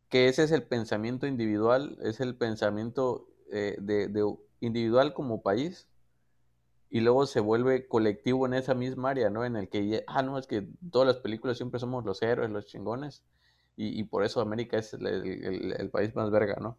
que 0.08 0.28
ese 0.28 0.44
es 0.44 0.50
el 0.50 0.62
pensamiento 0.62 1.26
individual, 1.26 1.98
es 2.00 2.20
el 2.20 2.36
pensamiento 2.36 3.28
eh, 3.52 3.76
de, 3.78 4.08
de, 4.08 4.34
individual 4.60 5.12
como 5.12 5.42
país, 5.42 5.88
y 6.94 7.00
luego 7.00 7.26
se 7.26 7.40
vuelve 7.40 7.88
colectivo 7.88 8.46
en 8.46 8.54
esa 8.54 8.72
misma 8.72 9.10
área, 9.10 9.28
¿no? 9.28 9.44
En 9.44 9.56
el 9.56 9.68
que, 9.68 10.04
ah, 10.06 10.22
no, 10.22 10.38
es 10.38 10.46
que 10.46 10.68
todas 10.92 11.08
las 11.08 11.16
películas 11.16 11.56
siempre 11.56 11.80
somos 11.80 12.04
los 12.04 12.22
héroes, 12.22 12.50
los 12.50 12.66
chingones, 12.66 13.24
Y, 13.74 14.04
por 14.04 14.22
eso 14.22 14.40
América 14.40 14.78
es 14.78 14.94
el, 14.94 15.90
país 15.90 16.14
más 16.14 16.30
verga, 16.30 16.54
¿no? 16.60 16.78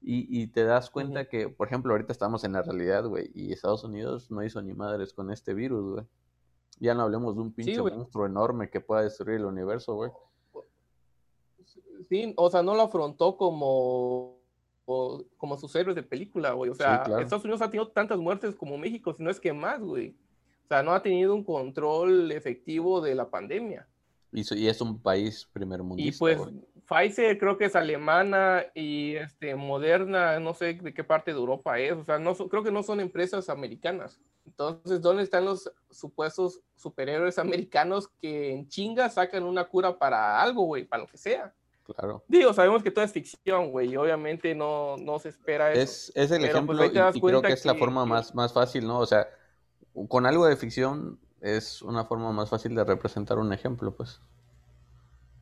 Y, 0.00 0.46
te 0.46 0.64
das 0.64 0.88
cuenta 0.88 1.26
que, 1.26 1.50
por 1.50 1.66
ejemplo, 1.66 1.92
ahorita 1.92 2.10
estamos 2.10 2.42
en 2.44 2.52
la 2.54 2.62
realidad, 2.62 3.04
güey, 3.04 3.30
y 3.34 3.52
Estados 3.52 3.84
Unidos 3.84 4.30
no 4.30 4.42
hizo 4.42 4.62
ni 4.62 4.72
madres 4.72 5.12
con 5.12 5.30
este 5.30 5.52
virus, 5.52 5.92
güey. 5.92 6.06
Ya 6.80 6.94
no 6.94 7.02
hablemos 7.02 7.34
de 7.34 7.42
un 7.42 7.52
pinche 7.52 7.82
monstruo 7.82 8.24
enorme 8.24 8.70
que 8.70 8.80
pueda 8.80 9.02
destruir 9.02 9.40
el 9.40 9.44
universo, 9.44 9.94
güey. 9.94 10.10
Sí, 12.08 12.32
o 12.34 12.48
sea, 12.48 12.62
no 12.62 12.74
lo 12.74 12.80
afrontó 12.80 13.36
como, 13.36 14.37
como 15.36 15.58
sus 15.58 15.74
héroes 15.76 15.96
de 15.96 16.02
película, 16.02 16.52
güey. 16.52 16.70
O 16.70 16.74
sea, 16.74 17.02
Estados 17.20 17.44
Unidos 17.44 17.62
ha 17.62 17.70
tenido 17.70 17.88
tantas 17.88 18.18
muertes 18.18 18.54
como 18.54 18.78
México, 18.78 19.12
si 19.12 19.22
no 19.22 19.30
es 19.30 19.38
que 19.38 19.52
más, 19.52 19.80
güey. 19.80 20.16
O 20.64 20.68
sea, 20.68 20.82
no 20.82 20.92
ha 20.92 21.02
tenido 21.02 21.34
un 21.34 21.44
control 21.44 22.32
efectivo 22.32 23.00
de 23.00 23.14
la 23.14 23.28
pandemia. 23.28 23.86
Y, 24.32 24.68
es 24.68 24.80
un 24.80 25.00
país 25.00 25.48
primer 25.52 25.82
mundo. 25.82 26.02
Y 26.02 26.12
pues 26.12 26.38
Pfizer 26.86 27.38
creo 27.38 27.56
que 27.56 27.66
es 27.66 27.76
alemana 27.76 28.64
y 28.74 29.16
este, 29.16 29.54
Moderna, 29.54 30.38
no 30.40 30.54
sé 30.54 30.74
de 30.74 30.94
qué 30.94 31.04
parte 31.04 31.32
de 31.32 31.38
Europa 31.38 31.78
es. 31.78 31.92
O 31.92 32.04
sea, 32.04 32.18
no 32.18 32.34
creo 32.34 32.62
que 32.62 32.70
no 32.70 32.82
son 32.82 33.00
empresas 33.00 33.48
americanas. 33.48 34.20
Entonces, 34.46 35.00
¿dónde 35.02 35.22
están 35.22 35.44
los 35.44 35.70
supuestos 35.90 36.60
superhéroes 36.76 37.38
americanos 37.38 38.08
que 38.20 38.52
en 38.52 38.68
chinga 38.68 39.08
sacan 39.10 39.44
una 39.44 39.64
cura 39.64 39.98
para 39.98 40.40
algo, 40.40 40.64
güey, 40.64 40.84
para 40.84 41.02
lo 41.02 41.08
que 41.08 41.18
sea? 41.18 41.54
Claro. 41.96 42.22
Digo, 42.28 42.52
sabemos 42.52 42.82
que 42.82 42.90
todo 42.90 43.04
es 43.04 43.12
ficción, 43.12 43.70
güey, 43.70 43.92
y 43.92 43.96
obviamente 43.96 44.54
no, 44.54 44.96
no 44.98 45.18
se 45.18 45.30
espera 45.30 45.72
eso. 45.72 46.12
Es, 46.14 46.30
el 46.30 46.40
pues, 46.40 46.50
ejemplo 46.50 46.84
y, 46.84 46.90
creo 46.90 47.40
que 47.40 47.52
es 47.52 47.64
la 47.64 47.74
forma 47.76 48.04
más, 48.04 48.34
más 48.34 48.52
fácil, 48.52 48.86
¿no? 48.86 48.98
O 48.98 49.06
sea, 49.06 49.26
con 50.08 50.26
algo 50.26 50.46
de 50.46 50.56
ficción 50.56 51.18
es 51.40 51.80
una 51.80 52.04
forma 52.04 52.30
más 52.32 52.50
fácil 52.50 52.74
de 52.74 52.84
representar 52.84 53.38
un 53.38 53.52
ejemplo, 53.52 53.94
pues. 53.94 54.20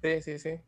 Sí, 0.02 0.22
sí, 0.22 0.38
sí. 0.38 0.60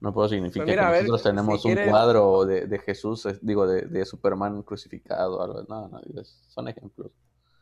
No 0.00 0.12
puedo 0.12 0.28
significar 0.28 0.66
pues 0.66 0.76
que 0.76 0.82
nosotros 0.82 1.22
tenemos 1.22 1.64
un 1.64 1.74
cuadro 1.88 2.44
de, 2.44 2.78
Jesús, 2.78 3.26
digo, 3.40 3.66
de, 3.66 4.04
Superman 4.04 4.62
crucificado, 4.62 5.42
algo. 5.42 5.62
No, 5.68 5.88
no, 5.88 6.00
son 6.48 6.68
ejemplos. 6.68 7.10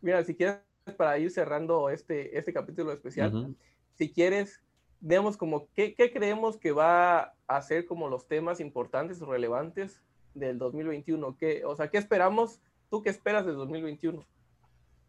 mira, 0.01 0.23
si 0.25 0.35
quieres, 0.35 0.61
para 0.97 1.17
ir 1.19 1.31
cerrando 1.31 1.89
este, 1.91 2.37
este 2.37 2.53
capítulo 2.53 2.93
especial, 2.93 3.55
si 3.95 4.13
quieres, 4.13 4.61
veamos 5.01 5.37
como 5.37 5.69
qué, 5.75 5.95
qué, 5.95 6.13
creemos 6.13 6.57
que 6.59 6.73
va 6.73 7.35
a 7.47 7.63
ser 7.63 7.87
como 7.87 8.09
los 8.09 8.27
temas 8.27 8.61
importantes 8.61 9.21
o 9.23 9.27
relevantes 9.27 10.01
del 10.35 10.59
2021. 10.59 11.37
¿Qué, 11.37 11.65
o 11.65 11.75
sea, 11.77 11.89
¿qué 11.89 11.99
esperamos? 11.99 12.61
¿Tú 12.91 13.03
qué 13.03 13.11
esperas 13.11 13.47
del 13.47 13.57
2021? 13.57 14.25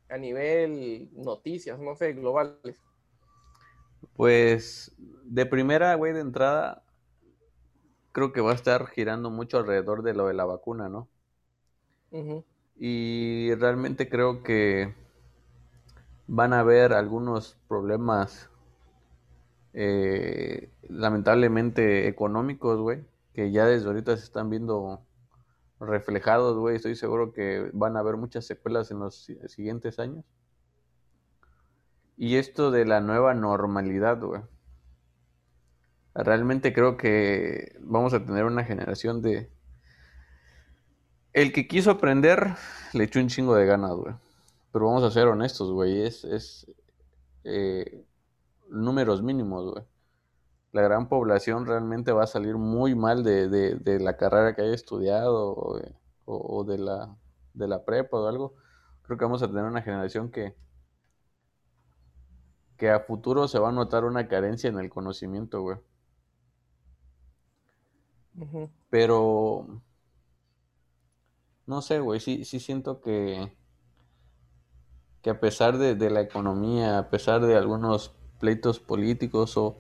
A 0.09 0.17
nivel 0.17 1.09
noticias, 1.13 1.79
no 1.79 1.95
sé, 1.95 2.13
globales. 2.13 2.81
Pues 4.15 4.95
de 5.23 5.45
primera, 5.45 5.95
güey, 5.95 6.13
de 6.13 6.21
entrada, 6.21 6.83
creo 8.11 8.33
que 8.33 8.41
va 8.41 8.51
a 8.51 8.55
estar 8.55 8.87
girando 8.87 9.29
mucho 9.29 9.57
alrededor 9.57 10.03
de 10.03 10.13
lo 10.13 10.27
de 10.27 10.33
la 10.33 10.45
vacuna, 10.45 10.89
¿no? 10.89 11.07
Y 12.77 13.53
realmente 13.55 14.09
creo 14.09 14.43
que 14.43 14.93
van 16.27 16.53
a 16.53 16.59
haber 16.59 16.93
algunos 16.93 17.57
problemas, 17.67 18.49
eh, 19.73 20.71
lamentablemente 20.89 22.07
económicos, 22.07 22.79
güey, 22.79 23.05
que 23.33 23.51
ya 23.51 23.65
desde 23.65 23.87
ahorita 23.87 24.17
se 24.17 24.23
están 24.23 24.49
viendo 24.49 25.01
reflejados, 25.79 26.57
güey. 26.57 26.75
Estoy 26.75 26.95
seguro 26.95 27.33
que 27.33 27.69
van 27.73 27.97
a 27.97 27.99
haber 27.99 28.17
muchas 28.17 28.45
secuelas 28.45 28.91
en 28.91 28.99
los 28.99 29.27
siguientes 29.47 29.99
años. 29.99 30.25
Y 32.17 32.35
esto 32.35 32.71
de 32.71 32.85
la 32.85 33.01
nueva 33.01 33.33
normalidad, 33.33 34.19
güey. 34.21 34.41
Realmente 36.13 36.73
creo 36.73 36.97
que 36.97 37.75
vamos 37.79 38.13
a 38.13 38.25
tener 38.25 38.45
una 38.45 38.63
generación 38.63 39.21
de... 39.21 39.49
El 41.33 41.53
que 41.53 41.67
quiso 41.67 41.91
aprender 41.91 42.55
le 42.93 43.05
echó 43.05 43.19
un 43.19 43.29
chingo 43.29 43.55
de 43.55 43.65
ganas, 43.65 43.93
güey. 43.93 44.13
Pero 44.71 44.85
vamos 44.85 45.03
a 45.03 45.11
ser 45.11 45.27
honestos, 45.27 45.71
güey. 45.71 46.03
Es, 46.03 46.25
es 46.25 46.71
eh, 47.43 48.05
números 48.71 49.21
mínimos, 49.21 49.71
güey. 49.71 49.85
La 50.71 50.81
gran 50.81 51.09
población 51.09 51.65
realmente 51.65 52.13
va 52.13 52.23
a 52.23 52.27
salir 52.27 52.55
muy 52.55 52.95
mal 52.95 53.23
de, 53.23 53.99
la 53.99 54.17
carrera 54.17 54.55
que 54.55 54.61
haya 54.61 54.73
estudiado 54.73 55.55
o, 56.25 56.63
de, 56.63 56.77
la, 56.77 57.15
de 57.53 57.67
la 57.67 57.83
prepa 57.83 58.17
o 58.17 58.27
algo. 58.27 58.55
Creo 59.03 59.17
que 59.17 59.25
vamos 59.25 59.43
a 59.43 59.47
tener 59.47 59.65
una 59.65 59.81
generación 59.81 60.31
que, 60.31 60.55
que 62.77 62.89
a 62.89 63.01
futuro 63.01 63.47
se 63.47 63.59
va 63.59 63.69
a 63.69 63.73
notar 63.73 64.05
una 64.05 64.27
carencia 64.27 64.69
en 64.69 64.79
el 64.79 64.89
conocimiento, 64.89 65.61
güey. 65.61 65.77
Pero, 68.89 69.67
no 71.67 71.81
sé, 71.81 71.99
güey, 71.99 72.19
sí, 72.19 72.45
sí 72.45 72.59
siento 72.59 73.01
que, 73.01 73.55
que 75.21 75.29
a 75.29 75.39
pesar 75.39 75.77
de, 75.77 76.09
la 76.09 76.21
economía, 76.21 76.97
a 76.97 77.09
pesar 77.09 77.45
de 77.45 77.55
algunos 77.55 78.15
pleitos 78.41 78.79
políticos 78.81 79.55
o, 79.55 79.79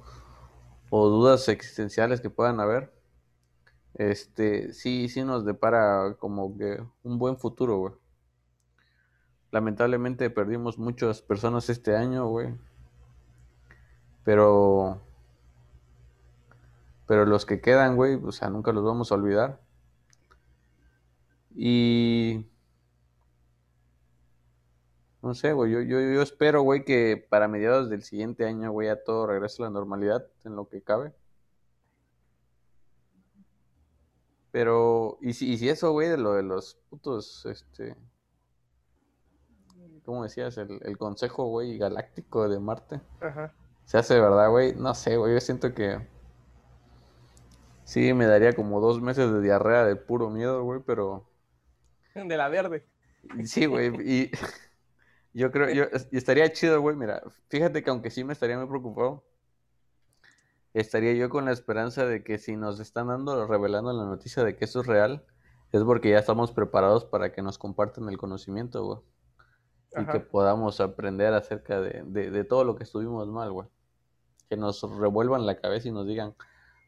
o 0.89 1.09
dudas 1.09 1.49
existenciales 1.49 2.21
que 2.21 2.29
puedan 2.29 2.61
haber, 2.61 2.93
este, 3.95 4.73
sí, 4.73 5.09
sí 5.09 5.23
nos 5.23 5.45
depara 5.45 6.15
como 6.17 6.57
que 6.57 6.81
un 7.03 7.19
buen 7.19 7.37
futuro, 7.37 7.77
güey. 7.77 7.93
Lamentablemente 9.51 10.29
perdimos 10.29 10.77
muchas 10.77 11.21
personas 11.21 11.69
este 11.69 11.95
año, 11.97 12.27
güey. 12.27 12.55
Pero. 14.23 15.01
Pero 17.05 17.25
los 17.25 17.45
que 17.45 17.59
quedan, 17.59 17.97
güey, 17.97 18.15
o 18.15 18.31
sea, 18.31 18.49
nunca 18.49 18.71
los 18.71 18.85
vamos 18.85 19.11
a 19.11 19.15
olvidar. 19.15 19.59
Y. 21.53 22.45
No 25.21 25.33
sé, 25.35 25.53
güey, 25.53 25.71
yo, 25.71 25.81
yo, 25.81 25.99
yo 25.99 26.21
espero, 26.21 26.63
güey, 26.63 26.83
que 26.83 27.23
para 27.29 27.47
mediados 27.47 27.89
del 27.89 28.03
siguiente 28.03 28.45
año, 28.45 28.71
güey, 28.71 28.89
a 28.89 29.03
todo 29.03 29.27
regrese 29.27 29.61
a 29.61 29.65
la 29.65 29.71
normalidad 29.71 30.25
en 30.43 30.55
lo 30.55 30.67
que 30.67 30.81
cabe. 30.81 31.13
Pero, 34.51 35.17
y 35.21 35.33
si, 35.33 35.51
y 35.53 35.57
si 35.57 35.69
eso, 35.69 35.91
güey, 35.91 36.09
de 36.09 36.17
lo 36.17 36.33
de 36.33 36.43
los 36.43 36.75
putos, 36.89 37.45
este, 37.45 37.95
¿cómo 40.03 40.23
decías? 40.23 40.57
El, 40.57 40.79
el 40.83 40.97
consejo, 40.97 41.45
güey, 41.45 41.77
galáctico 41.77 42.49
de 42.49 42.59
Marte. 42.59 42.99
Ajá 43.21 43.53
se 43.91 43.97
hace 43.97 44.13
de 44.13 44.21
verdad, 44.21 44.49
güey. 44.49 44.73
No 44.75 44.95
sé, 44.95 45.17
güey. 45.17 45.33
Yo 45.33 45.41
siento 45.41 45.73
que. 45.73 45.99
Sí, 47.83 48.13
me 48.13 48.25
daría 48.25 48.53
como 48.53 48.79
dos 48.79 49.01
meses 49.01 49.29
de 49.31 49.41
diarrea 49.41 49.83
de 49.85 49.97
puro 49.97 50.29
miedo, 50.29 50.63
güey, 50.63 50.79
pero. 50.85 51.29
De 52.15 52.37
la 52.37 52.47
verde. 52.47 52.85
Sí, 53.43 53.65
güey. 53.65 53.91
Y 54.01 54.31
yo 55.33 55.51
creo. 55.51 55.69
Yo, 55.69 55.85
y 56.11 56.17
estaría 56.17 56.51
chido, 56.51 56.81
güey. 56.81 56.95
Mira, 56.95 57.23
fíjate 57.49 57.83
que 57.83 57.89
aunque 57.89 58.09
sí 58.09 58.23
me 58.23 58.33
estaría 58.33 58.57
muy 58.57 58.67
preocupado, 58.67 59.23
estaría 60.73 61.13
yo 61.13 61.29
con 61.29 61.45
la 61.45 61.51
esperanza 61.51 62.05
de 62.05 62.23
que 62.23 62.37
si 62.37 62.55
nos 62.55 62.79
están 62.79 63.07
dando, 63.07 63.45
revelando 63.47 63.93
la 63.93 64.05
noticia 64.05 64.43
de 64.43 64.55
que 64.55 64.65
eso 64.65 64.81
es 64.81 64.87
real, 64.87 65.25
es 65.71 65.83
porque 65.83 66.09
ya 66.09 66.19
estamos 66.19 66.51
preparados 66.51 67.05
para 67.05 67.31
que 67.31 67.41
nos 67.41 67.57
compartan 67.57 68.09
el 68.09 68.17
conocimiento, 68.17 68.83
güey. 68.83 68.99
Y 69.97 70.05
que 70.05 70.21
podamos 70.21 70.79
aprender 70.79 71.33
acerca 71.33 71.81
de, 71.81 72.03
de 72.03 72.43
todo 72.45 72.63
lo 72.63 72.75
que 72.75 72.83
estuvimos 72.83 73.27
mal, 73.27 73.51
güey 73.51 73.67
que 74.51 74.57
nos 74.57 74.81
revuelvan 74.81 75.45
la 75.45 75.55
cabeza 75.55 75.87
y 75.87 75.91
nos 75.91 76.05
digan, 76.05 76.35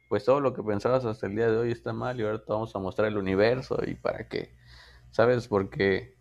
pues 0.09 0.25
todo 0.25 0.41
lo 0.41 0.53
que 0.53 0.61
pensabas 0.61 1.05
hasta 1.05 1.27
el 1.27 1.35
día 1.37 1.49
de 1.49 1.55
hoy 1.55 1.71
está 1.71 1.93
mal 1.93 2.19
y 2.19 2.23
ahora 2.23 2.43
te 2.43 2.51
vamos 2.51 2.75
a 2.75 2.79
mostrar 2.79 3.07
el 3.07 3.17
universo 3.17 3.77
y 3.87 3.95
para 3.95 4.27
qué, 4.27 4.53
¿sabes? 5.11 5.47
Porque 5.47 6.17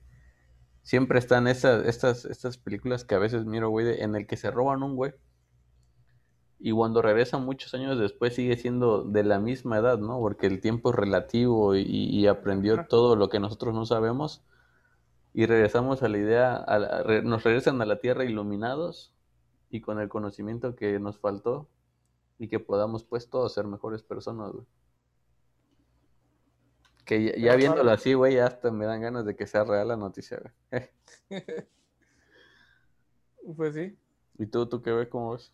siempre 0.82 1.18
están 1.18 1.46
estas, 1.48 1.86
estas, 1.86 2.24
estas 2.24 2.58
películas 2.58 3.04
que 3.04 3.14
a 3.14 3.18
veces 3.18 3.44
miro, 3.44 3.70
güey, 3.70 4.00
en 4.00 4.14
el 4.16 4.26
que 4.26 4.36
se 4.36 4.50
roban 4.50 4.82
un 4.82 4.96
güey 4.96 5.12
y 6.64 6.70
cuando 6.70 7.02
regresan 7.02 7.44
muchos 7.44 7.74
años 7.74 7.98
después 7.98 8.36
sigue 8.36 8.56
siendo 8.56 9.02
de 9.02 9.24
la 9.24 9.40
misma 9.40 9.78
edad, 9.78 9.98
¿no? 9.98 10.20
Porque 10.20 10.46
el 10.46 10.60
tiempo 10.60 10.90
es 10.90 10.96
relativo 10.96 11.74
y, 11.74 12.24
aprendió 12.28 12.86
todo 12.86 13.16
lo 13.16 13.28
que 13.28 13.40
nosotros 13.40 13.74
no 13.74 13.84
sabemos 13.84 14.44
y 15.34 15.46
regresamos 15.46 16.04
a 16.04 16.08
la 16.08 16.18
idea, 16.18 16.64
nos 17.24 17.42
regresan 17.42 17.82
a 17.82 17.84
la 17.84 17.98
Tierra 17.98 18.24
iluminados 18.24 19.12
y 19.70 19.80
con 19.80 19.98
el 19.98 20.08
conocimiento 20.08 20.76
que 20.76 21.00
nos 21.00 21.18
faltó 21.18 21.68
y 22.38 22.46
que 22.46 22.60
podamos 22.60 23.02
pues 23.02 23.28
todos 23.28 23.52
ser 23.52 23.66
mejores 23.66 24.04
personas, 24.04 24.52
güey. 24.52 24.64
Que 27.04 27.40
ya, 27.40 27.56
viéndolo 27.56 27.90
así, 27.90 28.14
güey, 28.14 28.38
hasta 28.38 28.70
me 28.70 28.86
dan 28.86 29.00
ganas 29.00 29.24
de 29.24 29.34
que 29.34 29.46
sea 29.46 29.64
real 29.64 29.88
la 29.88 29.96
noticia, 29.96 30.40
güey. 30.70 30.90
pues 33.56 33.74
sí. 33.74 33.96
¿Y 34.38 34.46
tú, 34.46 34.68
tú 34.68 34.82
qué 34.82 34.92
ves, 34.92 35.08
cómo 35.08 35.32
ves? 35.32 35.52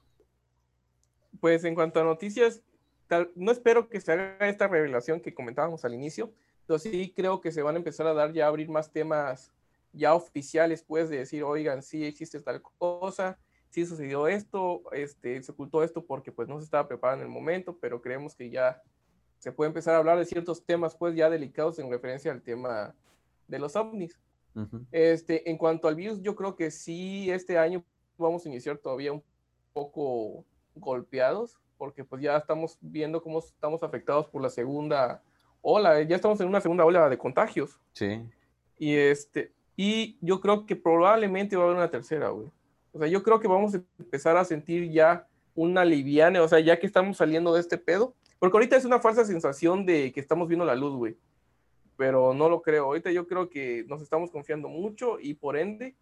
Pues 1.41 1.65
en 1.65 1.75
cuanto 1.75 2.01
a 2.01 2.05
noticias, 2.05 2.63
no 3.35 3.53
espero 3.53 3.89
que 3.89 4.01
se 4.01 4.13
haga 4.13 4.49
esta 4.49 4.69
revelación 4.69 5.21
que 5.21 5.35
comentábamos 5.35 5.85
al 5.85 5.95
inicio, 5.95 6.33
pero 6.67 6.79
sí 6.79 7.13
creo 7.17 7.41
que 7.41 7.53
se 7.53 7.63
van 7.63 7.77
a 7.77 7.79
empezar 7.79 8.07
a 8.07 8.15
dar 8.15 8.33
ya 8.33 8.45
a 8.45 8.49
abrir 8.49 8.69
más 8.69 8.93
temas 8.93 9.53
ya 9.93 10.15
oficiales, 10.15 10.83
pues, 10.83 11.09
de 11.09 11.19
decir, 11.19 11.43
oigan, 11.43 11.83
sí 11.83 12.05
existe 12.05 12.41
tal 12.41 12.61
cosa, 12.61 13.39
sí 13.71 13.87
sucedió 13.87 14.29
esto, 14.29 14.83
este, 14.93 15.43
se 15.43 15.53
ocultó 15.53 15.83
esto 15.83 16.05
porque 16.05 16.33
pues 16.33 16.49
no 16.49 16.59
se 16.59 16.65
estaba 16.65 16.89
preparado 16.89 17.21
en 17.21 17.27
el 17.27 17.33
momento, 17.33 17.79
pero 17.79 18.01
creemos 18.01 18.35
que 18.35 18.51
ya 18.51 18.83
se 19.39 19.53
puede 19.53 19.69
empezar 19.69 19.95
a 19.95 19.99
hablar 19.99 20.19
de 20.19 20.25
ciertos 20.25 20.65
temas 20.65 20.97
pues 20.97 21.15
ya 21.15 21.31
delicados 21.31 21.79
en 21.79 21.91
referencia 21.91 22.33
al 22.33 22.43
tema 22.43 22.95
de 23.47 23.59
los 23.59 23.77
ovnis. 23.77 24.19
este, 24.91 25.49
en 25.49 25.57
cuanto 25.57 25.87
al 25.87 25.95
virus, 25.95 26.21
yo 26.21 26.35
creo 26.35 26.57
que 26.57 26.71
sí, 26.71 27.31
este 27.31 27.59
año 27.59 27.85
vamos 28.17 28.45
a 28.45 28.49
iniciar 28.49 28.79
todavía 28.79 29.13
un 29.13 29.23
poco 29.73 30.45
golpeados, 30.75 31.59
porque 31.77 32.05
pues 32.05 32.23
ya 32.23 32.37
estamos 32.37 32.77
viendo 32.81 33.23
cómo 33.23 33.39
estamos 33.39 33.83
afectados 33.83 34.27
por 34.27 34.43
la 34.43 34.51
segunda 34.51 35.23
ola, 35.63 36.03
ya 36.03 36.17
estamos 36.17 36.41
en 36.41 36.49
una 36.49 36.61
segunda 36.61 36.85
ola 36.85 37.09
de 37.09 37.19
contagios. 37.19 37.79
Sí. 37.93 38.21
Y 38.79 38.95
este, 38.95 39.53
y 39.77 40.19
yo 40.21 40.41
creo 40.41 40.67
que 40.67 40.75
probablemente 40.75 41.57
va 41.57 41.63
a 41.63 41.67
haber 41.67 41.77
una 41.77 41.91
tercera, 41.91 42.31
güey. 42.31 42.51
O 42.93 42.99
sea, 42.99 43.07
yo 43.07 43.23
creo 43.23 43.39
que 43.39 43.47
vamos 43.47 43.75
a 43.75 43.83
empezar 43.99 44.37
a 44.37 44.45
sentir 44.45 44.91
ya 44.91 45.29
una 45.55 45.85
liviana, 45.85 46.43
o 46.43 46.49
sea, 46.49 46.59
ya 46.61 46.79
que 46.79 46.87
estamos 46.87 47.17
saliendo 47.17 47.55
de 47.55 47.61
este 47.61 47.79
pedo, 47.79 48.15
porque 48.39 48.57
ahorita 48.57 48.77
es 48.77 48.85
una 48.85 49.01
falsa 49.01 49.25
sensación 49.25 49.85
de 49.85 50.13
que 50.13 50.21
estamos 50.21 50.49
viendo 50.49 50.65
la 50.65 50.77
luz, 50.77 50.95
güey. 50.97 51.17
Pero 51.97 52.33
no 52.35 52.49
lo 52.49 52.63
creo. 52.63 52.85
Ahorita 52.85 53.11
yo 53.11 53.27
creo 53.27 53.51
que 53.51 53.85
nos 53.89 54.01
estamos 54.03 54.31
confiando 54.31 54.69
mucho 54.69 55.19
y 55.19 55.35
por 55.35 55.57
ende 55.57 55.97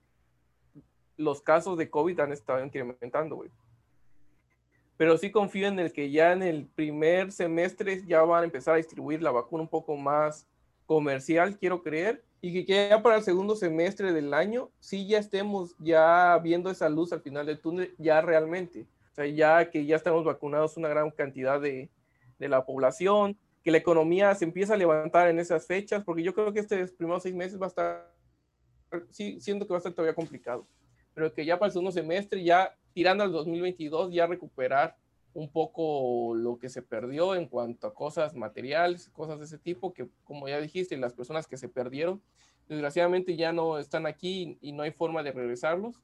los 1.16 1.40
casos 1.40 1.78
de 1.78 1.88
COVID 1.88 2.20
han 2.20 2.32
estado 2.32 2.62
incrementando, 2.64 3.36
güey. 3.36 3.50
Pero 4.98 5.16
sí 5.18 5.30
confío 5.30 5.68
en 5.68 5.78
el 5.78 5.92
que 5.92 6.10
ya 6.10 6.32
en 6.32 6.42
el 6.42 6.66
primer 6.66 7.32
semestre 7.32 8.02
ya 8.06 8.22
van 8.22 8.42
a 8.42 8.46
empezar 8.46 8.74
a 8.74 8.78
distribuir 8.78 9.22
la 9.22 9.30
vacuna 9.30 9.62
un 9.62 9.68
poco 9.68 9.96
más 9.96 10.46
comercial, 10.86 11.58
quiero 11.58 11.82
creer, 11.82 12.22
y 12.40 12.64
que 12.64 12.88
ya 12.88 13.02
para 13.02 13.16
el 13.16 13.22
segundo 13.22 13.56
semestre 13.56 14.12
del 14.12 14.32
año 14.32 14.70
sí 14.78 15.06
ya 15.06 15.18
estemos 15.18 15.74
ya 15.78 16.38
viendo 16.42 16.70
esa 16.70 16.88
luz 16.88 17.12
al 17.12 17.20
final 17.20 17.46
del 17.46 17.60
túnel, 17.60 17.94
ya 17.98 18.20
realmente. 18.20 18.86
O 19.12 19.14
sea, 19.14 19.26
ya 19.26 19.70
que 19.70 19.84
ya 19.84 19.96
estamos 19.96 20.24
vacunados 20.24 20.76
una 20.76 20.88
gran 20.88 21.10
cantidad 21.10 21.60
de, 21.60 21.90
de 22.38 22.48
la 22.48 22.64
población, 22.64 23.38
que 23.62 23.70
la 23.70 23.78
economía 23.78 24.34
se 24.34 24.44
empieza 24.44 24.74
a 24.74 24.76
levantar 24.76 25.28
en 25.28 25.38
esas 25.38 25.66
fechas, 25.66 26.04
porque 26.04 26.22
yo 26.22 26.32
creo 26.34 26.52
que 26.52 26.60
estos 26.60 26.92
primeros 26.92 27.22
seis 27.22 27.34
meses 27.34 27.60
va 27.60 27.66
a 27.66 27.68
estar, 27.68 28.14
sí, 29.10 29.40
siento 29.40 29.66
que 29.66 29.72
va 29.72 29.78
a 29.78 29.78
estar 29.78 29.92
todavía 29.92 30.14
complicado, 30.14 30.66
pero 31.14 31.32
que 31.32 31.44
ya 31.44 31.58
para 31.58 31.66
el 31.66 31.72
segundo 31.72 31.90
semestre, 31.90 32.44
ya 32.44 32.76
tirando 32.92 33.24
al 33.24 33.32
2022, 33.32 34.12
ya 34.12 34.26
recuperar 34.26 34.96
un 35.34 35.50
poco 35.50 36.34
lo 36.34 36.58
que 36.58 36.68
se 36.68 36.80
perdió 36.80 37.34
en 37.34 37.46
cuanto 37.46 37.88
a 37.88 37.94
cosas 37.94 38.34
materiales, 38.34 39.10
cosas 39.10 39.38
de 39.38 39.44
ese 39.46 39.58
tipo, 39.58 39.92
que 39.92 40.08
como 40.24 40.48
ya 40.48 40.60
dijiste, 40.60 40.96
las 40.96 41.12
personas 41.12 41.46
que 41.46 41.56
se 41.56 41.68
perdieron, 41.68 42.22
desgraciadamente 42.68 43.36
ya 43.36 43.52
no 43.52 43.78
están 43.78 44.06
aquí 44.06 44.58
y 44.60 44.72
no 44.72 44.82
hay 44.82 44.92
forma 44.92 45.22
de 45.22 45.32
regresarlos, 45.32 46.00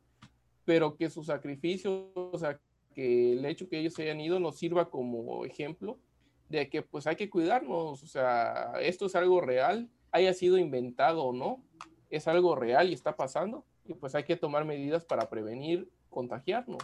pero 0.64 0.97
que 0.97 1.09
su 1.09 1.22
sacrificio, 1.24 2.11
o 2.14 2.37
sea, 2.39 2.61
que 2.93 3.33
el 3.33 3.45
hecho 3.47 3.68
que 3.68 3.78
ellos 3.78 3.95
se 3.95 4.03
hayan 4.03 4.20
ido 4.20 4.39
nos 4.39 4.59
sirva 4.59 4.91
como 4.91 5.45
ejemplo 5.45 5.99
de 6.53 6.68
que 6.68 6.82
pues 6.82 7.07
hay 7.09 7.16
que 7.16 7.28
cuidarnos, 7.28 8.03
o 8.03 8.07
sea, 8.07 8.74
esto 8.80 9.07
es 9.07 9.16
algo 9.16 9.40
real, 9.40 9.90
haya 10.12 10.32
sido 10.32 10.59
inventado 10.59 11.24
o 11.24 11.32
no, 11.32 11.62
es 12.11 12.28
algo 12.28 12.55
real 12.55 12.90
y 12.90 12.94
está 12.94 13.16
pasando, 13.16 13.64
y 13.84 13.94
pues 13.94 14.14
hay 14.14 14.22
que 14.22 14.36
tomar 14.36 14.64
medidas 14.64 15.05
para 15.05 15.28
prevenir 15.28 15.90
contagiarnos. 16.11 16.82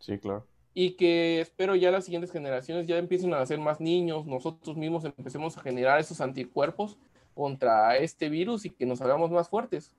Sí, 0.00 0.18
claro 0.18 0.46
y 0.74 0.92
que 0.92 1.40
espero 1.40 1.76
ya 1.76 1.90
las 1.90 2.04
siguientes 2.04 2.32
generaciones 2.32 2.86
ya 2.86 2.96
empiecen 2.96 3.34
a 3.34 3.44
ser 3.44 3.58
más 3.58 3.80
niños, 3.80 4.26
nosotros 4.26 4.76
mismos 4.76 5.04
empecemos 5.04 5.56
a 5.56 5.60
generar 5.60 6.00
esos 6.00 6.20
anticuerpos 6.20 6.96
contra 7.34 7.96
este 7.98 8.28
virus 8.28 8.64
y 8.64 8.70
que 8.70 8.86
nos 8.86 9.00
hagamos 9.02 9.30
más 9.30 9.48
fuertes. 9.48 9.90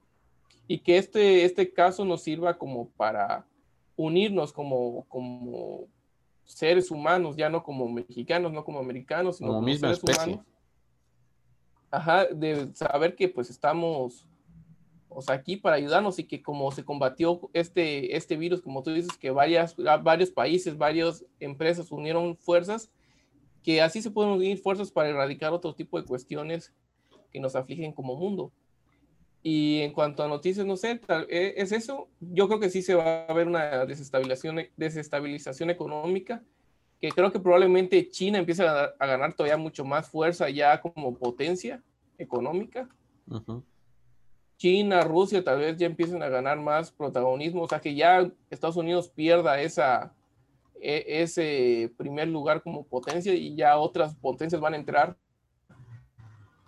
Y 0.68 0.80
que 0.80 0.98
este, 0.98 1.46
este 1.46 1.72
caso 1.74 2.06
nos 2.06 2.24
sirva 2.24 2.58
como 2.58 2.90
para 2.90 3.46
unirnos 3.96 4.54
como, 4.54 5.06
como 5.10 5.88
seres 6.54 6.92
humanos, 6.92 7.36
ya 7.36 7.50
no 7.50 7.64
como 7.64 7.88
mexicanos, 7.88 8.52
no 8.52 8.64
como 8.64 8.80
americanos, 8.80 9.38
sino 9.38 9.54
como, 9.54 9.68
seres 9.76 10.02
humanos. 10.04 10.46
Ajá, 11.92 12.26
de 12.26 12.74
saber 12.74 13.16
que 13.16 13.30
pues 13.30 13.50
estamos 13.50 14.26
o 15.16 15.22
sea, 15.22 15.36
aquí 15.36 15.58
para 15.58 15.76
ayudarnos 15.76 16.20
y 16.20 16.24
que 16.24 16.42
como 16.42 16.72
se 16.72 16.84
combatió 16.84 17.40
este, 17.54 18.16
este 18.16 18.36
virus, 18.36 18.62
como 18.62 18.84
tú 18.84 18.92
dices, 18.92 19.18
que 19.18 19.32
varias, 19.32 19.76
varios 19.76 20.32
países, 20.32 20.78
varias 20.78 21.26
empresas 21.40 21.92
unieron 21.92 22.36
fuerzas, 22.38 22.92
que 23.62 23.82
así 23.82 24.02
se 24.02 24.12
pueden 24.12 24.34
unir 24.34 24.58
fuerzas 24.58 24.92
para 24.92 25.10
erradicar 25.10 25.54
otro 25.54 25.74
tipo 25.74 26.00
de 26.00 26.06
cuestiones 26.06 26.74
que 27.32 27.40
nos 27.40 27.56
afligen 27.56 27.94
como 27.94 28.16
mundo. 28.16 28.52
Y 29.46 29.82
en 29.82 29.92
cuanto 29.92 30.24
a 30.24 30.28
noticias, 30.30 30.66
no 30.66 30.78
sé, 30.78 31.02
e, 31.30 31.56
es 31.58 31.74
eso. 31.74 32.08
Yo 32.22 32.48
creo 32.48 32.62
que 32.62 32.70
sí 32.70 32.82
se 32.82 32.96
va 32.96 33.26
a 33.26 33.34
ver 33.34 33.48
una 33.48 33.86
desestabilización, 33.86 34.62
desestabilización 34.78 35.70
económica, 35.70 36.42
que 37.02 37.12
creo 37.12 37.30
que 37.30 37.40
probablemente 37.40 38.10
China 38.10 38.40
empiece 38.40 38.66
a, 38.66 38.94
ganar 38.98 39.34
todavía 39.34 39.58
mucho 39.58 39.84
más 39.84 40.08
fuerza 40.10 40.50
ya 40.50 40.80
como 40.80 41.14
potencia 41.14 41.84
económica. 42.18 42.88
China, 44.56 45.02
Rusia 45.02 45.44
tal 45.44 45.60
vez 45.60 45.76
ya 45.76 45.88
empiecen 45.88 46.24
a 46.24 46.30
ganar 46.30 46.58
más 46.62 46.90
protagonismo, 46.90 47.64
o 47.64 47.68
sea 47.68 47.82
que 47.82 47.94
ya 47.96 48.32
Estados 48.50 48.78
Unidos 48.78 49.10
pierda 49.10 49.60
esa, 49.60 50.14
e, 50.80 51.04
ese 51.22 51.92
primer 51.98 52.30
lugar 52.30 52.64
como 52.64 52.86
potencia 52.86 53.34
y 53.34 53.56
ya 53.56 53.78
otras 53.78 54.16
potencias 54.16 54.62
van 54.62 54.76
a 54.76 54.78
entrar 54.78 55.18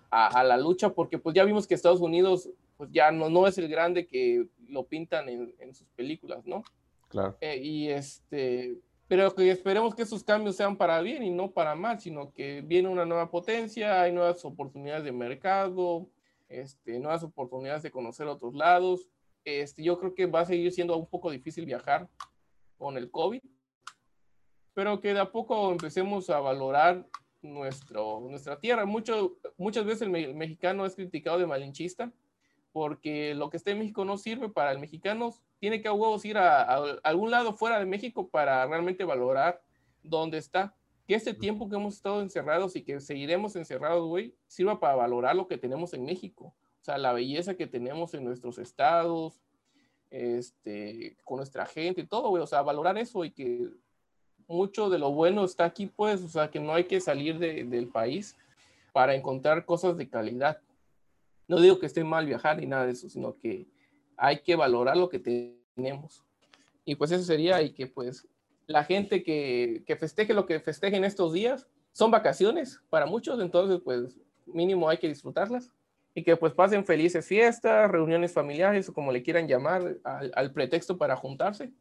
a, 0.10 0.44
la 0.44 0.58
lucha 0.58 0.90
porque 0.90 1.18
pues 1.18 1.36
ya 1.36 1.44
vimos 1.44 1.68
que 1.68 1.74
Estados 1.74 2.00
Unidos 2.00 2.50
pues 2.78 2.90
ya 2.92 3.12
no, 3.12 3.30
no 3.30 3.48
es 3.48 3.58
el 3.58 3.68
grande 3.68 4.06
que 4.06 4.48
lo 4.68 4.86
pintan 4.88 5.30
en, 5.30 5.74
sus 5.74 5.88
películas, 5.90 6.46
¿no? 6.46 6.64
Claro. 7.10 7.38
Eh, 7.40 7.58
y 7.58 7.90
este, 7.90 8.80
pero 9.08 9.34
que 9.36 9.52
esperemos 9.52 9.94
que 9.94 10.02
esos 10.02 10.24
cambios 10.24 10.56
sean 10.56 10.78
para 10.78 11.02
bien 11.02 11.24
y 11.24 11.30
no 11.30 11.52
para 11.52 11.76
mal, 11.76 12.00
sino 12.00 12.34
que 12.34 12.62
viene 12.62 12.90
una 12.90 13.06
nueva 13.06 13.30
potencia, 13.30 14.02
hay 14.02 14.12
nuevas 14.12 14.44
oportunidades 14.44 15.04
de 15.04 15.12
mercado, 15.12 16.10
este, 16.50 17.00
nuevas 17.00 17.24
oportunidades 17.24 17.84
de 17.84 17.92
conocer 17.92 18.28
otros 18.28 18.56
lados. 18.56 19.08
Este, 19.44 19.84
yo 19.84 20.00
creo 20.00 20.16
que 20.16 20.26
va 20.26 20.42
a 20.42 20.46
seguir 20.46 20.72
siendo 20.72 20.98
un 20.98 21.08
poco 21.08 21.30
difícil 21.30 21.66
viajar 21.66 22.10
con 22.78 22.98
el 22.98 23.12
COVID, 23.12 23.42
pero 24.74 25.00
que 25.00 25.14
de 25.14 25.20
a 25.20 25.32
poco 25.32 25.72
empecemos 25.72 26.30
a 26.32 26.40
valorar 26.40 27.08
nuestro, 27.44 28.20
nuestra 28.22 28.60
tierra. 28.60 28.86
Mucho, 28.86 29.38
muchas 29.58 29.86
veces 29.86 30.02
el, 30.02 30.34
mexicano 30.34 30.84
es 30.86 30.96
criticado 30.96 31.38
de 31.38 31.46
malinchista 31.46 32.12
porque 32.76 33.34
lo 33.36 33.50
que 33.50 33.56
está 33.56 33.72
en 33.72 33.80
México 33.80 34.04
no 34.04 34.18
sirve 34.18 34.50
para 34.50 34.74
el 34.74 34.80
mexicano. 34.80 35.34
Tiene 35.62 35.82
que 35.82 35.88
a 35.88 35.94
huevos 35.94 36.26
ir 36.26 36.38
a, 36.38 36.62
a 36.62 36.84
algún 37.04 37.32
lado 37.32 37.54
fuera 37.54 37.80
de 37.80 37.86
México 37.86 38.28
para 38.28 38.68
realmente 38.68 39.06
valorar 39.06 39.62
dónde 40.04 40.40
está 40.40 40.76
que 41.08 41.16
este 41.16 41.34
tiempo 41.34 41.70
que 41.70 41.78
hemos 41.78 41.96
estado 41.96 42.22
encerrados 42.22 42.76
y 42.76 42.82
que 42.82 43.00
seguiremos 43.00 43.56
encerrados, 43.56 44.06
güey, 44.10 44.36
sirva 44.48 44.78
para 44.78 44.96
valorar 44.96 45.38
lo 45.38 45.48
que 45.48 45.58
tenemos 45.58 45.94
en 45.94 46.04
México. 46.04 46.54
O 46.82 46.84
sea, 46.84 46.98
la 46.98 47.14
belleza 47.14 47.56
que 47.56 47.66
tenemos 47.66 48.14
en 48.14 48.26
nuestros 48.26 48.58
estados, 48.58 49.42
este, 50.10 51.16
con 51.24 51.38
nuestra 51.38 51.66
gente 51.66 52.02
y 52.02 52.08
todo, 52.08 52.28
güey. 52.28 52.44
O 52.44 52.48
sea, 52.48 52.62
valorar 52.62 52.98
eso 52.98 53.24
y 53.24 53.32
que 53.32 53.70
mucho 54.48 54.90
de 54.90 55.00
lo 55.00 55.14
bueno 55.14 55.46
está 55.46 55.64
aquí, 55.64 55.86
pues, 55.86 56.22
o 56.22 56.28
sea, 56.28 56.52
que 56.52 56.60
no 56.60 56.74
hay 56.74 56.84
que 56.84 57.00
salir 57.00 57.40
del 57.40 57.88
país 57.88 58.36
para 58.92 59.16
encontrar 59.16 59.64
cosas 59.64 59.96
de 59.96 60.10
calidad. 60.10 60.60
No 61.48 61.60
digo 61.60 61.80
que 61.80 61.86
esté 61.86 62.04
mal 62.04 62.26
viajar 62.26 62.58
ni 62.58 62.66
nada 62.66 62.86
de 62.86 62.94
eso, 62.94 63.10
sino 63.10 63.38
que 63.38 63.68
hay 64.18 64.40
que 64.40 64.56
valorar 64.56 64.98
lo 64.98 65.10
que 65.10 65.20
tenemos. 65.20 66.24
Y 66.84 66.96
pues 66.96 67.12
eso 67.12 67.24
sería, 67.24 67.62
y 67.62 67.72
que 67.72 67.88
pues 67.88 68.28
la 68.68 68.84
gente 68.84 69.24
que, 69.24 69.84
que 69.86 69.96
festeje 69.96 70.34
lo 70.34 70.46
que 70.46 70.60
festeje 70.60 70.96
en 70.98 71.04
estos 71.04 71.34
días. 71.34 71.68
Son 71.92 72.12
vacaciones 72.12 72.82
para 72.90 73.06
muchos, 73.06 73.40
entonces 73.40 73.80
pues 73.84 74.18
mínimo 74.46 74.90
hay 74.90 74.98
que 74.98 75.08
disfrutarlas 75.08 75.72
y 76.14 76.24
que 76.24 76.38
pues 76.38 76.54
pasen 76.54 76.86
felices 76.86 77.28
fiestas, 77.28 77.92
reuniones 77.92 78.32
familiares 78.32 78.88
o 78.88 78.94
como 78.94 79.12
le 79.12 79.22
quieran 79.22 79.48
llamar 79.48 79.98
al, 80.04 80.54
pretexto 80.54 80.98
para 80.98 81.16
juntarse. 81.18 81.72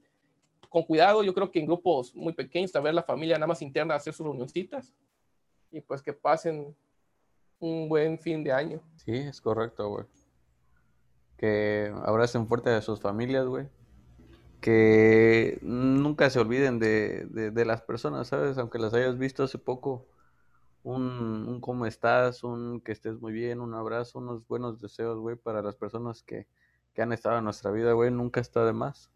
Con 0.69 0.83
cuidado, 0.83 1.23
yo 1.23 1.33
creo 1.33 1.53
que 1.53 1.61
en 1.61 1.67
grupos 1.67 2.12
muy 2.17 2.33
pequeños, 2.33 2.75
a 2.75 2.81
ver 2.81 2.95
la 2.95 3.05
familia 3.05 3.37
nada 3.37 3.47
más 3.47 3.62
interna, 3.62 3.95
hacer 3.95 4.12
sus 4.12 4.27
reunioncitas 4.27 4.93
y 5.71 5.81
pues 5.81 6.03
que 6.03 6.12
pasen 6.12 6.75
un 7.59 7.89
buen 7.89 8.19
fin 8.19 8.45
de 8.45 8.53
año. 8.53 8.81
Sí, 9.05 9.13
es 9.13 9.41
correcto, 9.41 9.89
güey. 9.89 10.05
Que 11.37 11.93
abracen 12.05 12.47
fuerte 12.47 12.71
a 12.71 12.83
sus 12.83 13.01
familias, 13.01 13.47
güey 13.47 13.69
que 14.65 15.59
nunca 15.61 16.31
se 16.31 16.41
olviden 16.41 16.79
de, 16.79 17.27
de, 17.27 17.65
las 17.67 17.83
personas, 17.83 18.29
¿sabes? 18.29 18.57
Aunque 18.57 18.79
las 18.79 18.95
hayas 18.95 19.19
visto 19.19 19.43
hace 19.43 19.59
poco, 19.59 20.07
un, 20.83 21.61
cómo 21.61 21.85
estás, 21.85 22.45
un 22.45 22.81
que 22.81 22.93
estés 22.93 23.21
muy 23.21 23.35
bien, 23.35 23.61
un 23.61 23.75
abrazo, 23.75 24.21
unos 24.21 24.47
buenos 24.49 24.81
deseos, 24.81 25.19
güey, 25.19 25.37
para 25.37 25.61
las 25.61 25.77
personas 25.77 26.23
que, 26.23 26.47
que 26.95 27.03
han 27.03 27.13
estado 27.13 27.37
en 27.37 27.45
nuestra 27.45 27.71
vida, 27.73 27.93
güey, 27.93 28.11
nunca 28.11 28.41
está 28.41 28.65
de 28.65 28.73
más. 28.73 29.11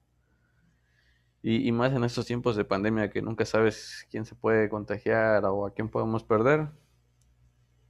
Y, 1.43 1.73
más 1.73 1.95
en 1.95 2.05
estos 2.05 2.27
tiempos 2.27 2.55
de 2.57 2.67
pandemia 2.67 3.09
que 3.09 3.23
nunca 3.23 3.47
sabes 3.47 4.07
quién 4.11 4.27
se 4.27 4.35
puede 4.35 4.69
contagiar 4.69 5.47
o 5.47 5.65
a 5.65 5.73
quién 5.73 5.89
podemos 5.89 6.25
perder. 6.25 6.69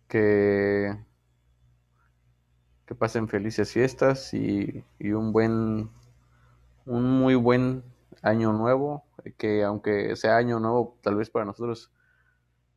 Que, 0.09 0.97
que 2.87 2.95
pasen 2.95 3.29
felices 3.29 3.73
fiestas 3.73 4.33
y, 4.35 4.85
y 4.99 5.13
un 5.13 5.33
buen 5.33 5.91
un 6.89 7.05
muy 7.21 7.35
buen 7.35 7.85
año 8.23 8.53
nuevo, 8.53 9.05
que 9.37 9.63
aunque 9.63 10.17
sea 10.17 10.37
año 10.37 10.59
nuevo, 10.59 10.99
tal 11.03 11.17
vez 11.17 11.29
para 11.29 11.45
nosotros, 11.45 11.93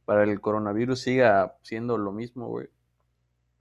para 0.06 0.24
el 0.24 0.42
coronavirus 0.42 1.00
siga 1.00 1.56
siendo 1.62 1.98
lo 1.98 2.12
mismo, 2.12 2.48
güey. 2.48 2.68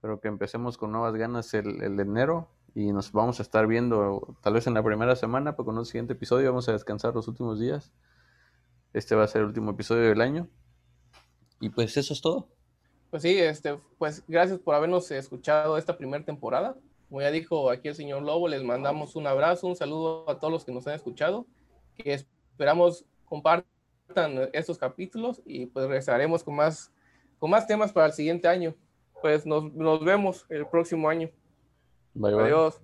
Pero 0.01 0.19
que 0.19 0.27
empecemos 0.27 0.77
con 0.77 0.91
nuevas 0.91 1.15
ganas 1.15 1.53
el, 1.53 1.81
el 1.81 1.95
de 1.95 2.03
enero 2.03 2.49
y 2.75 2.91
nos 2.91 3.11
vamos 3.13 3.39
a 3.39 3.43
estar 3.43 3.65
viendo 3.65 4.35
tal 4.41 4.53
vez 4.53 4.67
en 4.67 4.73
la 4.73 4.83
primera 4.83 5.15
semana, 5.15 5.53
pero 5.53 5.65
con 5.65 5.77
un 5.77 5.85
siguiente 5.85 6.13
episodio 6.13 6.49
vamos 6.49 6.67
a 6.67 6.73
descansar 6.73 7.13
los 7.13 7.27
últimos 7.29 7.59
días. 7.59 7.93
Este 8.93 9.15
va 9.15 9.23
a 9.23 9.27
ser 9.27 9.41
el 9.41 9.47
último 9.47 9.71
episodio 9.71 10.09
del 10.09 10.19
año. 10.19 10.49
Y 11.61 11.69
pues 11.69 11.95
eso 11.95 12.13
es 12.13 12.21
todo. 12.21 12.49
Pues 13.11 13.23
sí, 13.23 13.37
este, 13.37 13.77
pues 13.97 14.23
gracias 14.27 14.57
por 14.59 14.73
habernos 14.73 15.11
escuchado 15.11 15.77
esta 15.77 15.97
primera 15.97 16.23
temporada. 16.23 16.77
Como 17.09 17.21
ya 17.21 17.29
dijo 17.29 17.69
aquí 17.69 17.89
el 17.89 17.95
señor 17.95 18.23
Lobo, 18.23 18.47
les 18.47 18.63
mandamos 18.63 19.17
un 19.17 19.27
abrazo, 19.27 19.67
un 19.67 19.75
saludo 19.75 20.27
a 20.29 20.39
todos 20.39 20.51
los 20.51 20.65
que 20.65 20.71
nos 20.71 20.87
han 20.87 20.95
escuchado, 20.95 21.45
que 21.97 22.13
esperamos 22.13 23.05
compartan 23.25 24.49
estos 24.53 24.77
capítulos 24.77 25.41
y 25.45 25.65
pues 25.65 25.87
regresaremos 25.87 26.41
con 26.41 26.55
más, 26.55 26.89
con 27.37 27.49
más 27.51 27.67
temas 27.67 27.91
para 27.91 28.07
el 28.07 28.13
siguiente 28.13 28.47
año. 28.47 28.75
Pues 29.21 29.45
nos, 29.45 29.73
nos 29.73 30.03
vemos 30.03 30.45
el 30.47 30.65
próximo 30.65 31.09
año. 31.09 31.29
Bye, 32.13 32.33
bye. 32.33 32.43
Adiós. 32.45 32.81